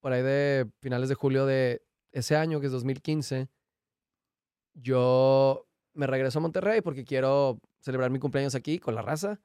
[0.00, 1.82] por ahí de finales de julio de
[2.12, 3.48] ese año, que es 2015,
[4.74, 9.40] yo me regreso a Monterrey porque quiero celebrar mi cumpleaños aquí con la raza.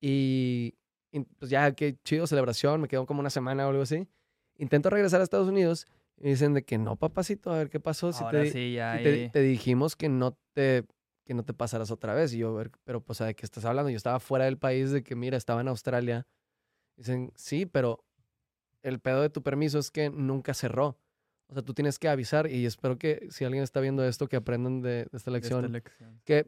[0.00, 0.76] Y,
[1.10, 4.06] y, pues ya, qué chido celebración, me quedo como una semana o algo así.
[4.56, 5.88] Intento regresar a Estados Unidos
[6.22, 8.12] y dicen de que no, papacito, a ver qué pasó.
[8.12, 10.86] Si te, Ahora sí, ya y te, te dijimos que no te
[11.24, 12.32] que no te pasaras otra vez.
[12.32, 13.90] Y yo, "Ver, pero pues, ¿de qué estás hablando?
[13.90, 16.26] Yo estaba fuera del país, de que, mira, estaba en Australia.
[16.96, 18.04] Dicen, sí, pero
[18.82, 20.98] el pedo de tu permiso es que nunca cerró.
[21.46, 24.36] O sea, tú tienes que avisar y espero que si alguien está viendo esto, que
[24.36, 25.72] aprendan de, de esta de esta lección.
[25.72, 26.20] lección.
[26.24, 26.46] Que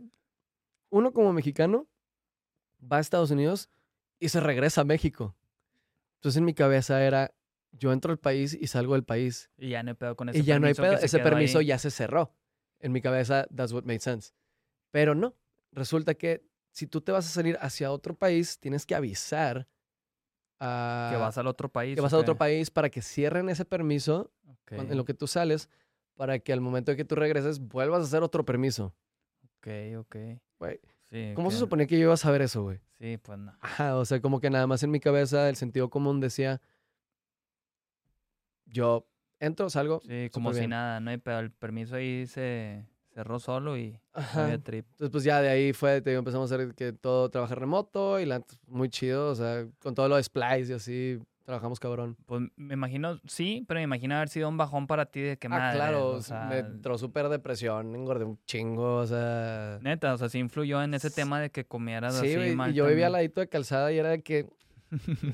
[0.90, 1.86] uno como mexicano
[2.80, 3.70] va a Estados Unidos
[4.18, 5.36] y se regresa a México.
[6.16, 7.32] Entonces en mi cabeza era,
[7.76, 9.50] yo entro al país y salgo del país.
[9.56, 11.00] Y ya no hay pedo con ese Y ya no hay permiso pedo.
[11.00, 11.66] se Ese permiso ahí.
[11.66, 12.32] ya se cerró.
[12.80, 14.32] En mi cabeza, that's what made sense.
[14.90, 15.34] Pero no.
[15.72, 19.66] Resulta que si tú te vas a salir hacia otro país, tienes que avisar
[20.60, 21.94] a- Que vas al otro país.
[21.94, 25.04] que ¿o vas a otro país para que cierren ese permiso Ok, cuando- en lo
[25.04, 25.68] que tú sales,
[26.16, 28.94] para que al momento de que tú regreses vuelvas a hacer otro permiso.
[29.58, 29.68] ok,
[29.98, 30.16] ok.
[30.58, 32.80] Güey, Sí, ¿Cómo se suponía que yo iba a saber eso, güey?
[32.98, 33.56] Sí, pues no.
[33.60, 36.60] Ajá, o sea, como que nada más en mi cabeza el sentido común decía,
[38.74, 39.06] yo
[39.40, 40.00] entro, salgo.
[40.06, 40.70] Sí, como si bien.
[40.70, 41.38] nada, no hay pedo.
[41.38, 44.44] El permiso ahí se cerró solo y Ajá.
[44.44, 44.86] había trip.
[44.90, 48.18] Entonces, pues ya de ahí fue, te digo, empezamos a hacer que todo trabaja remoto
[48.18, 52.16] y la muy chido, o sea, con todo lo de Splice y así, trabajamos cabrón.
[52.26, 55.46] Pues me imagino, sí, pero me imagino haber sido un bajón para ti de que
[55.46, 55.76] ah, madre.
[55.76, 59.78] claro, o sea, me entró súper depresión, engordé un chingo, o sea...
[59.80, 62.74] Neta, o sea, sí influyó en ese tema de que comieras Sí, así mal y
[62.74, 64.48] yo vivía al ladito de calzada y era de que,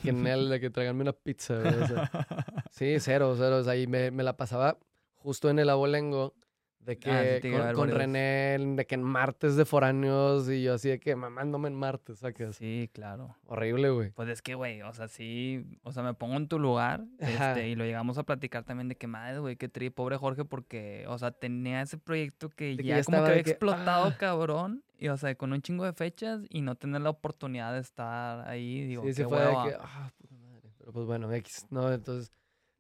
[0.02, 2.10] que en él, de que tráiganme una pizza, o sea,
[2.70, 4.78] sí, cero, cero, o sea, y me, me la pasaba
[5.16, 6.34] justo en el abolengo,
[6.80, 7.90] de que Ah, sí, con, con.
[7.90, 12.20] René, de que en martes de foráneos, y yo así de que mamándome en martes,
[12.20, 12.56] ¿sacas?
[12.56, 13.36] Sí, claro.
[13.46, 14.10] Horrible, güey.
[14.10, 17.68] Pues es que, güey, o sea, sí, o sea, me pongo en tu lugar, este,
[17.68, 21.04] y lo llegamos a platicar también de que madre, güey, qué tri, pobre Jorge, porque,
[21.08, 24.06] o sea, tenía ese proyecto que que ya, ya como estaba que había que, explotado,
[24.06, 24.16] ah.
[24.18, 27.80] cabrón, y, o sea, con un chingo de fechas y no tener la oportunidad de
[27.80, 30.70] estar ahí, digo, Sí, qué sí fue de que, ah, puta madre.
[30.76, 31.90] Pero pues bueno, X, ¿no?
[31.90, 32.30] Entonces,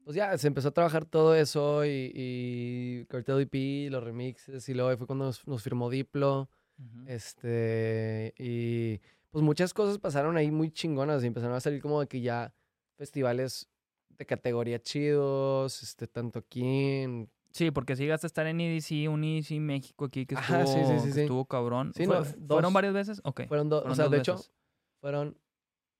[0.04, 3.48] pues ya se empezó a trabajar todo eso y, y Cartel
[3.90, 6.50] los remixes, y luego fue cuando nos, nos firmó Diplo,
[7.06, 9.00] este, y
[9.30, 12.52] pues muchas cosas pasaron ahí muy chingonas y empezaron a salir como de que ya
[12.96, 13.66] festivales
[14.10, 17.30] de categoría chidos, este, tanto aquí en...
[17.52, 20.72] Sí, porque si llegaste a estar en EDC, un EDC México aquí que Ajá, estuvo,
[20.88, 21.92] sí, sí, sí, que estuvo cabrón.
[21.94, 23.20] Fue- no, ¿Fueron varias veces?
[23.24, 23.42] Ok.
[23.48, 24.52] Fueron dos, o fueron sea, dos de hecho, veces.
[25.00, 25.38] fueron...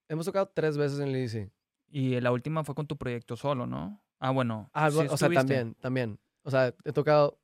[0.07, 1.51] Hemos tocado tres veces en el IDC.
[1.89, 4.01] Y la última fue con tu proyecto solo, ¿no?
[4.19, 4.69] Ah, bueno.
[4.73, 6.19] Ah, sí o sea, también, también.
[6.43, 7.39] O sea, he tocado,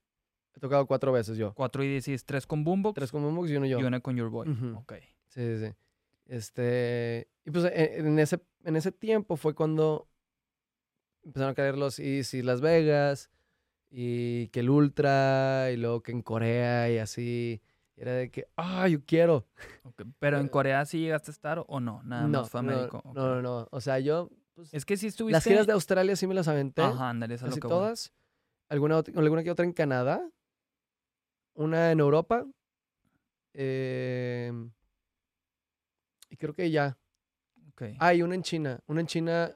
[0.55, 1.53] he tocado cuatro veces yo.
[1.53, 3.79] Cuatro EDCs, tres con Boombox Tres con Momox y uno yo.
[3.79, 4.49] y una con Your Boy.
[4.49, 4.77] Ujú.
[4.77, 4.93] Ok.
[5.27, 5.73] Sí, sí, sí.
[6.25, 10.09] Este, y pues e- en ese, en ese tiempo fue cuando
[11.23, 13.29] empezaron a caer los EDC Las Vegas
[13.89, 17.61] y que el Ultra y luego que en Corea y así.
[17.95, 19.47] Era de que, ah, yo quiero.
[20.19, 22.03] Pero en Eh, Corea sí llegaste a estar o no?
[22.03, 23.01] Nada no, más fue a no, México.
[23.15, 23.67] no, no, no.
[23.71, 25.33] O sea, yo, pues, Es que sí estuviste.
[25.37, 26.83] las giras de Australia sí me las aventé.
[26.83, 27.59] Ajá, ándale, lo que voy.
[27.59, 28.13] todas.
[28.69, 30.29] Alguna, ot- alguna que otra en Canadá.
[31.55, 32.45] Una en Europa.
[33.53, 34.69] em,
[36.29, 36.97] y creo que ya.
[37.71, 37.83] Ok.
[37.99, 38.79] Ah, y una en China.
[38.87, 39.55] Una en China.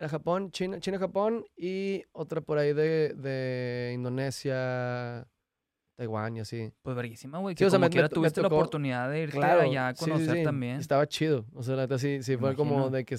[0.00, 1.44] Era Japón, China, China, Japón.
[1.56, 5.26] Y otra por ahí de, de Indonesia,
[5.96, 6.72] Taiwán y así.
[6.82, 7.54] Pues verguísima, güey.
[7.56, 9.60] Sí, o sea, como me- quiera me to- me tuviste la oportunidad de irte Claro.
[9.60, 10.42] allá a sí, sí, conocer sí.
[10.44, 10.76] también.
[10.80, 11.44] Estaba chido.
[11.54, 13.18] O sea, la neta sí, sí fue como de que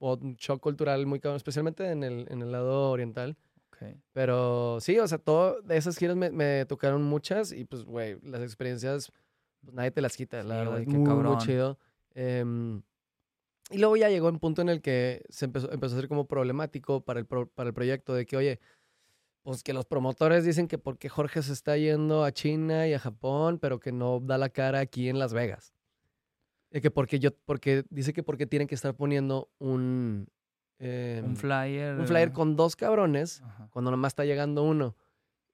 [0.00, 3.36] un shock cultural muy cabrón, especialmente en el, en el lado oriental.
[3.68, 3.94] Ok.
[4.12, 8.18] Pero sí, o sea, todo de esas giras me, me tocaron muchas y pues, güey,
[8.22, 9.12] las experiencias,
[9.60, 11.78] pues nadie te las quita, la verdad, qué muy, muy chido.
[12.14, 12.82] Em,
[13.70, 16.26] y luego ya llegó un punto en el que se empezó, empezó a ser como
[16.26, 18.60] problemático para el, pro- para el proyecto de que, oye,
[19.42, 22.98] pues que los promotores dicen que porque Jorge se está yendo a China y a
[22.98, 25.72] Japón, pero que no da la cara aquí en Las Vegas.
[26.72, 30.28] Y que porque yo, porque dice que porque tienen que estar poniendo un...
[30.80, 31.94] em, Un flyer.
[31.98, 33.68] un flyer con dos cabrones Ajá.
[33.72, 34.96] cuando nomás está llegando uno.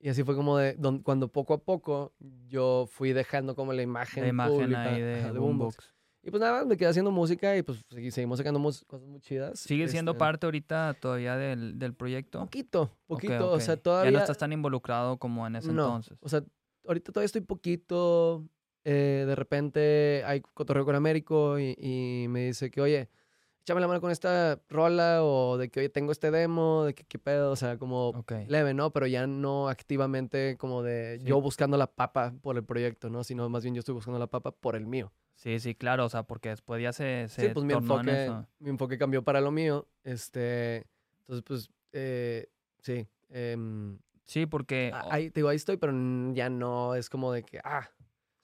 [0.00, 2.12] Y así fue como de don- cuando poco a poco
[2.48, 5.94] yo fui dejando como la imagen, La imagen pública, ahí de, Boombox.
[6.24, 9.58] Y pues nada, me quedé haciendo música y pues segui- seguimos sacando cosas muy chidas.
[9.58, 12.38] ¿Sigue siendo Este, parte ahorita todavía del, del proyecto?
[12.40, 13.50] Poquito, poquito.
[13.52, 14.12] O sea, todavía...
[14.12, 16.16] Ya no estás tan involucrado como en ese no, entonces.
[16.20, 16.44] O sea,
[16.86, 18.44] ahorita todavía estoy poquito.
[18.84, 23.08] eh, de repente hay cotorreo con Américo y, y me dice que, oye,
[23.62, 27.02] échame la mano con esta rola o de que, oye, tengo este demo, de que
[27.04, 27.50] qué pedo.
[27.50, 28.92] O sea, como leve, ¿no?
[28.92, 31.24] Pero ya no activamente como de Sí.
[31.26, 33.24] yo buscando la papa por el proyecto, ¿no?
[33.24, 35.12] Sino más bien yo estoy buscando la papa por el mío.
[35.42, 36.04] Sí, sí, claro.
[36.04, 38.46] O sea, porque después ya se, se sí, pues mi en enfoque, eso.
[38.60, 39.88] mi enfoque cambió para lo mío.
[40.04, 40.86] Este,
[41.20, 42.48] entonces, pues, eh,
[42.80, 43.08] sí.
[43.28, 44.92] em, Sí, porque...
[45.10, 45.92] ahí, te digo, ahí estoy, pero
[46.32, 47.90] ya no es como de que, ah,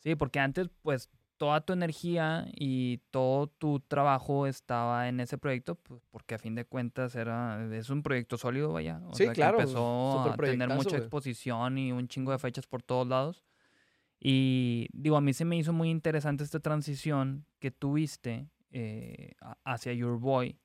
[0.00, 5.76] Sí, porque antes, pues, toda tu energía y todo tu trabajo estaba en ese proyecto,
[5.76, 9.00] pues, porque a fin de cuentas era, es un proyecto sólido, vaya.
[9.06, 12.66] O Sí, sea, claro, Que empezó a tener mucha exposición y un chingo de fechas
[12.66, 13.44] por todos lados.
[14.20, 19.32] Y digo, a mí se me hizo muy interesante esta transición que tuviste eh,
[19.64, 20.58] hacia Your Boy,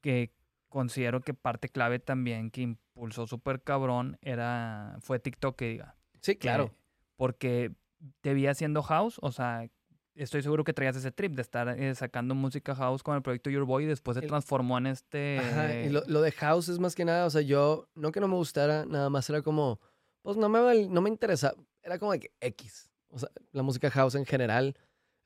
[0.00, 0.32] que
[0.68, 5.96] considero que parte clave también que impulsó súper cabrón era, fue TikTok, que diga.
[6.20, 6.72] sí, claro.
[7.16, 7.72] Porque
[8.20, 9.68] te vi haciendo house, o sea,
[10.14, 13.50] estoy seguro que traías ese trip de estar eh, sacando música house con el proyecto
[13.50, 15.38] Your Boy y después se transformó en este...
[15.38, 18.20] Ajá, y lo, lo de house es más que nada, o sea, yo, no que
[18.20, 19.80] no me gustara, nada más era como,
[20.22, 21.54] pues no me, no me interesa,
[21.84, 24.76] era como de que X, o sea, la música house en general,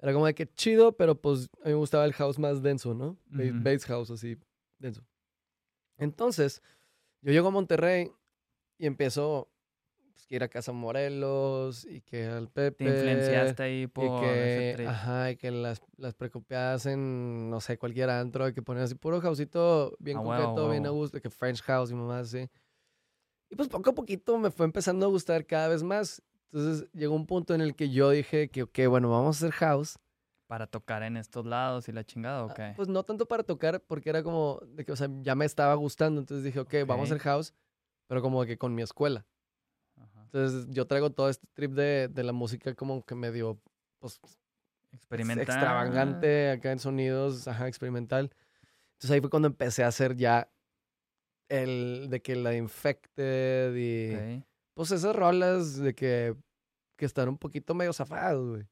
[0.01, 2.95] era como de que chido, pero pues a mí me gustaba el house más denso,
[2.95, 3.17] ¿no?
[3.33, 3.63] Ujú.
[3.63, 4.37] Bass house así,
[4.79, 5.03] denso.
[5.97, 6.63] Entonces,
[7.23, 8.11] yo llego a Monterrey
[8.79, 9.49] y empiezo
[10.13, 12.85] pues, que ir a Casa Morelos y que al Pepe.
[12.85, 17.79] Te influenciaste ahí por Y que, ajá, y que las, las precopiadas en, no sé,
[17.79, 21.21] cualquier antro, y que ponían así puro houseito bien A huevo, concreto, bien a gusto,
[21.21, 22.49] que French house y mamás así.
[23.51, 26.23] Y pues poco a poquito me fue empezando a gustar cada vez más.
[26.51, 29.53] Entonces llegó un punto en el que yo dije que, ok, bueno, vamos a hacer
[29.59, 29.99] house.
[30.47, 32.61] Para tocar en estos lados y la chingada, Ah, ok.
[32.77, 35.75] Pues no tanto para tocar, porque era como, de que, o sea, ya me estaba
[35.75, 36.21] gustando.
[36.21, 37.55] Entonces dije, ok, vamos a hacer house,
[38.07, 39.27] pero como que con mi escuela.
[39.97, 40.23] Ajá.
[40.25, 43.61] Entonces yo traigo todo este trip de, de la música como que medio,
[43.99, 44.19] pues,
[44.91, 45.43] Experimentar.
[45.43, 48.31] extravagante acá en sonidos, ajá, experimental.
[48.95, 50.51] Entonces ahí fue cuando empecé a hacer ya
[51.51, 54.48] el de que la Infected y Ok.
[54.79, 56.37] Pues esas rolas de que,
[56.95, 58.63] que están un poquito medio zafadas, güey.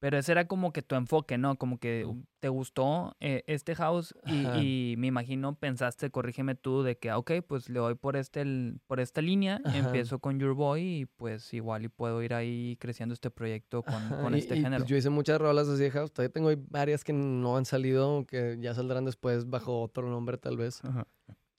[0.00, 1.56] Pero ese era como que tu enfoque, ¿no?
[1.56, 2.06] Como que
[2.40, 7.70] te gustó eh, este house y, me imagino pensaste, corrígeme tú, de que, ok, pues
[7.70, 9.78] le doy por, este, el- por esta línea, Ajá.
[9.78, 13.94] empiezo con Your Boy y pues igual y puedo ir ahí creciendo este proyecto con,
[13.94, 14.84] Ajá, con y- este y, pues, género.
[14.84, 16.12] yo hice muchas rolas así de house.
[16.12, 20.58] Todavía tengo varias que no han salido, que ya saldrán después bajo otro nombre tal
[20.58, 20.84] vez.
[20.84, 21.06] Ajá.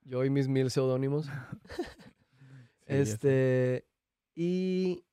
[0.03, 1.25] Yo y mis mil seudónimos.
[1.25, 1.31] Sí.
[2.85, 3.86] Este,
[4.39, 5.03] y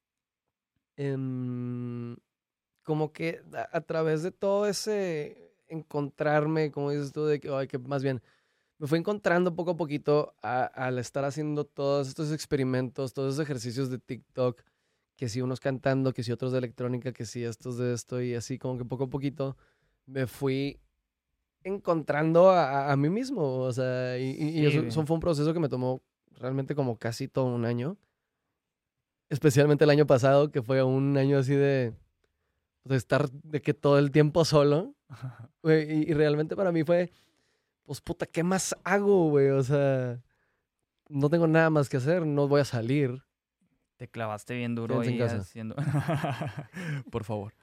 [0.97, 2.15] em,
[2.85, 7.67] como que a, a través de todo ese encontrarme, como dices tú, de que, ay,
[7.69, 8.23] que más bien
[8.79, 13.45] me fui encontrando poco a poquito a- al estar haciendo todos estos experimentos, todos esos
[13.45, 14.63] ejercicios de TikTok,
[15.17, 18.35] que si unos cantando, que si otros de electrónica, que si estos de esto y
[18.35, 19.57] así como que poco a poquito
[20.07, 20.81] me fui
[21.63, 26.03] encontrando a, mí mismo, o sea, y, eso fue un proceso que me tomó
[26.33, 27.97] realmente como casi todo un año,
[29.29, 31.95] especialmente el año pasado, que fue un año así de,
[32.85, 34.95] de estar de que todo el tiempo solo.
[35.63, 37.11] Y, y realmente para mí fue,
[37.85, 39.51] pues puta, ¿qué más hago, güey?
[39.51, 40.21] O sea,
[41.09, 43.23] no tengo nada más que hacer, no voy a salir.
[43.97, 45.77] Te clavaste bien duro ahí haciendo.
[47.11, 47.55] Por favor.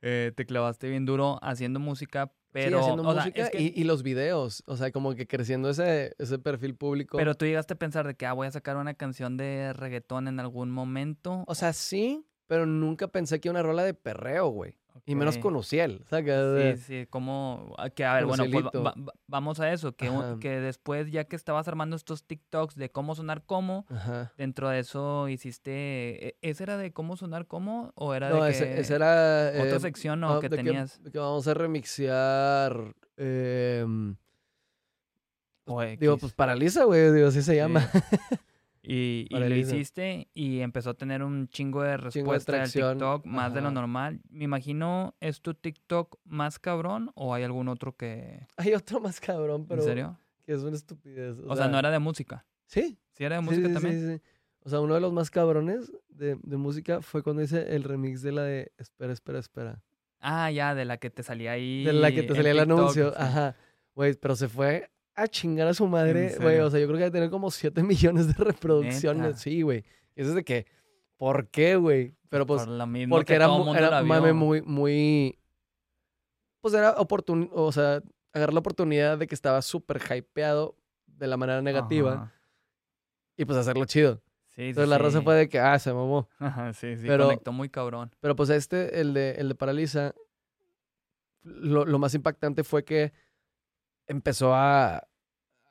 [0.00, 2.78] Eh, te clavaste bien duro haciendo música, pero.
[2.78, 5.26] sí, haciendo o sea, música es que- y, y los videos, o sea, como que
[5.26, 7.16] creciendo ese, ese perfil público.
[7.18, 10.28] Pero tú llegaste a pensar de que ah, voy a sacar una canción de reggaetón
[10.28, 11.44] en algún momento.
[11.46, 14.78] o sea, sí, pero nunca pensé que una rola de perreo, güey.
[15.06, 16.76] Y menos con Uciel, ¿sabes?
[16.78, 20.08] Sí, sí, como ah, que a ver, bueno, pues, va- va- vamos a eso, que,
[20.08, 23.44] un- que después ya que estabas armando estos TikToks de cómo sonar
[23.90, 24.32] Ajá.
[24.38, 28.52] dentro de eso hiciste, ¿e- ¿ese era de cómo sonar como o era No, de
[28.52, 29.50] ese, que ese era...
[29.60, 31.00] otra eh, sección o no, que tenías?
[31.12, 32.94] que vamos a remixear...
[33.16, 34.16] em,
[35.66, 37.80] o digo, pues Paraliza, güey, digo, así se llama.
[38.86, 43.24] Y, y lo hiciste y empezó a tener un chingo de respuesta del tracción, TikTok,
[43.24, 44.20] más de lo normal.
[44.28, 48.46] Me imagino, ¿es tu TikTok más cabrón o hay algún otro que...
[48.56, 49.82] Hay otro más cabrón, pero...
[49.82, 50.18] ¿En serio?
[50.44, 51.38] Que es una estupidez.
[51.46, 52.44] O, sea, no era de música.
[52.66, 54.00] Sí, ¿Sí era de sí, música sí, también?
[54.00, 54.22] sí, sí.
[54.60, 58.22] O sea, uno de los más cabrones de, de música fue cuando hice el remix
[58.22, 59.82] de la de Espera, espera, espera.
[60.20, 61.84] Ah, ya, de la que te salía ahí.
[61.84, 63.10] De la que te salía el TikTok, anuncio.
[63.10, 63.16] sí.
[63.18, 63.56] Ajá.
[63.94, 66.58] Güey, pero se fue a chingar a su madre, güey.
[66.60, 69.22] O sea, yo creo que debe tener como 7 millones de reproducciones.
[69.22, 69.38] ¿Neta?
[69.38, 69.84] Sí, güey.
[70.16, 70.66] Eso es de que,
[71.16, 72.14] ¿por qué, güey?
[72.28, 72.78] Pero pues, Por
[73.10, 73.46] porque que era,
[73.78, 75.38] era mame muy, muy.
[76.60, 78.02] Pues era oportun, o sea,
[78.32, 82.32] agarrar la oportunidad de que estaba súper hypeado de la manera negativa Ajá.
[83.36, 84.22] y pues hacerlo chido.
[84.48, 85.24] Sí, sí, Entonces la raza sí.
[85.24, 86.28] fue de que, ah, se mamó.
[86.38, 88.10] Ajá, sí, sí, Pero- conectó muy cabrón.
[88.20, 90.14] Pero pues este, el de, el de Paraliza,
[91.42, 93.12] lo, lo más impactante fue que
[94.06, 95.06] empezó a,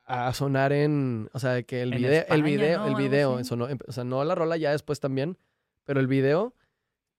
[0.05, 2.87] a sonar en, o sea, de que el video, España, el video, ¿no?
[2.87, 5.37] el video, em- o sea, no la rola ya después también,
[5.85, 6.53] pero el video,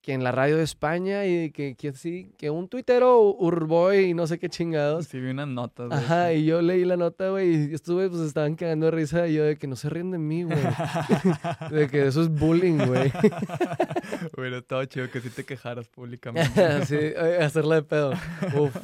[0.05, 4.13] que en la radio de España y que, que sí, que un tuitero urboy y
[4.15, 5.07] no sé qué chingados.
[5.07, 5.89] Sí, vi unas notas.
[5.89, 8.93] de Ajá, y yo leí la nota, güey, y estos güeyes pues estaban cagando de
[8.93, 10.59] risa y yo de que no se ríen de mí, güey.
[11.71, 13.11] De que eso es bullying, güey.
[14.37, 16.53] Hubiera estado chido que sí te quejaras públicamente.
[16.87, 16.97] sí,
[17.41, 18.13] hacerla de pedo.
[18.61, 18.77] Uf,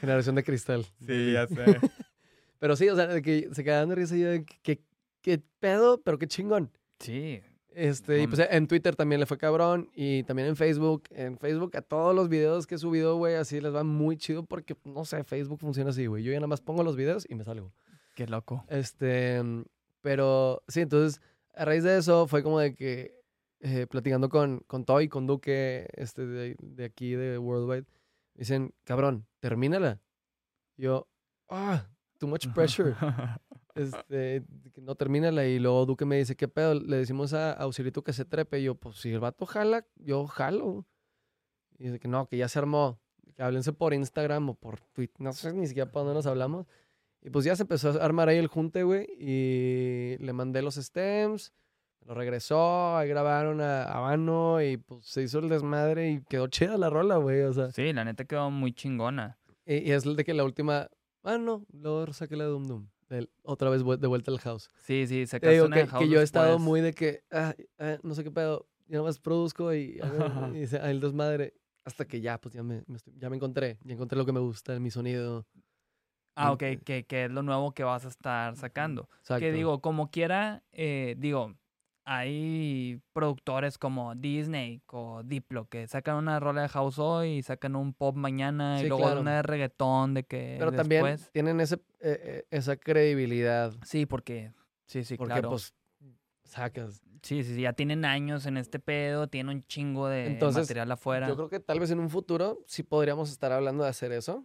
[0.00, 0.86] generación de cristal.
[1.04, 1.80] sí, ya sé.
[2.60, 4.82] Pero sí, o sea, de que se quedaban de risa y yo de que, que-
[5.22, 6.70] qué pedo, pero qué chingón.
[7.00, 7.40] Sí.
[7.74, 11.04] Este, y pues en Twitter también le fue cabrón y también en Facebook.
[11.10, 14.44] En Facebook a todos los videos que he subido, güey, así les va muy chido
[14.44, 16.22] porque, no sé, Facebook funciona así, güey.
[16.22, 17.72] Yo ya nada más pongo los videos y me salgo.
[18.14, 18.64] Qué loco.
[18.68, 19.64] Este, mm,
[20.00, 21.20] pero sí, entonces,
[21.54, 23.22] a raíz de eso fue como de que
[23.60, 27.86] eh, platicando con, con Toy, con Duque, este, de, de aquí, de Worldwide,
[28.34, 30.00] dicen, cabrón, termínala.
[30.76, 31.08] Yo,
[31.48, 31.86] ah,
[32.18, 32.94] too much pressure.
[33.74, 35.46] este, que no termínala.
[35.46, 36.74] Y luego Duque me dice, ¿qué pedo?
[36.74, 38.60] Le decimos a, Auxilito que se trepe.
[38.60, 40.86] Y yo, pues si el vato jala, yo jalo.
[41.78, 43.00] Y dice que no, que ya se armó.
[43.34, 45.20] Que háblense por Instagram o por Twitter.
[45.20, 46.66] No sé ni siquiera para dónde nos hablamos.
[47.22, 49.06] Y pues ya se empezó a armar ahí el junte, güey.
[49.18, 51.52] Y le mandé los stems.
[52.04, 56.76] Lo regresó, ahí grabaron a Habano y pues se hizo el desmadre y quedó chida
[56.76, 57.42] la rola, güey.
[57.42, 59.38] O sea, Sí, la neta quedó muy chingona.
[59.64, 60.88] y, y es de que la última.
[61.22, 62.88] Ah, no, luego saqué la de Doom Doom.
[63.42, 64.70] Otra vez de vuelta al house.
[64.76, 66.68] Sí, sí, Te sacaste digo una que, de que House yo he estado después.
[66.70, 69.98] muy de que, ah, ah, no sé qué pedo, yo nomás produzco y,
[70.56, 71.54] y ah, el desmadre.
[71.84, 74.32] Hasta que ya, pues ya me, me estoy- ya me encontré, ya encontré lo que
[74.32, 75.46] me gusta, mi sonido.
[76.36, 76.78] Ah, Mm, ok, eh.
[76.84, 79.08] que, que es lo nuevo que vas a estar sacando.
[79.20, 79.40] Exacto.
[79.40, 81.54] Que digo, como quiera, eh, digo,
[82.04, 87.76] hay productores como Disney o Diplo que sacan una rola de house hoy y sacan
[87.76, 89.20] un pop mañana y luego claro.
[89.20, 93.72] una de reggaetón de que Pero también tienen ese, eh, eh, esa credibilidad.
[93.84, 94.52] Sí, porque...
[94.86, 95.50] Sí, sí, porque claro.
[95.50, 95.74] pues
[96.44, 97.00] sacas.
[97.22, 100.90] Sí, sí, sí, ya tienen años en este pedo, tienen un chingo de Entonces, material
[100.90, 101.28] afuera.
[101.28, 104.44] Yo creo que tal vez en un futuro sí podríamos estar hablando de hacer eso.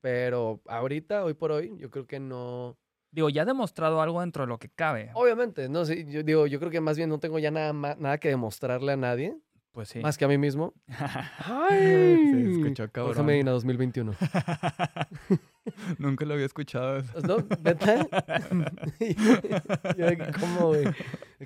[0.00, 2.78] Pero ahorita, hoy por hoy, yo creo que no.
[3.16, 5.10] Digo, ya ha demostrado algo dentro de lo que cabe.
[5.14, 8.18] Obviamente, no sé, yo digo, yo creo que más bien no tengo ya nada, nada
[8.18, 9.34] que demostrarle a nadie,
[9.72, 10.00] Pues sí.
[10.00, 10.74] más que a mí mismo.
[11.70, 13.24] Se escuchó Jorge cabrón.
[13.24, 14.12] Medina 2021.
[15.98, 16.98] Nunca lo había escuchado.
[16.98, 17.10] eso.
[17.14, 17.38] Pues, ¿No?
[17.64, 18.06] ¿Neta?
[20.40, 20.84] ¿Cómo, güey?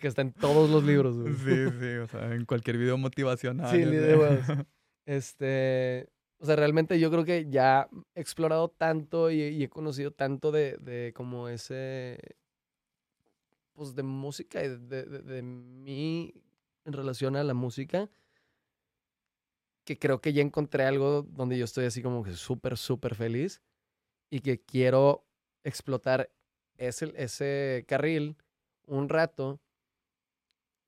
[0.01, 1.35] Que está en todos los libros, güey.
[1.35, 3.71] Sí, sí, o sea, en cualquier video motivacional.
[3.71, 4.41] Sí, de huevos.
[5.07, 6.09] Este.
[6.41, 10.79] O sea, realmente yo creo que ya he explorado tanto y, he conocido tanto de,
[10.79, 12.19] de como ese,
[13.75, 16.33] pues de música y de, de, de mí
[16.87, 18.09] en relación a la música,
[19.85, 23.61] que creo que ya encontré algo donde yo estoy así como que súper, súper feliz
[24.31, 25.27] y que quiero
[25.63, 26.31] explotar
[26.79, 28.37] ese, ese carril
[28.87, 29.61] un rato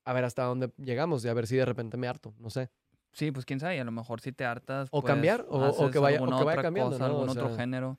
[0.05, 2.71] a ver hasta dónde llegamos y a ver si de repente me harto, no sé.
[3.13, 4.89] Sí, pues quién sabe, a lo mejor si te hartas.
[4.91, 7.11] O pues, cambiar, o- o que vaya- o que vaya cambiando, cosa, ¿no?
[7.15, 7.99] algún O otro género.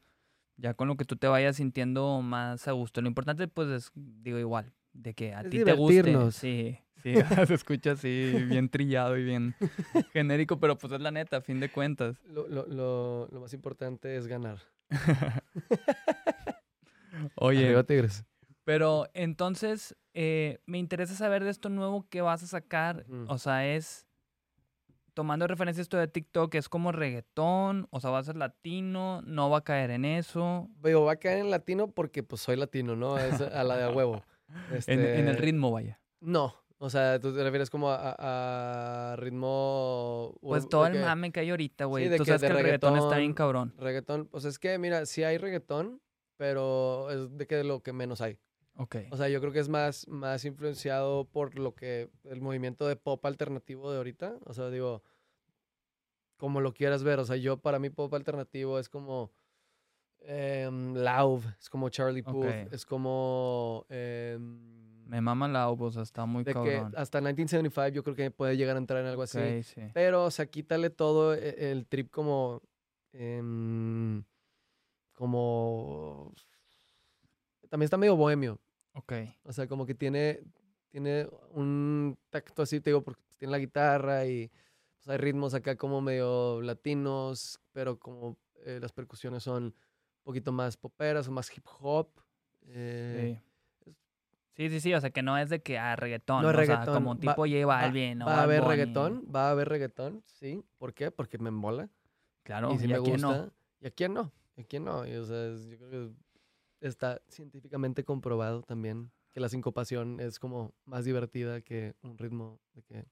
[0.58, 3.02] Ya con lo que tú te vayas sintiendo más a gusto.
[3.02, 6.32] Lo importante, pues, es, digo, igual, de que a Es ti te guste.
[6.32, 7.14] Sí, sí,
[7.48, 9.56] se escucha así, bien trillado y bien
[10.14, 12.22] genérico, pero pues es la neta, a fin de cuentas.
[12.26, 14.60] Lo, lo, lo, lo más importante es ganar.
[17.36, 18.26] Oye, Arriba Tigres.
[18.64, 23.06] pero entonces, eh, me interesa saber de esto nuevo que vas a sacar.
[23.28, 24.08] O sea, es,
[25.14, 29.22] tomando referencia a esto de TikTok, es como reggaetón, o sea, va a ser latino,
[29.24, 30.70] no va a caer en eso.
[30.84, 33.18] Digo, va a caer en latino porque pues soy latino, ¿no?
[33.18, 34.24] Es a la de a huevo.
[34.86, 36.00] En, en el Este, ritmo, vaya.
[36.20, 36.54] No.
[36.78, 40.36] O sea, tú te refieres como a, ritmo...
[40.42, 42.10] Pues todo el mame que hay ahorita, güey.
[42.10, 43.74] de Tú que sabes que el reggaetón está bien cabrón.
[43.78, 46.02] Reggaetón, pues es que, mira, sí hay reggaetón,
[46.38, 48.38] pero es de que lo que menos hay.
[48.76, 48.96] Ok.
[49.12, 52.96] O sea, yo creo que es más, más influenciado por lo que el movimiento de
[52.96, 54.38] pop alternativo de ahorita.
[54.46, 55.04] O sea, digo,
[56.38, 57.20] como lo quieras ver.
[57.20, 59.32] O sea, yo para mí pop alternativo es como
[60.26, 62.74] Lauv, es como Charlie Puth, Ok.
[62.74, 66.94] es como em, Me mama la o sea, está muy de que cabrón.
[66.96, 69.38] hasta 1975 yo creo que puede llegar a entrar en algo así.
[69.38, 69.82] Ok, sí.
[69.94, 72.62] Pero, o sea, quítale todo e- el trip como.
[73.12, 74.24] em,
[75.14, 76.34] como.
[77.74, 78.60] También está medio bohemio.
[78.94, 79.14] Ok.
[79.46, 80.42] O sea, como que tiene.
[80.90, 84.52] Tiene un tacto así, te digo, porque pues, tiene la guitarra y
[84.98, 89.74] pues, hay ritmos acá como medio latinos, pero como eh, las percusiones son un
[90.24, 92.10] poquito más poperas o más hip hop.
[92.68, 93.42] eh,
[93.84, 93.96] Sí.
[94.56, 96.60] Sí, sí, sí, o sea, que no es de que a reggaetón, No o sea,
[96.60, 98.72] reggaetón, como va- tipo J va- Balvin o va a haber Bunny.
[98.76, 100.64] reggaetón, va a haber reggaetón, sí.
[100.78, 101.10] ¿Por qué?
[101.10, 101.90] Porque me embola.
[102.44, 103.18] Claro, y si y me a gusta.
[103.18, 103.52] no.
[103.82, 104.32] Y a quién no.
[104.56, 105.08] Y a quién no.
[105.08, 106.12] Y, o sea, yo creo que
[106.88, 112.84] está científicamente comprobado también que la sincopación es como más divertida que un ritmo de
[112.84, 113.06] que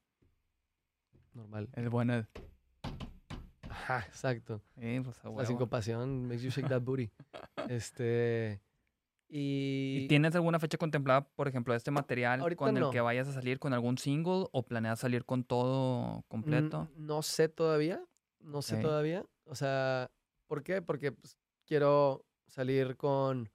[1.33, 1.69] normal.
[1.73, 2.29] Es buena.
[3.69, 4.61] Ajá, exacto.
[4.79, 7.09] Sí, pues La sincopación makes you shake that booty.
[7.69, 8.61] este
[9.33, 12.91] y, ¿Y tienes alguna fecha contemplada, por ejemplo, de este material Ahorita con el no.
[12.91, 16.89] que vayas a salir con algún single o planeas salir con todo completo?
[16.95, 18.03] Mm, No sé todavía.
[18.41, 19.25] No sé todavía.
[19.45, 20.11] O sea,
[20.47, 20.81] ¿por qué?
[20.81, 23.49] Porque pues, quiero salir con,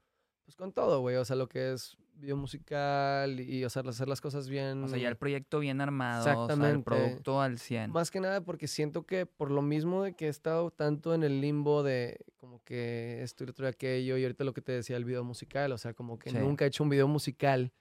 [0.47, 1.17] pues, con todo, güey.
[1.17, 4.81] O sea, lo que es video musical y, o sea, hacer las cosas bien.
[4.81, 6.83] O sea, ya el proyecto bien armado, o sea, el Exactamente.
[6.85, 7.91] producto al 100.
[7.91, 11.23] Más que nada porque siento que por lo mismo de que he estado tanto en
[11.23, 14.71] el limbo de como que esto y otro y aquello y ahorita lo que te
[14.71, 16.37] decía el video musical, o sea, como que Sí.
[16.37, 17.73] nunca he hecho un video musical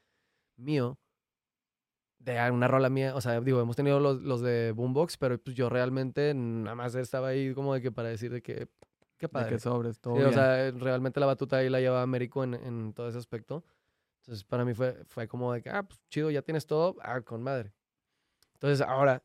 [0.57, 0.99] mío
[2.19, 5.55] de una rola mía, o sea, digo, hemos tenido los, los de Boombox, pero pues
[5.55, 8.67] yo realmente nada más estaba ahí como de que para decir de que
[9.17, 9.51] qué De padre.
[9.51, 10.35] que sobres, todo Sí, o bien.
[10.35, 13.65] sea, realmente la batuta ahí la lleva Américo en, en todo ese aspecto.
[14.21, 17.21] Entonces, para mí fue, fue como de que, ah, pues chido, ya tienes todo, ah,
[17.21, 17.73] con madre.
[18.55, 19.23] Entonces, ahora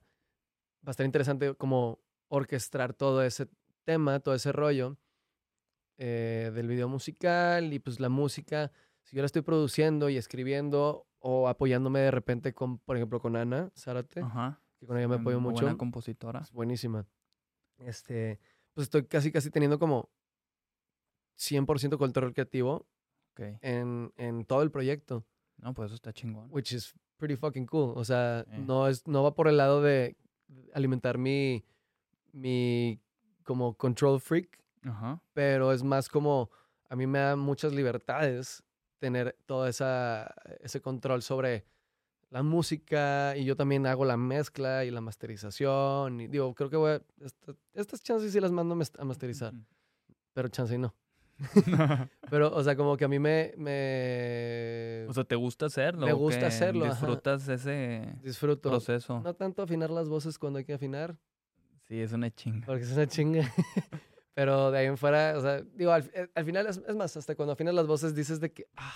[0.86, 3.48] va a estar interesante como orquestar todo ese
[3.84, 4.98] tema, todo ese rollo
[5.98, 8.72] eh, del video musical y pues la música.
[9.04, 13.36] Si yo la estoy produciendo y escribiendo o apoyándome de repente con, por ejemplo, con
[13.36, 14.60] Ana Zárate, Ajá.
[14.80, 15.64] que con ella me apoyo mucho.
[15.64, 16.40] Buena compositora.
[16.42, 17.06] Es buenísima.
[17.78, 18.40] Este,
[18.82, 20.10] pues estoy casi, casi teniendo como
[21.38, 22.88] 100% control creativo
[23.62, 25.26] en, en todo el proyecto,
[25.58, 26.48] No, pues eso está chingón.
[26.52, 27.94] which is pretty fucking cool.
[27.96, 30.18] O sea, no, es, no va por el lado de
[30.74, 31.64] alimentar mi,
[32.32, 33.00] mi
[33.44, 34.60] como control freak,
[35.34, 36.50] pero es más como
[36.90, 38.64] a mí me da muchas libertades
[39.00, 41.66] tener todo esa, ese control sobre
[42.32, 46.78] la música y yo también hago la mezcla y la masterización y digo, creo que
[46.78, 49.54] voy a, esta- estas chances sí las mando a mas- a masterizar,
[50.34, 50.96] pero chance y no.
[52.30, 56.06] Pero, o sea, como que a mí me, me o sea, ¿te gusta hacerlo?
[56.06, 56.94] Me gusta hacerlo, ajá.
[56.94, 58.70] ¿Disfrutas ese disfruto.
[58.70, 59.20] proceso?
[59.22, 61.18] No tanto afinar las voces cuando hay que afinar,
[61.88, 62.66] Sí, es una chinga.
[62.68, 63.42] porque es una chinga.
[64.34, 67.18] Pero de ahí en fuera, o sea, digo, al, eh, al final, es, es más,
[67.18, 68.94] hasta cuando afinas las voces dices de que, ah,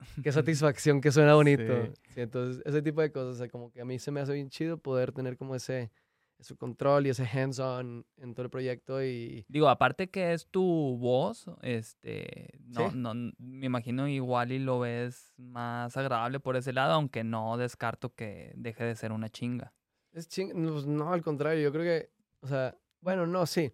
[0.22, 1.62] qué satisfacción, que suena bonito.
[1.86, 1.92] Sí.
[2.14, 4.32] Sí, entonces, ese tipo de cosas, o sea, como que a mí se me hace
[4.32, 5.90] bien chido poder tener como ese,
[6.38, 9.44] ese control y ese hands-on en todo el proyecto y...
[9.48, 12.96] Digo, aparte que es tu voz, este, no, Sí.
[12.96, 18.14] no, me imagino igual y lo ves más agradable por ese lado, aunque no descarto
[18.14, 19.72] que deje de ser una chinga.
[20.12, 20.52] Es ching...
[20.54, 23.72] no, pues, no, al contrario, yo creo que, o sea, bueno, no, sí.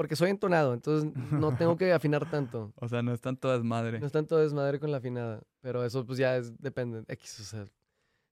[0.00, 2.72] Porque soy entonado, entonces no tengo que afinar tanto.
[2.80, 4.00] O sea, no es tanto desmadre.
[4.00, 7.04] No es tanto desmadre con la afinada, pero eso pues ya es, depende.
[7.06, 7.66] X, o sea,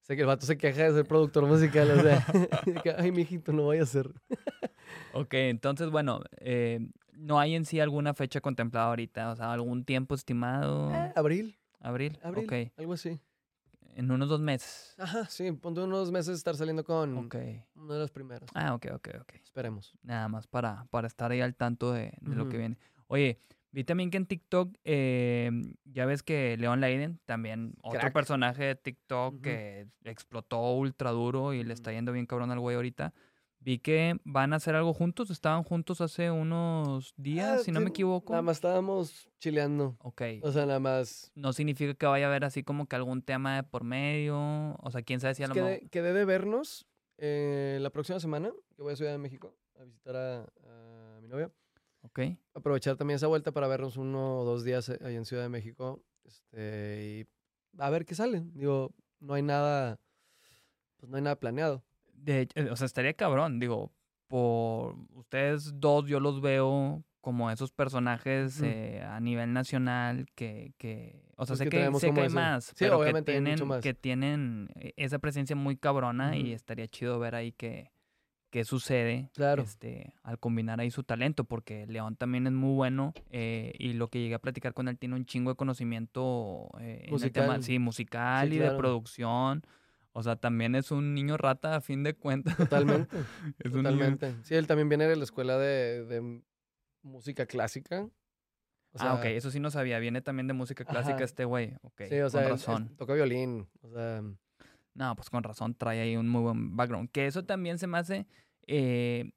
[0.00, 2.24] sé que el vato se queja de ser productor musical, o sea,
[2.82, 4.10] que, ay, mijito, no voy a hacer.
[5.12, 9.84] Ok, entonces, bueno, eh, no hay en sí alguna fecha contemplada ahorita, o sea, algún
[9.84, 10.90] tiempo estimado.
[10.94, 12.72] Eh, abril, Abril, abril, ok.
[12.78, 13.20] algo así.
[13.98, 14.94] En unos dos meses.
[14.96, 17.34] Ajá, sí, ponte unos meses estar saliendo con Ok.
[17.74, 18.48] uno de los primeros.
[18.54, 19.32] Ah, ok, ok, ok.
[19.42, 19.92] Esperemos.
[20.02, 22.78] Nada más para, para estar ahí al tanto de, de lo que viene.
[23.08, 23.40] Oye,
[23.72, 25.50] vi también que en TikTok, eh,
[25.84, 28.12] ya ves que Leon Leiden, también otro Crack.
[28.12, 32.76] personaje de TikTok que explotó ultra duro y le está yendo bien cabrón al güey
[32.76, 33.12] ahorita.
[33.68, 37.80] Vi que van a hacer algo juntos, estaban juntos hace unos días, Ah, si no
[37.80, 38.32] me equivoco.
[38.32, 39.94] Nada más estábamos chileando.
[40.00, 40.22] Ok.
[40.40, 41.30] O sea, nada más.
[41.34, 44.38] No significa que vaya a haber así como que algún tema de por medio.
[44.78, 45.90] O sea, quién sabe si a lo mejor.
[45.90, 46.86] Quedé, de vernos
[47.18, 51.28] eh, la próxima semana, que voy a Ciudad de México a visitar a, a mi
[51.28, 51.52] novia.
[52.00, 52.20] Ok.
[52.54, 55.50] Aprovechar también esa vuelta para vernos uno o dos días eh, ahí en Ciudad de
[55.50, 56.02] México.
[56.24, 57.28] Este, y
[57.76, 58.44] a ver qué sale.
[58.54, 60.00] Digo, no hay nada.
[60.96, 61.84] Pues no hay nada planeado.
[62.22, 63.92] De hecho, o sea, estaría cabrón, digo,
[64.28, 71.22] por ustedes dos yo los veo como esos personajes eh, a nivel nacional que, que
[71.36, 73.82] o sea, Pues sé que que, sé que hay más, Sí, pero que tienen, más.
[73.82, 77.90] que tienen eh, esa presencia muy cabrona y estaría chido ver ahí qué,
[78.50, 79.62] qué sucede Claro.
[79.62, 84.08] este, al combinar ahí su talento, porque León también es muy bueno eh, y lo
[84.08, 87.46] que llegué a platicar con él tiene un chingo de conocimiento eh, en el tema,
[87.56, 87.62] Musical.
[87.62, 89.62] sí, musical Sí, y de producción.
[90.18, 92.56] O sea, también es un niño rata a fin de cuentas.
[92.56, 93.16] Totalmente.
[93.60, 94.34] es un niño- totalmente.
[94.42, 96.42] Sí, él también viene de la escuela de,
[97.04, 98.02] música clásica.
[98.02, 98.10] O
[98.98, 100.00] ah, ok, sea, eso sí no sabía.
[100.00, 101.24] Viene también de música clásica Ajá.
[101.24, 101.74] este güey.
[101.82, 102.96] Ok, Sí, o sea, con él- él razón.
[102.96, 103.68] toca violín.
[103.82, 104.22] O sea,
[104.94, 107.10] No, pues con razón trae ahí un muy buen background.
[107.12, 108.26] Que eso también se me hace
[108.66, 109.30] eh,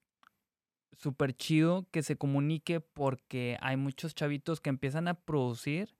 [0.94, 5.96] súper chido que se comunique porque hay muchos chavitos que empiezan a producir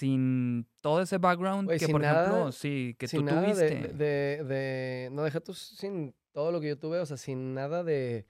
[0.00, 3.46] sin todo ese background Güey, que, por ejemplo, nada- sí, que sin tú nada de,
[3.52, 3.88] tuviste.
[3.94, 6.98] de, de- No, deja tú sin todo lo que yo tuve.
[7.00, 8.26] O sea, sin nada de,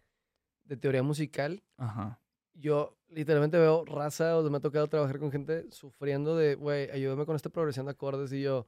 [0.64, 1.62] de teoría musical.
[1.76, 2.20] Ajá.
[2.54, 7.24] Yo literalmente veo raza, o me ha tocado trabajar con gente sufriendo de, güey, ayúdame
[7.24, 8.32] con esta progresión de acordes.
[8.32, 8.66] Y yo,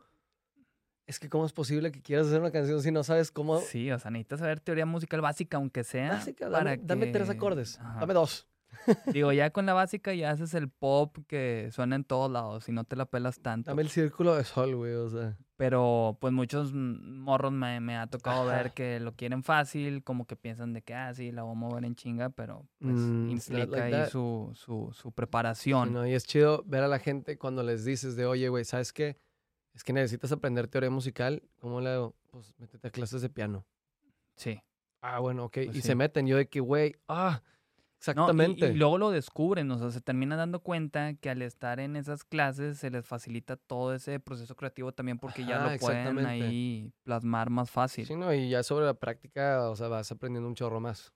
[1.07, 3.59] es que ¿cómo es posible que quieras hacer una canción si no sabes cómo?
[3.61, 6.11] Sí, o sea, necesitas saber teoría musical básica, aunque sea.
[6.11, 8.01] Básica, para dame, dame tres acordes, Ajá.
[8.01, 8.47] dame dos.
[9.13, 12.73] Digo, ya con la básica ya haces el pop que suena en todos lados y
[12.73, 13.71] no te la pelas tanto.
[13.71, 15.37] Dame el círculo de sol, güey, o sea.
[15.57, 18.75] Pero pues muchos morros me, me ha tocado ver Ajá.
[18.75, 21.85] que lo quieren fácil, como que piensan de que, ah, sí, la voy a mover
[21.85, 25.93] en chinga, pero pues Mm, implica like ahí su, su, su Sí, preparación.
[25.93, 28.93] no, y es chido ver a la gente cuando les dices de, oye, güey, ¿sabes
[28.93, 29.19] qué?
[29.75, 31.43] Es que necesitas aprender teoría musical.
[31.61, 32.15] ¿Cómo le hago?
[32.31, 33.65] Pues métete a clases de piano.
[34.37, 34.61] Sí.
[35.01, 35.53] Ah, bueno, ok.
[35.65, 35.83] Pues y sí.
[35.83, 36.27] se meten.
[36.27, 37.43] Yo de que, güey, ah,
[38.15, 38.67] No, y- exactamente.
[38.67, 42.25] y, luego lo descubren, o sea, se terminan dando cuenta que al estar en esas
[42.25, 46.29] clases se les facilita todo ese proceso creativo también porque ya Ajá, lo pueden exactamente.
[46.29, 48.07] ahí plasmar más fácil.
[48.07, 51.13] Sí, no, y ya sobre la práctica, o sea, vas aprendiendo un chorro más.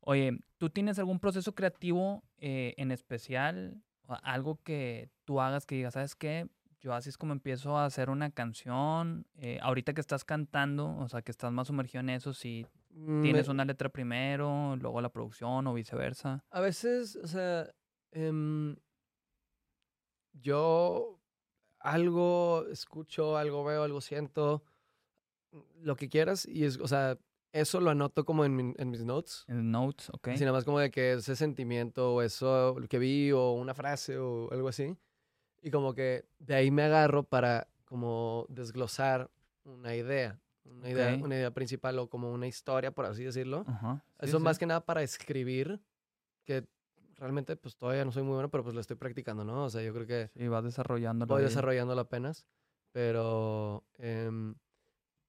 [0.00, 3.82] Oye, ¿tú tienes algún proceso creativo eh, en especial?
[4.06, 6.46] Algo que tú hagas que digas, ¿sabes qué?
[6.80, 9.26] Yo así es como empiezo a hacer una canción.
[9.36, 12.66] eh, ahorita que estás cantando, o sea, que estás más sumergido en eso, si
[13.20, 16.44] tienes Me- una letra primero, luego la producción o viceversa.
[16.50, 17.68] A veces, o sea,
[18.12, 18.76] em,
[20.32, 21.20] yo
[21.80, 24.64] algo escucho, algo veo, algo siento,
[25.80, 27.18] lo que quieras, y es, o sea,
[27.52, 29.44] eso lo anoto como en, mi- en mis notes.
[29.48, 30.28] En notes, ¿ok?
[30.28, 34.18] Así nada más como de que ese sentimiento o eso que vi o una frase
[34.18, 34.96] o algo así.
[35.62, 39.30] Y como que de ahí me agarro para como desglosar
[39.64, 40.40] una idea.
[40.64, 43.64] Una, idea, una idea principal o como una historia, por así decirlo.
[43.66, 43.72] Sí,
[44.20, 44.44] Eso sí.
[44.44, 45.80] más que nada para escribir,
[46.44, 46.66] que
[47.16, 49.64] realmente pues todavía no soy muy bueno, pero pues lo estoy practicando, ¿no?
[49.64, 51.26] O sea, yo creo que Sí, vas desarrollando.
[51.26, 52.46] voy desarrollándolo apenas,
[52.92, 54.54] pero em,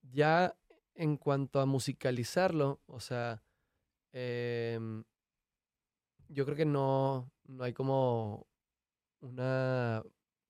[0.02, 0.56] ya
[0.96, 3.44] en cuanto a musicalizarlo, o sea,
[4.14, 5.04] em,
[6.30, 8.48] yo creo que no, no hay como
[9.22, 10.04] una...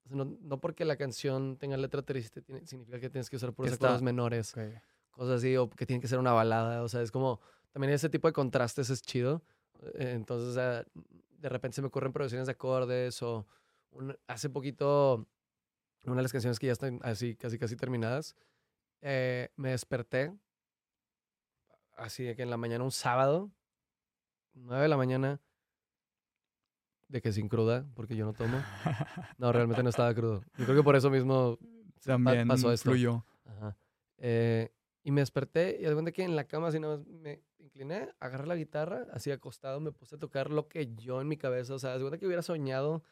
[0.06, 3.36] o sea, no, no porque la canción tenga letra triste tiene- significa que tienes que
[3.36, 4.53] usar puros acordes menores,
[5.12, 7.39] cosas así, o que tiene que ser una balada, o sea, es como,
[7.72, 9.43] también ese tipo de contrastes es chido,
[9.95, 10.86] eh, entonces, o sea,
[11.39, 13.45] de repente se me ocurren producciones de acordes, o
[13.91, 15.28] un- hace poquito,
[16.06, 18.36] una de las canciones que ya están así, casi, casi terminadas,
[19.01, 20.34] eh, me desperté,
[21.97, 23.51] así de que en la mañana, un sábado,
[24.53, 25.41] 9 de la mañana,
[27.16, 28.57] de que sin cruda, porque yo no tomo.
[29.38, 30.43] No, realmente no estaba crudo.
[30.57, 31.57] Yo creo que por eso mismo
[32.03, 32.89] También pasó esto.
[32.89, 33.26] fluyó.
[33.45, 33.78] Ajá.
[34.18, 34.70] Eh,
[35.01, 38.47] y me desperté y de que en la cama así nada más me incliné, agarré
[38.47, 41.80] la guitarra, así acostado, me puse a tocar lo que yo en mi cabeza, o
[41.80, 43.03] sea, de que hubiera soñado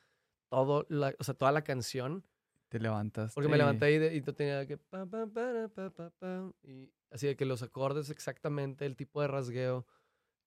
[0.49, 2.26] todo, la, o sea, toda la canción.
[2.68, 3.34] Te levantas.
[3.34, 4.78] Porque me levanté y, de, y tenía que...
[4.78, 9.86] pa, pa, y así de que los acordes exactamente, el tipo de rasgueo.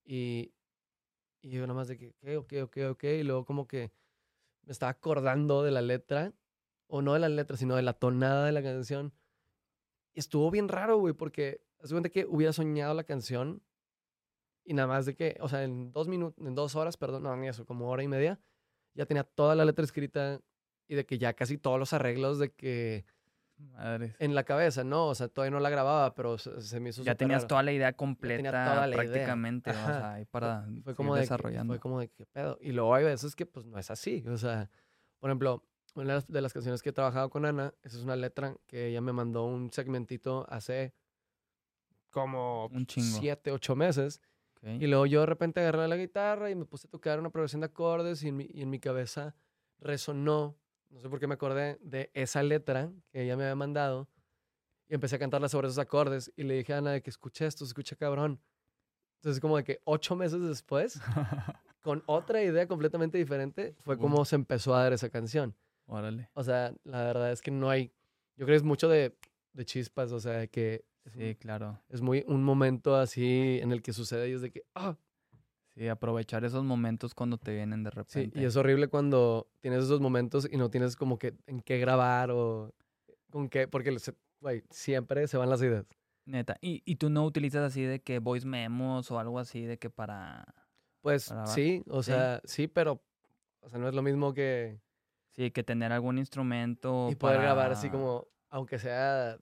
[0.04, 0.52] Y,
[1.46, 3.04] y yo nada más de que, ok, ok, ok.
[3.04, 3.92] Y luego como que
[4.62, 6.32] me estaba acordando de la letra.
[6.88, 9.12] O no de la letra, sino de la tonada de la canción.
[10.12, 13.62] Y estuvo bien raro, güey, porque hace cuenta que hubiera soñado la canción
[14.64, 17.36] y nada más de que, o sea, en dos minutos, en dos horas, perdón, no,
[17.36, 18.40] ni eso, como hora y media,
[18.94, 20.40] ya tenía toda la letra escrita
[20.88, 23.04] y de que ya casi todos los arreglos de que
[23.58, 24.14] Madres.
[24.18, 25.06] en la cabeza, ¿no?
[25.06, 27.48] O sea, todavía no la grababa, pero se, se me hizo Ya tenías raro.
[27.48, 28.96] toda la idea completa toda la idea.
[29.12, 31.72] prácticamente, o sea, ahí para fue como de desarrollando.
[31.72, 32.58] fue como de qué pedo.
[32.60, 34.24] Y luego hay veces que pues no es así.
[34.28, 34.70] O sea,
[35.18, 35.62] por ejemplo,
[35.94, 39.00] una de las, canciones que he trabajado con Ana, esa es una letra que ella
[39.00, 40.92] me mandó un segmentito hace
[42.10, 43.18] como Un chingo.
[43.18, 44.20] siete, ocho meses.
[44.62, 47.60] Y luego yo de repente agarré la guitarra y me puse a tocar una progresión
[47.60, 49.36] de acordes y en mi, y en mi cabeza
[49.78, 50.56] resonó,
[50.90, 54.08] no sé por qué me acordé de esa letra que ella me había mandado
[54.88, 57.46] y empecé a cantarla sobre esos acordes y le dije a Ana de que escuché
[57.46, 58.40] esto, escucha cabrón.
[59.20, 61.00] Entonces como de que ocho meses después,
[61.80, 65.56] con otra idea completamente diferente, fue como se empezó a dar esa canción.
[65.86, 66.30] Órale.
[66.34, 67.88] O sea, la verdad es que no hay,
[68.36, 69.16] yo creo que es mucho de,
[69.52, 71.80] de chispas, o sea, de que Sí, un- claro.
[71.88, 74.96] es muy un momento así en el que sucede y es de que, ah,
[75.76, 78.40] Sí, aprovechar esos momentos cuando te vienen de Sí, repente.
[78.40, 82.30] y es horrible cuando tienes esos momentos y no tienes como que en qué grabar
[82.30, 82.74] o
[83.30, 84.14] con qué, porque se-
[84.70, 85.86] siempre se van las ideas.
[86.24, 86.56] Neta.
[86.62, 89.90] ¿Y, y tú no utilizas así de que voice memos o algo así de que
[89.90, 90.46] para...
[91.02, 92.10] Pues sí, o Sí.
[92.12, 93.02] sea, sí, pero
[93.60, 94.80] o sea, no es lo mismo que
[95.32, 99.36] Sí, que tener algún instrumento y poder grabar así como, aunque sea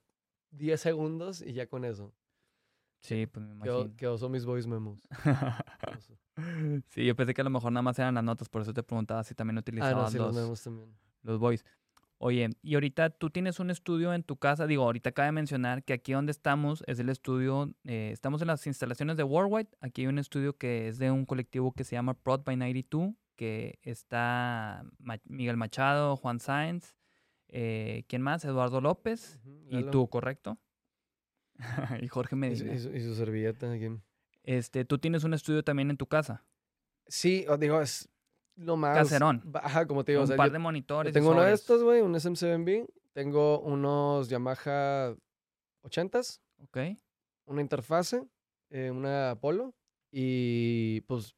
[0.50, 2.12] 10 segundos y ya con eso.
[2.98, 3.96] Sí, pues me Que, imagino.
[3.96, 5.06] que oso mis voice memos.
[5.96, 6.18] Oso.
[6.90, 8.82] Sí, yo pensé que a lo mejor nada más eran las notas, por eso te
[8.82, 10.88] preguntaba si también Ah, utilizabas no, sí, los los, también.
[11.22, 11.64] los voice.
[12.18, 14.66] Oye, y ahorita tú tienes un estudio en tu casa.
[14.66, 17.74] Digo, ahorita acaba de mencionar que aquí donde estamos es el estudio.
[17.84, 19.68] eh, estamos en las instalaciones de Worldwide.
[19.80, 23.14] Aquí hay un estudio que es de un colectivo que se llama Prod by 92,
[23.36, 26.96] que está Ma- Miguel Machado, Juan Sáenz,
[27.48, 28.44] eh, ¿quién más?
[28.44, 30.56] Eduardo López y tú, ¿correcto?
[32.00, 32.74] y Jorge Medina.
[32.74, 33.88] y su- y su servilleta aquí.
[34.44, 36.44] Este, tú tienes un estudio también en tu casa.
[37.06, 38.08] Sí, digo, es
[38.56, 38.96] lo más...
[38.96, 39.42] Caserón.
[39.54, 41.12] Ajá, como te digo, o un sea, par yo- de monitores.
[41.12, 42.86] tengo uno de estos, güey, un SM7B.
[43.12, 45.14] Tengo unos Yamaha
[45.82, 46.78] 80s, Ok.
[47.46, 48.24] una interfase,
[48.70, 49.72] eh, una Apollo
[50.10, 51.34] y pues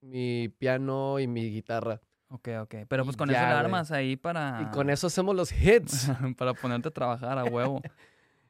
[0.00, 2.00] mi piano y mi guitarra.
[2.28, 2.74] Ok, ok.
[2.88, 4.62] Pero pues Y con eso le armas ahí para.
[4.62, 6.08] Y con eso hacemos los hits.
[6.38, 7.80] para ponerte a trabajar a huevo.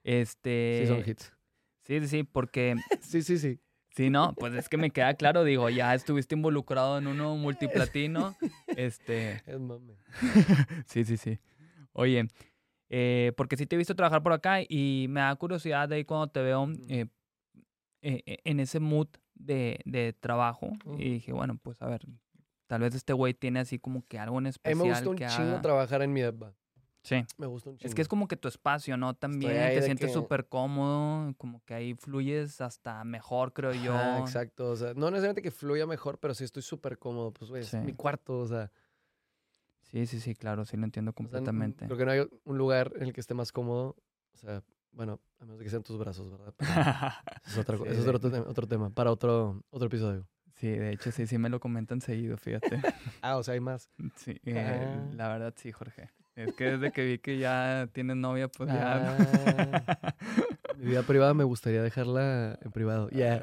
[0.03, 0.85] Este.
[0.85, 1.33] sí, son hits.
[1.85, 2.77] Sí, sí, sí, porque.
[3.03, 3.61] Sí, sí, sí.
[3.97, 8.37] Sí, no, pues es que me queda claro, digo, ya estuviste involucrado en uno multiplatino.
[8.69, 9.43] Este.
[9.47, 9.95] Es mame.
[10.87, 11.39] Sí, sí, sí.
[11.93, 12.29] Oye,
[12.89, 16.05] eh, porque sí te he visto trabajar por acá y me da curiosidad de ahí
[16.05, 17.07] cuando te veo eh,
[18.03, 20.71] eh, en ese mood de, de trabajo.
[20.99, 22.03] Y dije, bueno, pues a ver,
[22.69, 24.79] tal vez este güey tiene así como que algo en A mí especial.
[24.79, 25.63] me gusta un que chingo haga.
[25.63, 26.55] trabajar en mi depa.
[27.03, 27.25] Sí.
[27.39, 27.89] Me gusta un chingo.
[27.89, 29.15] Es que es como que tu espacio, ¿no?
[29.15, 33.95] También te sientes que- súper cómodo, como que ahí fluyes hasta mejor, creo yo.
[33.95, 34.71] Ajá, exacto.
[34.71, 37.33] O sea, no necesariamente que fluya mejor, pero sí estoy súper cómodo.
[37.33, 37.77] Pues, güey, Sí.
[37.79, 38.71] es mi cuarto, o sea.
[39.83, 41.87] Sí, sí, sí, claro, sí lo entiendo o sea, completamente.
[41.87, 43.97] creo que no hay un lugar en el que esté más cómodo.
[44.35, 46.55] O sea, bueno, a menos de que sean tus brazos, ¿verdad?
[47.45, 48.07] Eso es, otra Sí, eso es
[48.47, 50.27] otro, tema, para otro, otro episodio.
[50.57, 52.69] Sí, de hecho, sí, sí me lo comentan seguido, fíjate.
[53.23, 53.91] Ah, o sea, hay más.
[54.17, 55.09] Sí, eh, Ah.
[55.15, 56.11] la verdad sí, Jorge.
[56.47, 59.17] Es que desde que vi que ya tienes novia, pues ya...
[59.19, 60.15] Ah.
[60.79, 63.11] Mi vida privada me gustaría dejarla en privado.
[63.11, 63.43] Ya.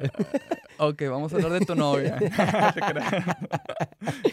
[0.78, 2.18] ok, vamos a hablar de tu novia.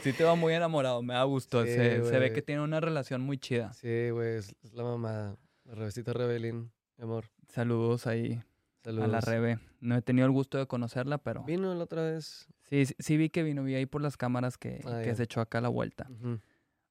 [0.02, 1.64] Sí te va muy enamorado, me da gusto.
[1.66, 3.74] Sí, se, se ve que tiene una relación muy chida.
[3.74, 5.36] Sí, güey, es, la mamada.
[5.66, 7.26] La revestita Rebelín, mi amor.
[7.50, 8.40] Saludos ahí
[8.84, 9.06] Saludos.
[9.06, 9.60] a la Rebe.
[9.80, 11.44] No he tenido el gusto de conocerla, pero...
[11.44, 12.48] Vino la otra vez.
[12.70, 15.24] Sí, sí, sí vi que vino, vi ahí por las cámaras que, Ah, que se
[15.24, 16.08] echó acá la vuelta.
[16.10, 16.40] Ujú.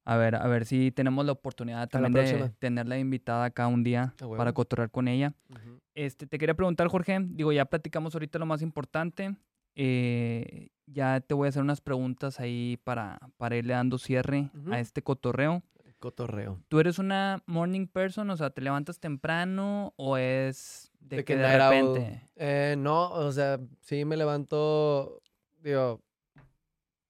[0.05, 2.49] A ver, a ver si tenemos la oportunidad también de próxima.
[2.59, 4.37] tenerla invitada acá un día A huevo.
[4.37, 5.33] para cotorrear con ella.
[5.95, 9.35] Este, te quería preguntar, Jorge, digo, ya platicamos ahorita lo más importante.
[9.77, 14.79] eh, ya te voy a hacer unas preguntas ahí para, para irle dando cierre a
[14.81, 15.63] este cotorreo.
[15.99, 16.61] Cotorreo.
[16.69, 18.29] ¿Tú eres una morning person?
[18.29, 21.71] O sea, ¿te levantas temprano o es de, que, de night owl.
[21.97, 22.29] repente?
[22.37, 25.23] Eh, no, o sea, sí me levanto,
[25.63, 26.03] digo,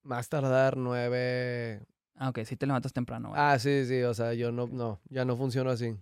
[0.03, 1.81] más tardar nueve.
[2.15, 3.31] Ah, ok, sí te levantas temprano.
[3.31, 3.51] vaya.
[3.53, 5.95] Ah, sí, sí, o sea, yo no, no, ya no funciono así.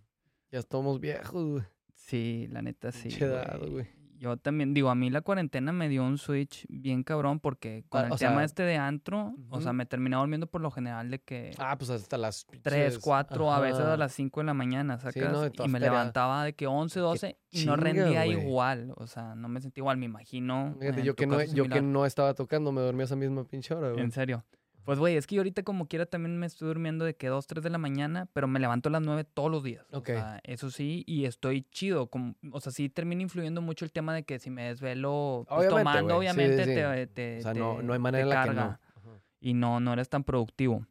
[0.52, 1.64] Ya estamos viejos, güey.
[1.96, 3.10] Sí, la neta sí.
[3.10, 3.72] pinche edad, güey.
[3.72, 3.88] güey.
[4.20, 8.04] Yo también, digo, a mí la cuarentena me dio un switch bien cabrón porque con
[8.06, 11.12] Ah, el tema sea, este de antro, o sea, me terminaba durmiendo por lo general
[11.12, 14.46] de que Ah, pues hasta las 3, pinches- 4, a veces a las 5 de
[14.46, 18.24] la mañana, sacas, no, de y me levantaba de que 11, 12 y no rendía
[18.24, 18.40] güey.
[18.40, 20.74] igual, o sea, no me sentía igual, me imagino.
[20.80, 23.74] Fíjate, yo, que no, yo que no estaba tocando, me dormí a esa misma pinche
[23.74, 24.02] hora, güey.
[24.04, 24.46] En serio.
[24.86, 27.48] Pues, güey, es que yo ahorita como quiera también me estoy durmiendo de que 2,
[27.48, 29.86] 3 de la mañana, pero me levanto a las 9 todos los días.
[29.94, 30.10] Ok.
[30.10, 32.08] O sea, eso sí, y estoy chido.
[32.08, 35.68] Como, o sea, sí termina influyendo mucho el tema de que si me desvelo pues,
[35.68, 36.74] Obviamente, tomando, obviamente sí.
[36.74, 39.10] te, te- O sea, te- no hay manera en la que carga no.
[39.12, 39.22] Ajá.
[39.40, 40.86] y no, no eres tan productivo.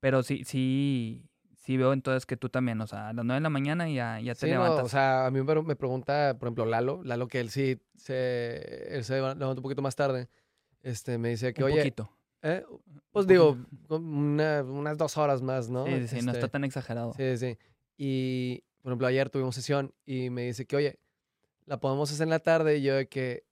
[0.00, 1.24] Pero sí, sí,
[1.56, 4.20] sí veo entonces que tú también, o sea, a las 9 de la mañana ya,
[4.20, 4.84] ya te Sí, no, levantas.
[4.84, 8.94] o sea, a mí me, me pregunta, por ejemplo, Lalo, Lalo que él sí se,
[8.96, 10.28] él se levanta un poquito más tarde,
[10.82, 12.10] este, me dice que, un oye, poquito.
[12.42, 12.64] ¿Eh?
[13.12, 13.56] pues digo,
[13.88, 15.86] una- unas dos horas más, ¿no?
[15.86, 17.12] Sí, sí, sí, no está Este, tan exagerado.
[17.14, 17.58] Sí, sí.
[17.96, 20.98] Y, por ejemplo, ayer tuvimos sesión y me dice que, oye,
[21.66, 23.44] la podemos hacer en la tarde y yo de que,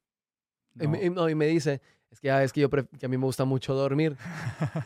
[0.81, 0.91] y, No.
[0.91, 1.81] me, y no, y me dice,
[2.11, 4.17] es que, ah, es que, yo pref- que a mí me gusta mucho dormir.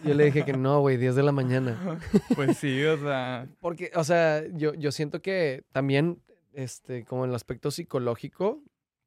[0.02, 1.98] Y yo le dije que no, güey, 10 de la mañana.
[2.36, 6.22] pues sí, o sea, Porque, o sea, yo, yo siento que también,
[6.52, 8.62] este, como en el aspecto psicológico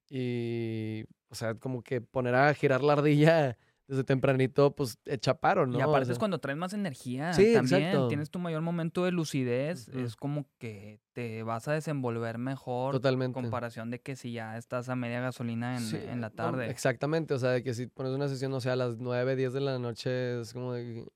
[0.09, 3.57] y, o sea, como que poner a girar la ardilla
[3.87, 5.77] desde tempranito, pues echa paro, ¿no?
[5.77, 7.33] Y O aparte sea, es cuando traes más energía.
[7.33, 8.07] Sí, también exacto.
[8.07, 9.89] tienes tu mayor momento de lucidez.
[9.89, 12.93] Es como que te vas a desenvolver mejor.
[12.95, 13.33] Totalmente.
[13.33, 16.69] comparación de que si ya estás a media gasolina en, Sí, en la no, tarde.
[16.69, 19.51] exactamente, o sea, de que si pones una sesión, o sea, a las 9, 10
[19.53, 20.83] de la noche, es como de...
[20.83, 21.07] que-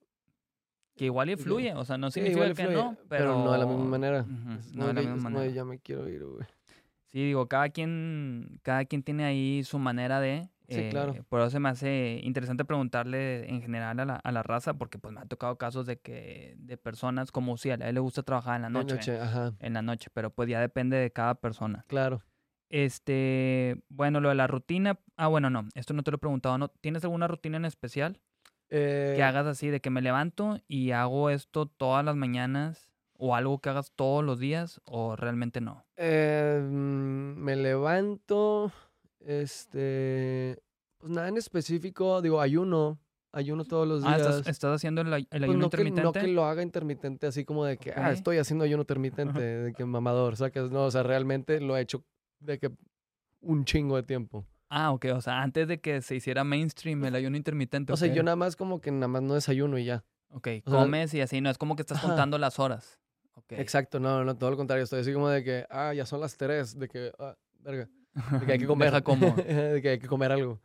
[0.97, 1.73] que igual y fluye.
[1.75, 3.37] O sea, no significa que fluye, no, pero...
[3.45, 4.25] no de la misma manera.
[4.73, 5.51] No de la misma manera.
[5.53, 6.45] ya me quiero ir, güey.
[7.05, 10.49] Sí, digo, cada quien, cada quien tiene ahí su manera de...
[10.69, 11.19] Sí, claro.
[11.19, 14.75] eh, Por eso se me hace interesante preguntarle en general a la, a la raza,
[14.77, 17.99] porque pues me ha tocado casos de que de personas como si a él le
[18.01, 21.11] gusta trabajar en la noche, noche, ajá, en la noche, pero pues ya depende de
[21.11, 21.87] cada persona.
[21.87, 22.21] claro.
[22.69, 26.57] Este, bueno, lo de la rutina, ah, bueno, no, esto no te lo he preguntado,
[26.57, 26.69] ¿no?
[26.69, 28.21] ¿Tienes alguna rutina en especial
[28.69, 33.35] Eh, que hagas así de que me levanto y hago esto todas las mañanas o
[33.35, 35.87] algo que hagas todos los días o realmente no?
[35.95, 38.71] eh, mm, me levanto,
[39.27, 40.57] este,
[40.97, 42.99] pues nada en específico, digo, ayuno,
[43.33, 44.27] ayuno todos los Ah, días.
[44.37, 46.19] ¿estás, estás haciendo el, Pues ayuno no, que, no intermitente?
[46.21, 49.85] que lo haga intermitente, así como de que, ah, estoy haciendo ayuno intermitente, de que
[49.85, 52.03] mamador, sacas, no, o sea, realmente lo he hecho
[52.39, 52.71] de que
[53.41, 54.45] un chingo de tiempo.
[54.69, 57.93] Ah, ok, o sea, antes de que se hiciera mainstream el ayuno intermitente.
[57.93, 60.03] O sea, yo nada más como que nada más no desayuno y ya.
[60.29, 62.07] Ok, o sea, comes y así, no es como que estás Ajá.
[62.07, 62.99] contando las horas.
[63.49, 66.35] Exacto, no, no, todo lo contrario, estoy así como de que, ah, ya son las
[66.37, 67.87] tres, de que, ah, verga,
[68.39, 68.89] de que hay que comer.
[68.91, 69.35] Deja como.
[69.35, 70.59] de que hay que comer algo.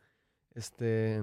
[0.55, 1.21] Este,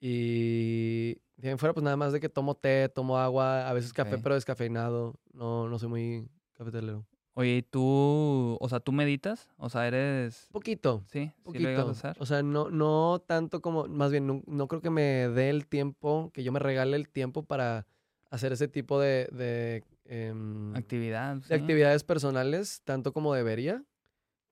[0.00, 3.92] y de ahí fuera, pues nada más de que tomo té, tomo agua, a veces
[3.92, 4.20] café, Ok.
[4.22, 5.14] pero descafeinado.
[5.32, 7.06] No, no soy muy cafetelero.
[7.34, 9.48] Oye, ¿y tú, o sea, tú meditas?
[9.58, 10.48] O sea, eres...
[10.50, 11.04] Poquito.
[11.06, 12.14] Sí, sí lo a Poquito.
[12.18, 15.68] O sea, no, no tanto como, más bien, no, no creo que me dé el
[15.68, 17.86] tiempo, que yo me regale el tiempo para
[18.30, 21.36] hacer ese tipo de, de, em, Actividad.
[21.36, 21.54] de sí.
[21.54, 23.84] actividades personales, tanto como debería.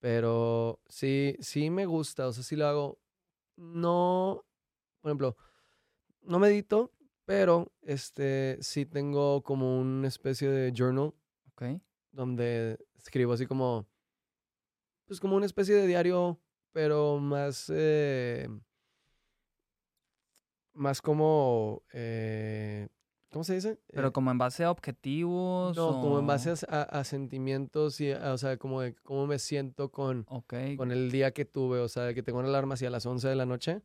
[0.07, 3.01] Pero sí, sí me gusta, o sea, sí lo hago.
[3.57, 4.45] No,
[5.01, 5.37] por ejemplo,
[6.23, 6.93] no medito,
[7.25, 11.13] pero este sí tengo como una especie de journal
[11.51, 11.81] Ok.
[12.13, 13.89] donde escribo así como,
[15.07, 18.49] pues como una especie de diario, pero más, eh,
[20.73, 22.87] más como, eh,
[23.37, 23.79] ¿cómo se dice?
[23.93, 28.01] Pero Eh, como en base a objetivos no, como en base o- a, a- sentimientos
[28.01, 30.55] y, a- o sea, como de cómo me siento con, Ok.
[30.79, 33.29] con el día que tuve, o sea, de que tengo una alarma hacia las 11
[33.29, 33.83] de la noche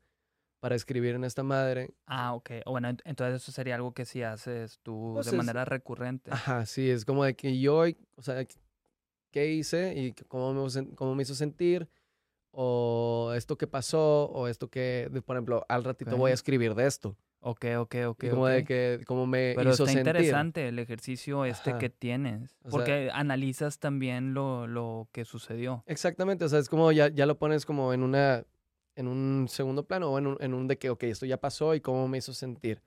[0.62, 1.94] para escribir en esta madre.
[2.06, 2.50] Ah, ok.
[2.66, 6.32] O Bueno, ent- entonces eso sería algo que sí haces tú Pues de manera recurrente.
[6.32, 7.84] Ajá, sí, es como de que yo,
[8.16, 8.46] o sea,
[9.32, 11.90] qué hice y cómo me, cómo me hizo sentir,
[12.52, 16.86] o esto que pasó, o esto que, por ejemplo, al ratito voy a escribir de
[16.88, 17.18] esto.
[17.44, 18.30] Ok, ok, ok.
[18.30, 18.50] como ok.
[18.50, 20.08] de que, cómo me Pero hizo está sentir.
[20.16, 21.80] interesante el ejercicio este Ajá.
[21.80, 22.56] que tienes.
[22.64, 25.84] O sea- porque analizas también lo, lo que sucedió.
[25.88, 28.46] Exactamente, o sea, es como ya, ya lo pones como en una,
[28.96, 31.74] en un segundo plano, o en un, en un de que, ok, esto ya pasó
[31.74, 32.82] y cómo me hizo sentir.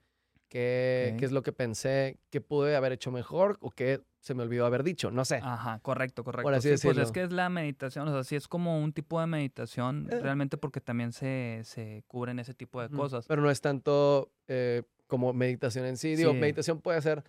[0.55, 1.19] ¿Qué, Ok.
[1.19, 2.17] qué es lo que pensé?
[2.29, 3.57] ¿Qué pude haber hecho mejor?
[3.59, 5.11] ¿O qué se me olvidó haber dicho?
[5.11, 5.41] No sé.
[5.43, 6.49] Ajá, correcto, correcto.
[6.49, 7.11] así Sí, pues es decirlo.
[7.11, 10.17] que es la meditación, o sea, sí es como un tipo de meditación, Eh.
[10.21, 13.25] realmente porque también se, se cubren ese tipo de Ujú, cosas.
[13.27, 16.15] Pero no es tanto eh, como meditación en sí.
[16.15, 16.39] Digo, Sí.
[16.39, 17.25] meditación puede ser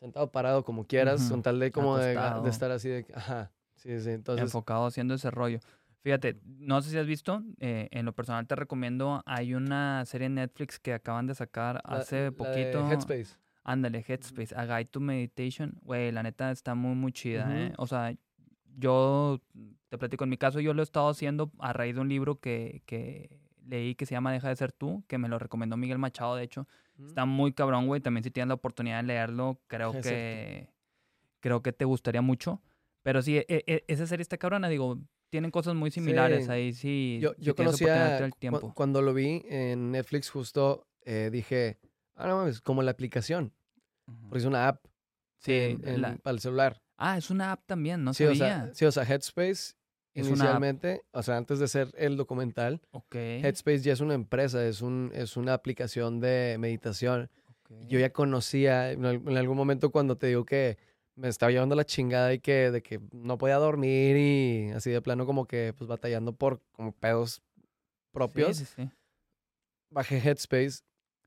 [0.00, 3.06] sentado, parado, como quieras, Ujú, con tal de como de, de estar así de...
[3.14, 4.10] Ajá, sí, sí.
[4.10, 5.60] Entonces, enfocado haciendo ese rollo.
[6.02, 10.26] Fíjate, no sé si has visto, eh, en lo personal te recomiendo, hay una serie
[10.26, 12.88] en Netflix que acaban de sacar la- hace la de poquito.
[12.90, 13.36] Headspace.
[13.64, 15.76] Ándale, Headspace, A Guide to Meditation.
[15.82, 17.56] Güey, la neta está muy, muy chida, Ujú.
[17.56, 17.72] ¿eh?
[17.78, 18.14] O sea,
[18.78, 19.40] yo
[19.88, 22.38] te platico, en mi caso yo lo he estado haciendo a raíz de un libro
[22.38, 25.98] que, que leí que se llama Deja de ser tú, que me lo recomendó Miguel
[25.98, 26.68] Machado, de hecho.
[27.08, 28.00] Está muy cabrón, güey.
[28.00, 29.90] También si tienes la oportunidad de leerlo, creo
[30.68, 30.70] que
[31.40, 32.62] creo que te gustaría mucho.
[33.02, 34.98] Pero sí, e- e- esa serie está cabrona, digo,
[35.30, 36.50] tienen cosas muy similares Sí.
[36.52, 37.18] ahí, sí.
[37.20, 38.72] Yo, yo conocía, el cu- tiempo.
[38.74, 41.78] cuando lo vi en Netflix justo, eh, dije,
[42.14, 43.52] ah, no mames, como la aplicación,
[44.28, 44.84] porque es una app
[45.38, 46.82] Sí, en- en- la- para el celular.
[46.96, 48.32] Ah, es una app también, no sí, sabía.
[48.32, 48.36] o
[48.66, 49.74] sea, sí, o sea, Headspace
[50.14, 53.14] Es inicialmente, o sea, antes de ser el documental, ok.
[53.16, 57.28] Headspace ya es una empresa, es, un, es una aplicación de meditación.
[57.48, 57.72] ok.
[57.88, 60.78] Yo ya conocía, en algún momento cuando te digo que
[61.16, 65.00] me estaba llevando la chingada y que de que no podía dormir y así de
[65.00, 67.42] plano como que pues batallando por como pedos
[68.12, 68.90] propios, Sí, sí, sí.
[69.90, 70.80] bajé Headspace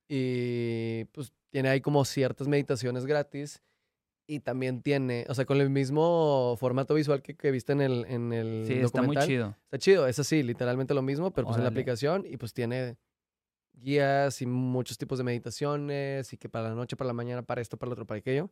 [0.07, 3.61] y pues tiene ahí como ciertas meditaciones gratis
[4.27, 8.05] y también tiene, o sea, con el mismo formato visual que, que viste en el,
[8.05, 9.27] en el Sí, está muy documental.
[9.27, 9.55] chido.
[9.63, 12.97] Está chido, es así, literalmente lo mismo, pero pues en la aplicación y pues tiene
[13.73, 17.61] guías y muchos tipos de meditaciones y que para la noche, para la mañana, para
[17.61, 18.51] esto, para lo otro, para aquello.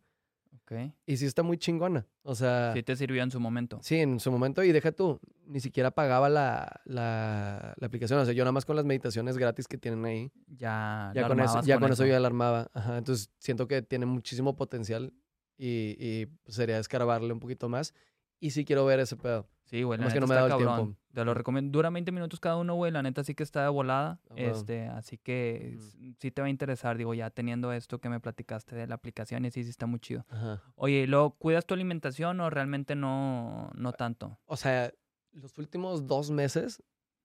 [0.61, 0.73] Ok.
[1.05, 2.05] Y sí está muy chingona.
[2.23, 3.79] O sea, Sí sí, te sirvió en su momento.
[3.89, 8.19] en su momento, y deja tú, ni siquiera pagaba la, la, la aplicación.
[8.19, 11.39] O sea, yo nada más con las meditaciones gratis que tienen ahí, Ya, ya con
[11.39, 12.69] eso, ya con eso yo alarmaba.
[12.73, 15.13] Ajá, entonces siento que tiene muchísimo potencial
[15.57, 17.93] y, y pues, sería escarbarle un poquito más.
[18.39, 19.47] Y sí quiero ver ese pedo.
[19.65, 20.85] Sí, güey, la Nomás que neta no me está el cabrón.
[20.85, 21.01] tiempo.
[21.13, 21.71] Te lo recomiendo.
[21.71, 22.91] Dura 20 minutos cada uno, güey.
[22.91, 24.19] La neta sí que está de volada.
[24.35, 28.19] Este, así que s- sí te va a interesar, digo, ya teniendo esto que me
[28.21, 30.25] platicaste de la aplicación y sí, sí está muy chido.
[30.29, 30.61] Ajá.
[30.75, 34.39] Oye, ¿y luego cuidas tu alimentación o realmente no, no tanto?
[34.45, 34.93] O sea,
[35.33, 36.81] los últimos dos meses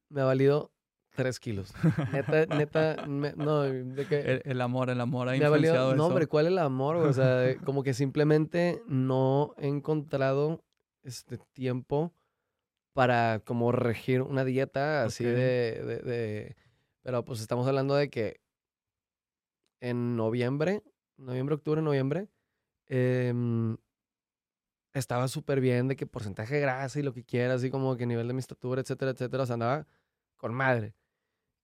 [0.09, 0.73] me ha valido
[1.15, 1.73] tres kilos.
[2.13, 2.47] Neta,
[2.97, 5.75] neta, me- no, de que El, el amor, el amor ha me ha valido.
[5.75, 6.07] influenciado No, eso.
[6.07, 6.97] hombre, ¿cuál es el amor?
[6.97, 10.65] O sea, como que simplemente no he encontrado
[11.03, 12.13] este tiempo
[12.93, 16.57] para como regir una dieta así de, de, de-
[17.03, 18.41] Pero pues estamos hablando de que
[19.81, 20.83] en noviembre,
[21.17, 22.29] noviembre, octubre, noviembre,
[22.87, 23.77] em,
[24.95, 28.07] estaba súper bien de que porcentaje de grasa y lo que quieras, así como que
[28.07, 29.43] nivel de mi estatura, etcétera, etcétera.
[29.43, 29.87] O sea, andaba
[30.37, 30.95] con madre.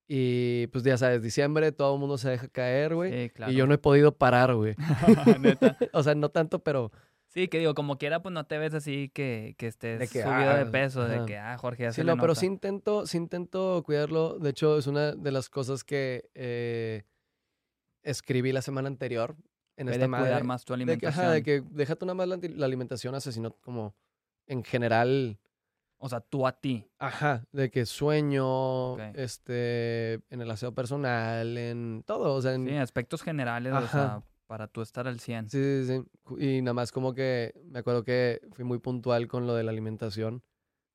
[0.09, 3.13] Y pues ya sabes, diciembre todo el mundo se deja caer, güey.
[3.13, 3.53] Sí, claro.
[3.53, 4.75] Y yo no he podido parar, güey.
[5.93, 6.91] O sea, no tanto, pero
[7.29, 10.55] Sí, que digo, como quiera, pues no te ves así que, que estés que, subido
[10.55, 13.07] de ah, peso, de que, ah, Jorge, ya sí, se le no, pero sí intento,
[13.07, 14.39] sí intento cuidarlo.
[14.39, 17.05] De hecho, es una de las cosas que eh,
[18.03, 19.37] escribí la semana anterior
[19.77, 20.25] en Debe esta de madre.
[20.27, 21.25] cuidar más tu de que, alimentación.
[21.27, 23.95] ajá, de que déjate una más la, la alimentación, o sea, sino como
[24.47, 25.39] en general,
[25.99, 26.87] O sea, tú a ti.
[26.99, 32.77] ajá, de que sueño, este, en el aseo personal, en todo, o sea, en, Sí,
[32.77, 35.51] aspectos generales, o sea, para tú estar al 100.
[35.51, 36.35] Sí, sí, sí.
[36.45, 39.71] Y nada más como que me acuerdo que fui muy puntual con lo de la
[39.71, 40.43] alimentación,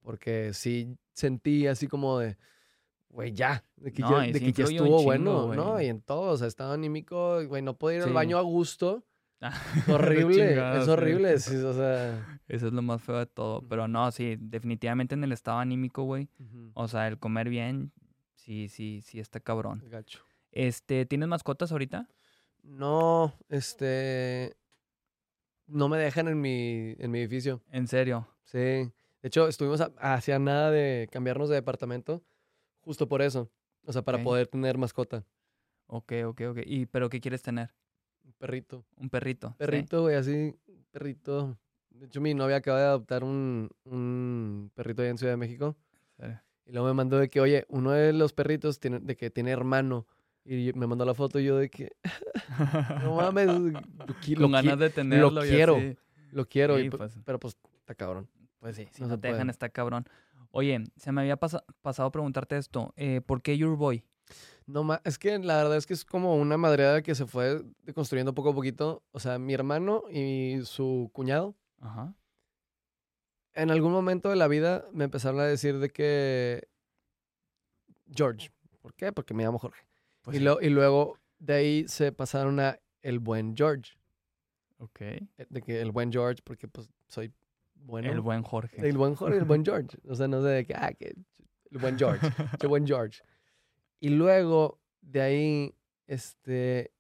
[0.02, 2.36] porque sí sentí así como de,
[3.10, 5.74] güey, ya, de que No, ya, de sí que ya estuvo chingo, bueno, ¿no?
[5.74, 5.86] güey.
[5.86, 9.06] Y en todo, o sea, estaba anímico, güey, no podía ir al baño a gusto.
[9.88, 12.42] Horrible, es horrible, sí, o sea.
[12.48, 13.62] Eso es lo más feo de todo.
[13.70, 16.28] Pero no, sí, definitivamente en el estado anímico, güey.
[16.74, 17.92] O sea, el comer bien,
[18.36, 19.84] sí, sí, sí está cabrón.
[19.90, 20.22] Gacho.
[20.52, 22.08] Este, ¿tienes mascotas ahorita?
[22.64, 24.56] No, este,
[25.68, 27.61] no me dejan en mi, en mi edificio.
[27.72, 28.27] En serio.
[28.45, 28.57] Sí.
[28.57, 28.91] De
[29.22, 32.23] hecho, estuvimos a- hacia nada de cambiarnos de departamento,
[32.81, 33.49] justo por eso.
[33.85, 34.23] O sea, para Ok.
[34.23, 35.26] poder tener mascota.
[35.88, 36.60] Ok, ok, ok.
[36.65, 37.73] ¿Y pero qué quieres tener?
[38.23, 38.85] Un perrito.
[38.98, 39.49] Un perrito.
[39.49, 39.56] ¿sí?
[39.57, 40.56] Perrito, güey, así,
[40.91, 41.57] perrito.
[41.90, 45.76] De hecho, mi novia acaba de adoptar un, un perrito allá en Ciudad de México.
[46.18, 46.26] Sí.
[46.65, 49.52] Y luego me mandó de que, oye, uno de los perritos tiene, de que tiene
[49.52, 50.07] hermano.
[50.45, 51.91] Y me mandó la foto y yo de que,
[53.03, 55.45] no mames, lo, lo Con ganas de tenerlo.
[55.45, 55.78] y quiero.
[55.78, 55.98] así.
[56.32, 56.78] lo quiero.
[56.78, 57.18] Sí, pues.
[57.26, 58.30] Pero pues, está cabrón.
[58.60, 60.06] Pues sí, si No no, te dejan está cabrón.
[60.52, 62.94] Oye, se me había pasa- pasado preguntarte esto.
[62.98, 64.03] eh, ¿Por qué Your Boy?
[64.65, 67.64] No ma- es que la verdad es que es como una madreada que se fue
[67.94, 69.03] construyendo poco a poquito.
[69.11, 72.14] O sea, mi hermano y su cuñado, Ajá.
[73.53, 76.68] en algún momento de la vida me empezaron a decir de que
[78.14, 78.49] George.
[78.82, 79.11] ¿Por qué?
[79.11, 79.82] Porque me llamo Jorge.
[80.24, 83.94] Pues y, lo- y luego de ahí se pasaron a el buen George.
[84.80, 85.02] Ok.
[85.02, 87.32] eh, De que el buen George, porque pues soy
[87.76, 88.12] bueno.
[88.12, 88.88] El buen Jorge.
[88.88, 89.98] El buen Jorge, el buen George.
[90.08, 91.14] O sea, no sé de que, ah, que
[91.72, 92.26] el buen George.
[92.62, 93.22] el buen George.
[94.00, 95.76] Y luego de ahí,
[96.08, 96.91] este,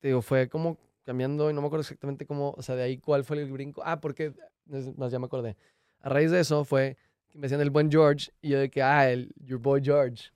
[0.00, 2.98] te digo, fue como cambiando y no me acuerdo exactamente cómo, o sea, de ahí
[2.98, 3.82] cuál fue el brinco.
[3.84, 4.32] Ah, porque,
[4.96, 5.56] más, ya me acordé.
[6.00, 6.96] A raíz de eso fue
[7.28, 10.30] que me decían el buen George y yo de que, ah, el your boy George.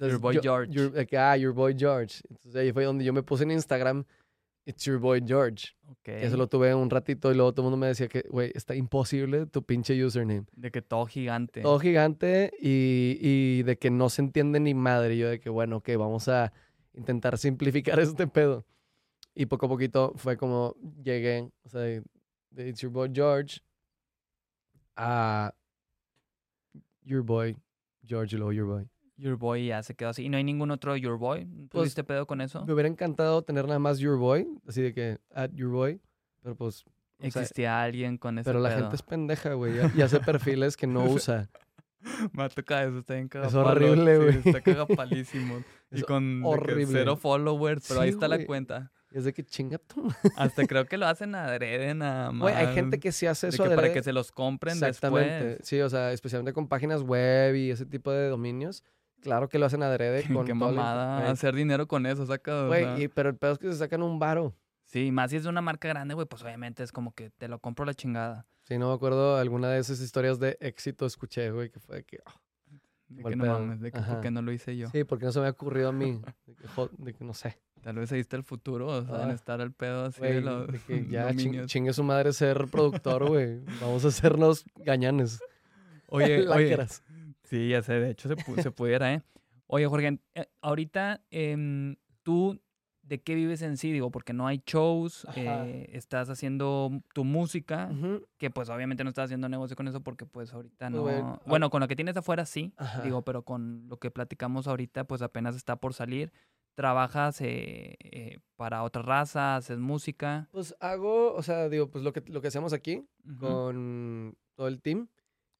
[0.00, 0.72] Entonces, Your boy yo- George.
[0.72, 2.20] your- que, ah, your boy George.
[2.30, 4.04] Entonces ahí fue donde yo me puse en Instagram
[4.64, 5.68] It's Your Boy George.
[5.88, 6.08] Ok.
[6.08, 8.74] Eso lo tuve un ratito y luego todo el mundo me decía que, güey, está
[8.74, 10.44] imposible tu pinche username.
[10.54, 11.62] De que todo gigante.
[11.62, 15.14] Todo gigante y, y de que no se entiende ni madre.
[15.14, 16.52] Y yo de que, bueno, ok, vamos a
[16.92, 18.66] intentar simplificar este pedo.
[19.34, 22.02] Y poco a poquito fue como llegué, o sea, de,
[22.50, 23.60] de It's Your Boy George
[24.96, 25.54] a
[27.04, 27.56] Your Boy
[28.04, 28.88] George y luego Your Boy.
[29.18, 30.24] Your Boy ya se quedó así.
[30.24, 31.46] ¿Y no hay ningún otro Your Boy?
[31.70, 32.64] ¿Tuviste pedo con eso?
[32.64, 36.00] Me hubiera encantado tener nada más Your Boy, así de que at Your Boy,
[36.42, 36.76] pero pues...
[37.18, 39.74] sea, Existía alguien con ese pero la gente es pendeja, güey.
[39.76, 41.48] ya- Y hace perfiles que no usa.
[42.32, 44.38] Me toca eso, está bien Es horrible, sí, güey.
[44.44, 45.62] está cagapalísimo.
[45.90, 46.86] y con de horrible.
[47.00, 48.92] cero followers, pero ahí Sí, está la cuenta.
[49.10, 50.06] Es de que chinga tú.
[50.36, 52.40] Hasta creo que lo hacen adrede nada más.
[52.42, 55.44] Güey, hay gente que sí hace de eso que para que se los compren Exactamente.
[55.46, 55.66] después.
[55.68, 58.84] Sí, o sea, especialmente con páginas web y ese tipo de dominios.
[59.22, 61.30] Claro que lo hacen adrede con qué mamada güey.
[61.30, 62.64] hacer dinero con eso, saca.
[62.64, 62.98] o Güey, sea.
[63.00, 64.54] y- pero el pedo es que se sacan un varo.
[64.84, 67.46] Sí, más si es de una marca grande, güey, pues obviamente es como que te
[67.48, 68.46] lo compro la chingada.
[68.62, 72.04] Sí, no me acuerdo alguna de esas historias de éxito escuché, güey, que fue de
[72.04, 72.18] que...
[72.26, 72.34] ah,
[73.08, 74.12] De que no mames, de que Ajá.
[74.14, 74.88] por qué no lo hice yo.
[74.90, 76.20] Sí, porque no se me había ocurrido a mí.
[76.46, 77.58] De que, jo- de que no sé.
[77.82, 79.34] Tal vez ahí está el futuro, o sea, en Ah.
[79.34, 83.28] estar al pedo así de los de que ya ching- chingue su madre ser productor,
[83.28, 83.60] güey.
[83.80, 85.38] Vamos a hacernos gañanes.
[86.08, 86.76] Oye, oye.
[87.48, 89.22] Sí, ya sé, de hecho se, se pudiera, ¿eh?
[89.66, 92.60] Oye, Jorge, eh, ahorita em, tú,
[93.00, 93.90] ¿de qué vives en sí?
[93.90, 98.26] Digo, porque no hay shows, eh, estás haciendo tu música, Ujú.
[98.36, 101.02] que pues obviamente no estás haciendo negocio con eso porque pues ahorita no...
[101.02, 103.02] Pues, güey, Bueno, con lo que tienes afuera sí, Ajá.
[103.02, 106.32] digo, pero con lo que platicamos ahorita pues apenas está por salir.
[106.74, 110.48] Trabajas eh, eh, para otra raza, haces música.
[110.52, 113.38] Pues hago, o sea, digo, pues lo que, lo que hacemos aquí Ujú.
[113.38, 115.08] con todo el team.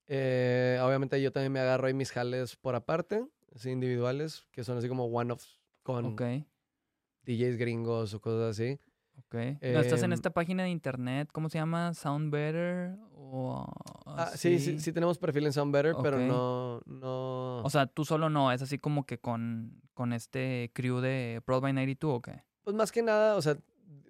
[0.08, 3.24] Eh, obviamente yo también me agarro ahí mis jales por aparte,
[3.54, 8.80] así individuales, que son así como one-offs con DJs gringos o cosas así.
[9.18, 9.34] ok.
[9.60, 11.28] ¿No estás en Em, esta página de internet?
[11.32, 11.92] ¿Cómo se llama?
[11.92, 12.96] ¿Sound Better?
[13.12, 13.66] O
[14.06, 17.58] Ah, sí, sí, sí tenemos perfil en Sound Better, pero no, no...
[17.62, 21.60] O sea, tú solo no, es así como que con, con este crew de Proud
[21.60, 22.42] by 92 o qué?
[22.62, 23.58] Pues más que nada, o sea,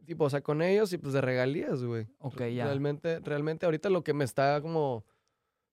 [0.07, 2.07] tipo, o sea, con ellos y pues de regalías, güey.
[2.19, 2.65] Ok, ya.
[2.67, 5.05] Realmente, realmente ahorita lo que me está como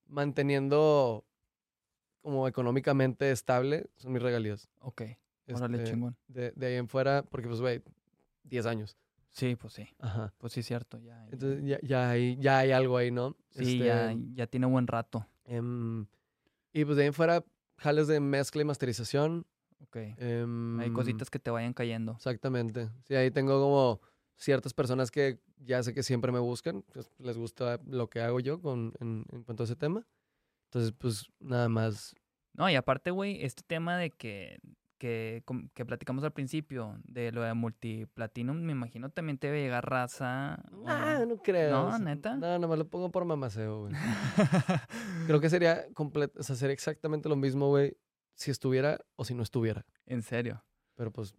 [0.08, 1.26] manteniendo
[2.22, 4.70] como económicamente estable son mis regalías.
[4.80, 5.02] Ok,
[5.54, 6.18] órale, Este, chingón.
[6.28, 7.82] de, de ahí en fuera, porque pues, güey,
[8.44, 8.98] 10 años.
[9.32, 10.34] Sí, pues sí, Ajá.
[10.38, 11.26] pues sí, cierto, ya.
[11.30, 13.36] Entonces ya, ya, hay, ya hay algo ahí, ¿no?
[13.50, 15.28] sí, Este, ya, ya tiene buen rato.
[15.44, 16.08] em,
[16.74, 17.44] y pues de ahí en fuera,
[17.78, 19.46] jales de mezcla y masterización.
[19.84, 22.14] Ok, em, hay cositas que te vayan cayendo.
[22.14, 22.90] Exactamente.
[23.04, 24.00] Sí, ahí tengo como
[24.38, 28.40] ciertas personas que ya sé que siempre me buscan, pues, les gusta lo que hago
[28.40, 30.06] yo con, en, en cuanto a ese tema.
[30.66, 32.16] Entonces, pues nada más.
[32.54, 34.60] No, y aparte, güey, este tema de que,
[34.98, 35.44] que,
[35.74, 40.64] que platicamos al principio, de lo de multiplatinum, me imagino también te debe llegar raza.
[40.86, 41.26] Ah, no?
[41.26, 41.72] no creo.
[41.72, 42.00] ¿No?
[42.00, 42.36] ¿Neta?
[42.36, 43.94] No, nomás lo pongo por mamaceo, güey.
[45.28, 47.98] Creo que sería completo, o sea, sería exactamente lo mismo, güey,
[48.34, 49.86] si estuviera o si no estuviera.
[50.06, 50.64] en serio.
[50.96, 51.36] Pero pues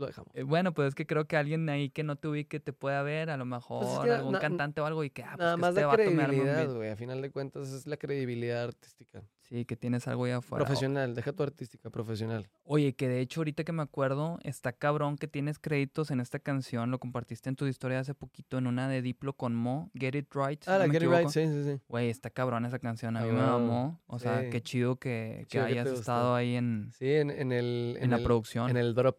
[0.00, 0.30] lo dejamos.
[0.34, 3.02] Eh, Bueno, pues es que creo que alguien ahí que no te ubique te pueda
[3.02, 5.38] ver, a lo mejor Pues que algún na- cantante o algo y que, ah, pues
[5.38, 6.90] Nada que más este credibilidad, güey.
[6.90, 9.22] A final de cuentas es la credibilidad artística.
[9.40, 10.64] Sí, que tienes algo ahí afuera.
[10.64, 12.48] Profesional, deja tu artística, profesional.
[12.62, 16.38] Oye, que de hecho ahorita que me acuerdo, está cabrón que tienes créditos en esta
[16.38, 20.14] canción, lo compartiste en tu historia hace poquito, en una de Diplo con Mo, Get
[20.14, 20.62] It Right.
[20.62, 21.30] si Ah, no la Get It Right, equivoco.
[21.32, 21.80] sí, sí, sí.
[21.88, 24.00] Güey, está cabrón esa canción, a mí me mamó.
[24.06, 24.50] O sea, Sí.
[24.50, 27.96] qué chido que, que chido que hayas estado ahí en, Sí, en, en el...
[28.00, 29.18] en la el- producción, En el drop.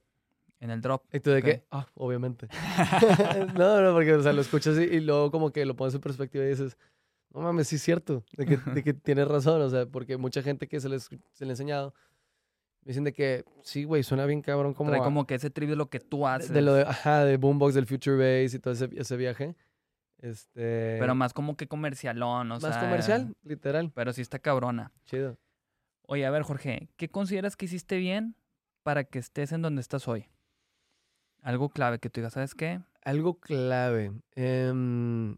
[0.61, 1.03] En el drop.
[1.13, 1.43] ¿Y tú de Ok.
[1.45, 1.63] qué?
[1.71, 2.47] Ah, obviamente.
[3.57, 6.01] no, no, porque o sea, lo escuchas y, y luego como que lo pones en
[6.01, 6.77] perspectiva y dices,
[7.33, 10.41] no mames, sí es cierto, de que, de que tienes razón, o sea, porque mucha
[10.41, 11.93] gente que se les se le ha enseñado
[12.83, 15.69] dicen de que sí, güey, suena bien cabrón como, Trae a- como que ese trip
[15.69, 16.49] de lo que tú de, haces.
[16.51, 19.55] de lo de, ajá, de Boombox, del Future Bass y todo ese, ese viaje.
[20.19, 22.79] Este, Pero más como que comercialón, o más sea.
[22.79, 23.91] comercial, literal.
[23.93, 24.91] Pero sí está cabrona.
[25.05, 25.37] Chido.
[26.07, 28.35] Oye, a ver, Jorge, ¿qué consideras que hiciste bien
[28.83, 30.27] para que estés en donde estás hoy?
[31.41, 32.81] Algo clave que tú digas, ¿sabes qué?
[33.03, 34.11] Algo clave.
[34.35, 35.37] em,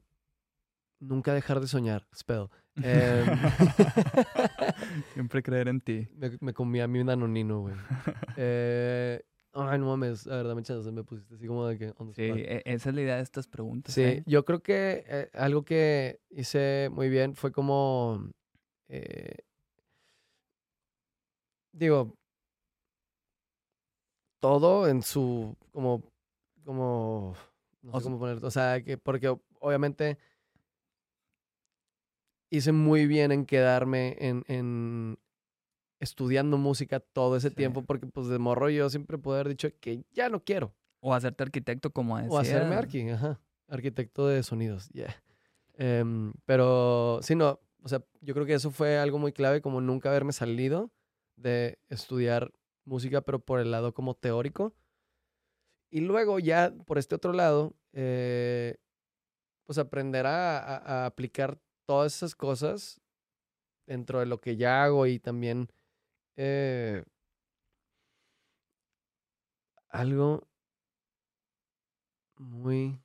[0.99, 2.05] nunca dejar de soñar.
[2.15, 2.47] Spell.
[2.75, 3.25] Em,
[5.13, 6.07] Siempre creer en ti.
[6.15, 7.75] me, me comí a mí un danonino, güey.
[8.35, 9.21] Eh,
[9.53, 10.25] ay, no mames.
[10.27, 10.91] A ver, dame chance.
[10.91, 11.93] Me pusiste así como de que...
[12.15, 13.93] Sí, e- esa es la idea de estas preguntas.
[13.93, 14.23] Sí, ¿eh?
[14.25, 18.27] yo creo que eh, algo que hice muy bien fue como...
[18.87, 19.35] eh,
[21.73, 22.15] digo,
[24.43, 25.55] todo en su...
[25.71, 26.03] como...
[26.65, 27.33] como
[27.81, 28.43] no sé cómo poner...
[28.43, 30.17] O sea, que porque obviamente
[32.49, 35.17] hice muy bien en quedarme en, en
[35.99, 37.55] estudiando música todo ese Sí.
[37.55, 40.73] tiempo porque pues de morro yo siempre pude haber dicho que ya no quiero.
[40.99, 42.31] O hacerte arquitecto, como decía.
[42.31, 43.39] O hacerme arqui, ajá.
[43.67, 45.15] Arquitecto de sonidos, yeah.
[45.75, 49.81] Em, pero sí, no, o sea, yo creo que eso fue algo muy clave, como
[49.81, 50.91] nunca haberme salido
[51.35, 52.51] de estudiar
[52.85, 54.73] música, pero por el lado como teórico.
[55.89, 58.77] Y luego ya por este otro lado, eh,
[59.65, 62.99] pues aprender a, a- a aplicar todas esas cosas
[63.85, 65.69] dentro de lo que ya hago y también
[66.37, 67.03] eh,
[69.89, 70.47] algo
[72.37, 72.99] muy...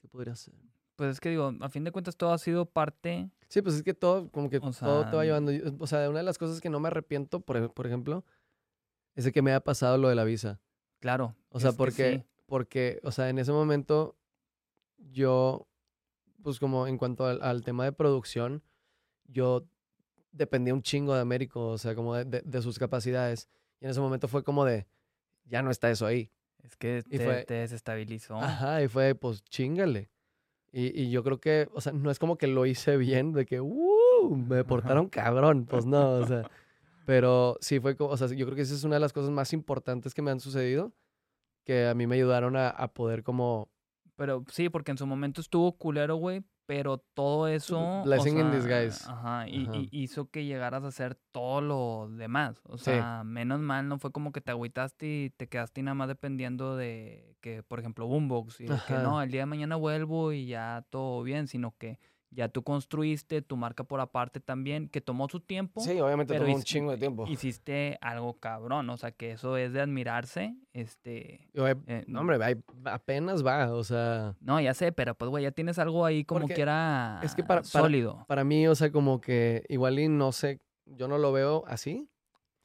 [0.00, 0.54] ¿Qué podría ser?
[0.96, 3.30] Pues es que digo, a fin de cuentas todo ha sido parte.
[3.48, 5.52] Sí, pues es que todo, como que O todo te va llevando.
[5.78, 8.24] O sea, una de las cosas que no me arrepiento, por, por ejemplo,
[9.14, 10.60] es que me haya pasado lo de la visa.
[11.00, 11.34] Claro.
[11.50, 12.24] O sea, porque, sí.
[12.46, 14.16] porque, o sea, en ese momento
[14.98, 15.66] yo,
[16.42, 18.62] pues como en cuanto al, al tema de producción,
[19.26, 19.66] yo
[20.32, 23.48] dependía un chingo de Américo, o sea, como de, de- de sus capacidades.
[23.80, 24.86] Y en ese momento fue como de,
[25.44, 26.30] ya no está eso ahí.
[26.62, 28.36] Es que te, fue- te desestabilizó.
[28.36, 30.08] Ajá, y fue, pues, chingale.
[30.70, 33.44] Y, y yo creo que, o sea, no es como que lo hice bien, de
[33.44, 34.34] que, ¡uh!
[34.48, 35.66] Me portaron cabrón.
[35.66, 36.48] Pues no, o sea.
[37.06, 39.30] Pero sí fue como, o sea, yo creo que esa es una de las cosas
[39.30, 40.92] más importantes que me han sucedido,
[41.64, 43.68] que a mí me ayudaron a, a poder como,
[44.16, 46.42] Pero sí, porque en su momento estuvo culero, güey.
[46.64, 47.78] Pero todo eso.
[47.78, 49.04] o Blessing in sea, disguise.
[49.10, 49.48] Ajá.
[49.48, 49.76] Y, Ajá.
[49.76, 52.60] y hizo que llegaras a hacer todo lo demás.
[52.64, 52.84] O Sí.
[52.84, 56.76] sea, menos mal no fue como que te agüitaste y te quedaste nada más dependiendo
[56.76, 58.60] de que, por ejemplo, Boombox.
[58.60, 59.02] Y de que Ajá.
[59.02, 61.48] no, el día de mañana vuelvo y ya todo bien.
[61.48, 61.98] Sino que
[62.34, 65.80] ya tú construiste tu marca por aparte también, que tomó su tiempo.
[65.82, 67.26] sí, obviamente tomó un chingo de tiempo.
[67.26, 68.88] Hiciste algo cabrón.
[68.90, 70.56] O sea, que eso es de admirarse.
[70.72, 71.50] Este.
[71.54, 72.38] Güey, eh, no, hombre,
[72.84, 76.48] apenas va, o sea, No, ya sé, pero pues, güey, ya tienes algo ahí como
[76.48, 78.24] que era es que para- para- sólido.
[78.26, 82.08] para mí, o sea, como que igual y no sé, yo no lo veo así,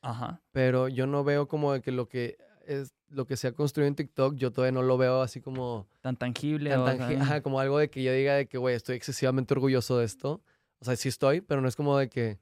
[0.02, 0.41] Ajá.
[0.52, 2.38] pero yo no veo como de que lo que
[2.68, 5.88] es lo que se ha construido en TikTok, yo todavía no lo veo así como
[6.02, 6.69] Tan tangible.
[6.69, 9.53] tan o tangi- ajá, como algo de que yo diga de que, güey, estoy excesivamente
[9.53, 10.41] orgulloso de esto.
[10.80, 12.39] O sea, sí estoy, pero no es como de que,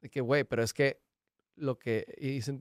[0.00, 1.00] de que, güey, pero es que
[1.56, 2.06] lo que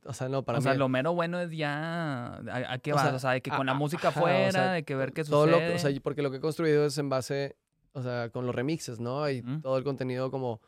[0.05, 0.63] o sea, no, para o mí.
[0.63, 3.41] sea, lo mero bueno es ya a, a qué O vas, sea, o sea, de
[3.41, 5.53] que con la a- música ajá, o fuera, sea, de que ver qué todo lo
[5.57, 5.69] sucede.
[5.69, 7.55] que- o sea, porque lo que he construido es en base,
[7.93, 9.29] o sea, con los remixes, ¿no?
[9.29, 9.61] Y Ujú.
[9.61, 10.61] todo el contenido como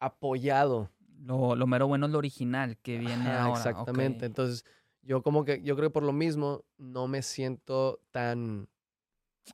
[0.00, 0.90] apoyado.
[1.24, 3.58] lo, lo mero bueno es lo original que viene Ajá, ahora.
[3.58, 4.26] Exactamente.
[4.26, 4.28] ok.
[4.30, 4.64] Entonces,
[5.06, 8.68] yo como que, yo creo que por lo mismo no me siento tan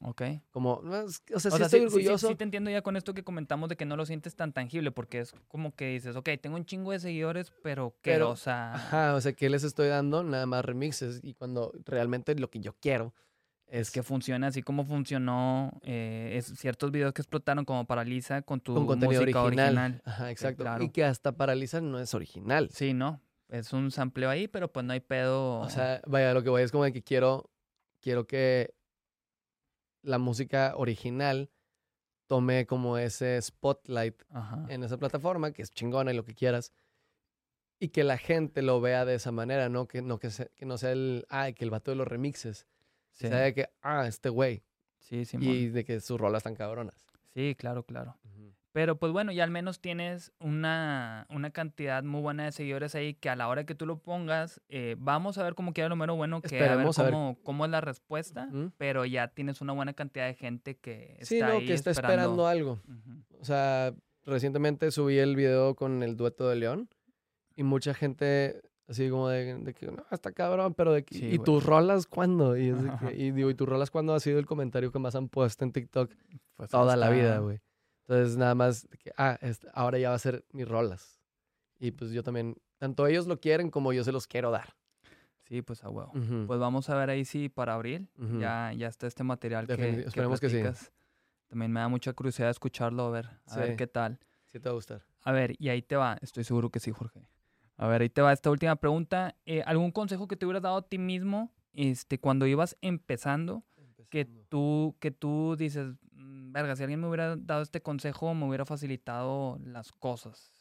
[0.01, 0.23] Ok.
[0.51, 2.29] como, o sea, O sí sea, estoy sí, sí- sí- orgulloso.
[2.29, 4.91] sí te entiendo ya con esto que comentamos de que no lo sientes tan tangible,
[4.91, 8.12] porque es como que dices, ok, tengo un chingo de seguidores, pero ¿qué?
[8.12, 10.24] Pero, o sea, Ajá, o sea, ¿qué les estoy dando?
[10.24, 11.20] Nada más remixes.
[11.23, 13.12] Y cuando realmente lo que yo quiero
[13.66, 18.61] es, que funciona así como funcionó eh, es, ciertos videos que explotaron como Paraliza con
[18.61, 19.77] tu con contenido música original.
[19.77, 20.03] original.
[20.07, 20.65] Ajá, exacto.
[20.65, 20.85] claro.
[20.85, 22.70] Y que hasta Paraliza no es original.
[22.73, 23.20] Sí, ¿no?
[23.53, 25.61] Es un sampleo ahí, pero pues no hay pedo.
[25.61, 27.51] O sea, vaya, lo que voy es como de que quiero,
[28.01, 28.74] quiero que
[30.03, 31.51] la música original
[32.27, 34.65] tome como ese spotlight Ajá.
[34.69, 36.73] en esa plataforma, que es chingona y lo que quieras,
[37.79, 39.87] y que la gente lo vea de esa manera, ¿no?
[39.87, 42.66] Que no, que se- que no sea el, ah, que el vato de los remixes.
[43.11, 44.62] Sí, Sea de que, ah, este güey.
[44.99, 45.49] sí, Simón.
[45.49, 47.05] y de que sus rolas están cabronas.
[47.35, 48.16] Sí, claro, claro.
[48.73, 53.12] Pero pues bueno, ya al menos tienes una, una cantidad muy buena de seguidores ahí
[53.12, 55.90] que a la hora que tú lo pongas, eh, vamos a ver cómo queda el
[55.90, 57.36] número bueno, que a ver Esperemos a ver.
[57.43, 61.40] cómo, es la respuesta, pero ya tienes una buena cantidad de gente que está Sí,
[61.40, 62.81] no, ahí que está esperando, algo.
[63.40, 63.93] O sea,
[64.24, 66.89] recientemente subí el video con el dueto de León
[67.55, 71.24] y mucha gente así como de, de que, no, está cabrón, pero de que, Sí,
[71.27, 71.44] ¿y güey.
[71.44, 72.57] tus rolas cuándo?
[72.57, 74.99] Y, es de que- y digo, ¿y tus rolas cuándo ha sido el comentario que
[74.99, 76.11] más han puesto en TikTok
[76.57, 77.61] Pues toda la vida, güey?
[78.12, 81.18] Entonces, nada más, que, ah, este, ahora ya va a ser mis rolas.
[81.78, 84.74] Y pues yo también, tanto ellos lo quieren como yo se los quiero dar.
[85.48, 86.12] Sí, pues a huevo.
[86.14, 88.39] Ujú, Pues vamos a ver ahí si para abril ujú.
[88.39, 90.59] ya, ya está este material que, Definit- que esperemos que sí.
[90.60, 90.93] platicas.
[91.48, 93.76] También me da mucha curiosidad escucharlo, a ver, a ver Sí.
[93.76, 94.18] qué tal.
[94.47, 95.06] Sí te va a gustar.
[95.22, 96.18] A ver, y ahí te va.
[96.20, 97.26] Estoy seguro que sí, Jorge.
[97.78, 99.36] A ver, ahí te va esta última pregunta.
[99.47, 103.64] Eh, ¿Algún consejo que te hubieras dado a ti mismo este, cuando ibas empezando?
[104.10, 106.11] Que tú, que tú dices, "Mm,
[106.52, 110.52] verga, si alguien me hubiera dado este consejo, me hubiera facilitado las cosas.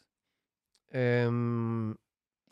[0.90, 1.92] Em,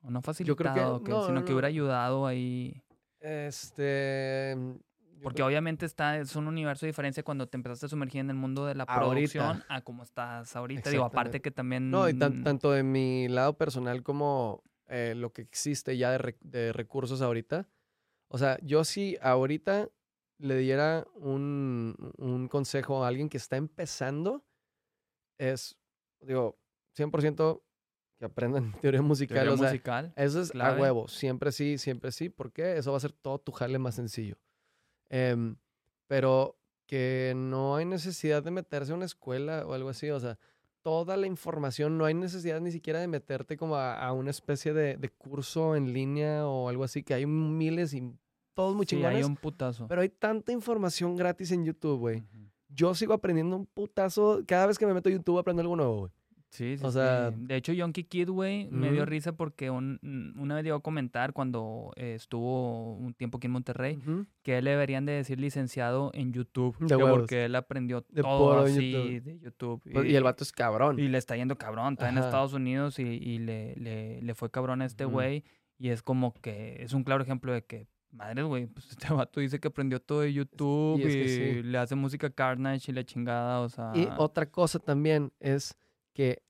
[0.03, 2.83] O no Yo facilitado, creo que- no, sino no, que hubiera ayudado ahí.
[3.21, 4.57] este...
[4.57, 8.31] yo Porque obviamente está, es un universo de diferencia cuando te empezaste a sumergir en
[8.31, 9.11] el mundo de la Ahorita.
[9.11, 10.89] producción a como estás ahorita.
[10.89, 11.91] Digo, aparte que también...
[11.91, 16.19] No, y tan- tanto de mi lado personal como eh, lo que existe ya de,
[16.19, 17.69] re- de recursos ahorita.
[18.29, 19.91] O sea, yo sí ahorita
[20.41, 24.45] le diera un, un consejo a alguien que está empezando,
[25.39, 25.77] es,
[26.21, 26.59] digo,
[26.97, 27.63] 100%
[28.19, 29.37] que aprendan teoría musical.
[29.37, 30.13] Teoría o sea, musical.
[30.17, 30.79] eso es clave.
[30.79, 31.09] a huevo.
[31.09, 32.29] Siempre sí, siempre sí.
[32.29, 34.37] porque Eso va a hacer todo tu jale más sencillo.
[35.09, 35.57] Em,
[36.07, 40.11] pero que no hay necesidad de meterse a una escuela o algo así.
[40.11, 40.39] O sea,
[40.83, 44.73] toda la información, no hay necesidad ni siquiera de meterte como a, a una especie
[44.73, 48.13] de, de curso en línea o algo así, que hay miles y
[48.55, 49.19] todos muy Sí, chingones.
[49.19, 49.87] hay un putazo.
[49.89, 52.19] Pero hay tanta información gratis en YouTube, güey.
[52.19, 52.51] Ujú.
[52.69, 54.43] Yo sigo aprendiendo un putazo.
[54.47, 56.13] Cada vez que me meto a YouTube aprendo algo nuevo, güey.
[56.51, 56.95] Sí, sí, O sí.
[56.99, 60.01] sea- De hecho, Yonky Kid, güey, me dio risa porque un-
[60.37, 64.27] una vez llegó a comentar cuando eh, estuvo un tiempo aquí en Monterrey Ujú.
[64.43, 66.77] que él le deberían de decir licenciado en YouTube.
[66.81, 69.23] De porque él aprendió De todo en así YouTube.
[69.23, 69.83] de YouTube.
[69.93, 70.99] Pues, Y el vato es cabrón.
[70.99, 71.93] y le está yendo cabrón.
[71.93, 72.27] Está en Ajá.
[72.27, 75.45] Estados Unidos y, y le, le, le fue cabrón a este güey.
[75.79, 79.41] Y es como que es un claro ejemplo de que, madre, güey, pues este vato
[79.41, 81.63] dice que aprendió todo de YouTube y, es que sí.
[81.63, 83.93] le hace música Carnage y la chingada, o sea.
[83.95, 85.77] Y otra cosa también es
[86.13, 86.43] que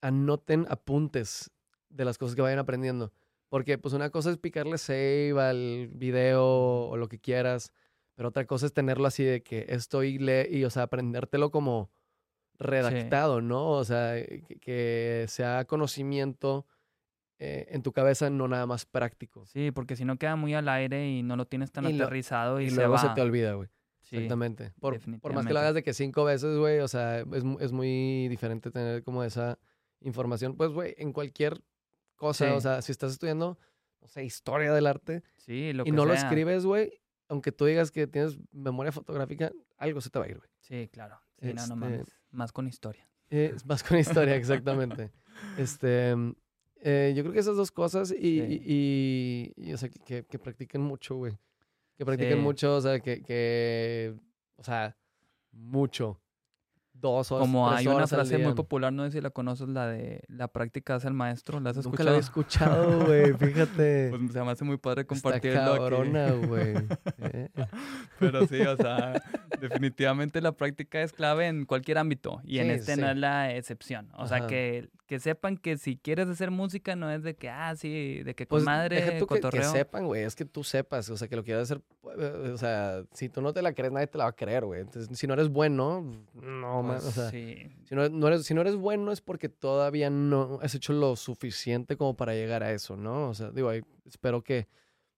[0.00, 1.50] anoten apuntes
[1.88, 3.12] de las cosas que vayan aprendiendo.
[3.48, 7.72] Porque pues una cosa es picarle save al video o lo que quieras,
[8.14, 11.50] pero otra cosa es tenerlo así de que esto y lee y, o sea, aprendértelo
[11.50, 11.90] como
[12.58, 13.70] redactado, ¿no?
[13.70, 16.66] O sea, que, que sea conocimiento
[17.38, 19.44] eh, en tu cabeza, no nada más práctico.
[19.46, 22.04] Sí, porque si no queda muy al aire y no lo tienes tan Y lo-
[22.04, 23.00] aterrizado y, Y, se luego va.
[23.00, 23.68] se te olvida, güey.
[24.02, 24.72] Sí, Exactamente.
[24.80, 27.72] Por, por más que lo hagas de que cinco veces, güey, o sea, es, es
[27.72, 29.58] muy diferente tener como esa
[30.00, 30.56] información.
[30.56, 31.60] Pues, güey, en cualquier
[32.16, 32.52] cosa, Sí.
[32.54, 33.58] o sea, si estás estudiando,
[34.02, 36.92] no sé, historia del arte Sí, lo y que no lo escribes, güey,
[37.28, 40.50] aunque tú digas que tienes memoria fotográfica, algo se te va a ir, güey.
[40.60, 41.18] Sí, claro.
[41.40, 42.20] Sí, no, no Este- mames.
[42.30, 43.08] Más con historia.
[43.30, 45.10] Eh, más con historia, exactamente.
[45.56, 46.14] Este,
[46.84, 48.62] eh, yo creo que esas dos cosas y, Sí.
[48.64, 51.32] y- y, o sea, que, que- que practiquen mucho, güey.
[51.96, 52.42] Que practiquen Sí.
[52.42, 54.14] mucho, o sea, que, que,
[54.56, 54.96] o sea,
[55.50, 56.20] mucho.
[56.94, 59.68] Dos horas, Como tres hay una horas frase muy popular, no sé si la conoces,
[59.68, 61.60] la de la práctica hace el maestro.
[61.60, 62.04] ¿La has Nunca escuchado?
[62.04, 64.08] la había escuchado, güey, fíjate.
[64.10, 65.78] Pues se me hace muy padre Está compartirlo aquí.
[65.80, 66.74] cabrona, güey.
[67.18, 67.48] Eh,
[68.20, 69.20] Pero sí, o sea,
[69.60, 73.52] definitivamente la práctica es clave en cualquier ámbito y en Sí, este no es la
[73.54, 74.08] excepción.
[74.16, 77.74] O sea, que, que sepan que si quieres hacer música no es de que, ah,
[77.76, 79.70] sí, de que con Pues madre, deja tú que, que cotorreo.
[79.72, 81.82] sepan, güey, es que tú sepas, o sea, que lo quieras hacer,
[82.18, 84.64] eh, o sea, si tú no te la crees, nadie te la va a creer,
[84.64, 84.80] güey.
[84.82, 86.04] Entonces, si no eres bueno,
[86.34, 89.48] no, Pues o sea, sí, Si no, no eres, si no eres bueno es porque
[89.48, 93.28] todavía no has hecho lo suficiente como para llegar a eso, ¿no?
[93.28, 93.70] O sea, digo,
[94.04, 94.68] espero que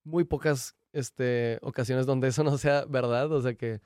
[0.05, 3.81] muy pocas este, ocasiones donde eso no sea verdad, o sea, que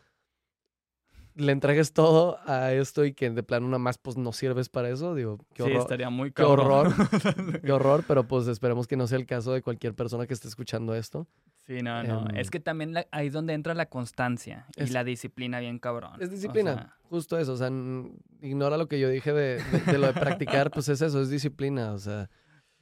[1.35, 4.91] le entregues todo a esto y que de plano nada más pues no sirves para
[4.91, 6.67] eso, digo, qué sí, horror, estaría muy qué cabrón.
[6.89, 7.61] horror.
[7.63, 10.49] qué horror, pero pues esperemos que no sea el caso de cualquier persona que esté
[10.49, 11.27] escuchando esto.
[11.71, 12.29] Sí, no, no.
[12.31, 15.61] Em, es que también la- ahí es donde entra la constancia y Es- la disciplina
[15.61, 16.13] bien cabrón.
[16.21, 17.71] Es O disciplina, sea, justo eso, o sea,
[18.41, 21.31] ignora lo que yo dije de, de- de lo de practicar, pues es eso, es
[21.31, 22.29] disciplina, o sea,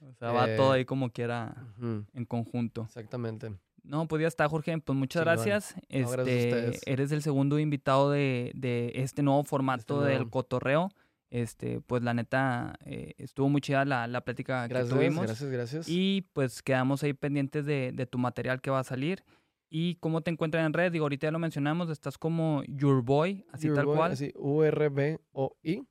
[0.01, 2.83] o sea, va todo Eh, ahí como quiera ujú, en conjunto.
[2.85, 3.53] exactamente.
[3.83, 4.77] No, pues ya está, Jorge.
[4.79, 5.75] Pues muchas gracias.
[5.75, 6.81] No, gracias a Este, ustedes.
[6.85, 10.31] eres el segundo invitado de, de este nuevo formato del nuevo.
[10.31, 10.89] cotorreo.
[11.29, 15.25] Este, pues la neta, eh, estuvo muy chida la, la plática Gracias, que tuvimos.
[15.25, 15.85] gracias, gracias.
[15.87, 19.23] Y pues quedamos ahí pendientes de, de tu material que va a salir.
[19.69, 20.91] Y cómo te encuentran en red.
[20.91, 24.11] Digo, ahorita ya lo mencionamos, estás como Your Boy, así Your tal Boy, cual.
[24.13, 25.87] Así, U-R-B-O-I.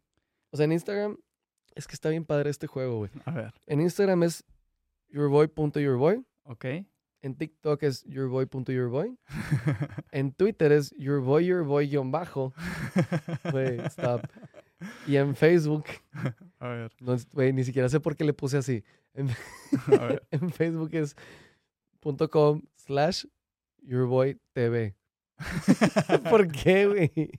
[0.50, 1.16] O sea, en Instagram,
[1.76, 3.10] es que está bien padre este juego, güey.
[3.24, 3.54] A ver.
[3.66, 4.44] En Instagram es
[5.10, 6.24] yourboy.yourboy.
[6.44, 6.64] Ok.
[7.20, 9.16] En TikTok es yourboy.yourboy.
[10.10, 12.52] En Twitter es yourboy.yourboy-bajo.
[13.52, 14.22] Güey, stop.
[15.06, 15.84] Y en Facebook,
[16.60, 16.92] a ver.
[17.00, 17.16] no,
[17.52, 18.84] ni siquiera sé por qué le puse así.
[19.14, 19.28] En,
[20.00, 20.26] A ver.
[20.30, 21.16] en Facebook es
[22.30, 23.24] .com slash
[23.82, 24.94] yourboytv.
[26.30, 27.30] ¿Por qué, güey?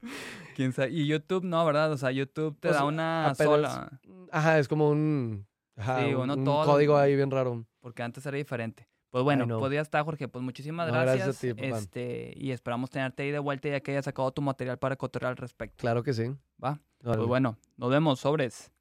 [0.55, 0.91] ¿Quién sabe?
[0.91, 1.91] Y YouTube no, ¿verdad?
[1.91, 3.99] O sea, YouTube te Pues, da una apenas- sola.
[4.31, 7.65] Ajá, es como un, ajá, Sí, un, uno un todo- código ahí bien raro.
[7.79, 8.87] porque antes era diferente.
[9.09, 10.27] Pues bueno, pues ya está, Jorge.
[10.27, 11.25] Pues muchísimas No, gracias.
[11.25, 11.79] gracias a ti, papá.
[11.79, 15.31] este, y esperamos tenerte ahí de vuelta ya que hayas sacado tu material para cotorrear
[15.31, 15.77] al respecto.
[15.77, 16.31] Claro que sí.
[16.63, 16.79] Va.
[17.03, 18.71] Pues bueno, nos vemos, sobres.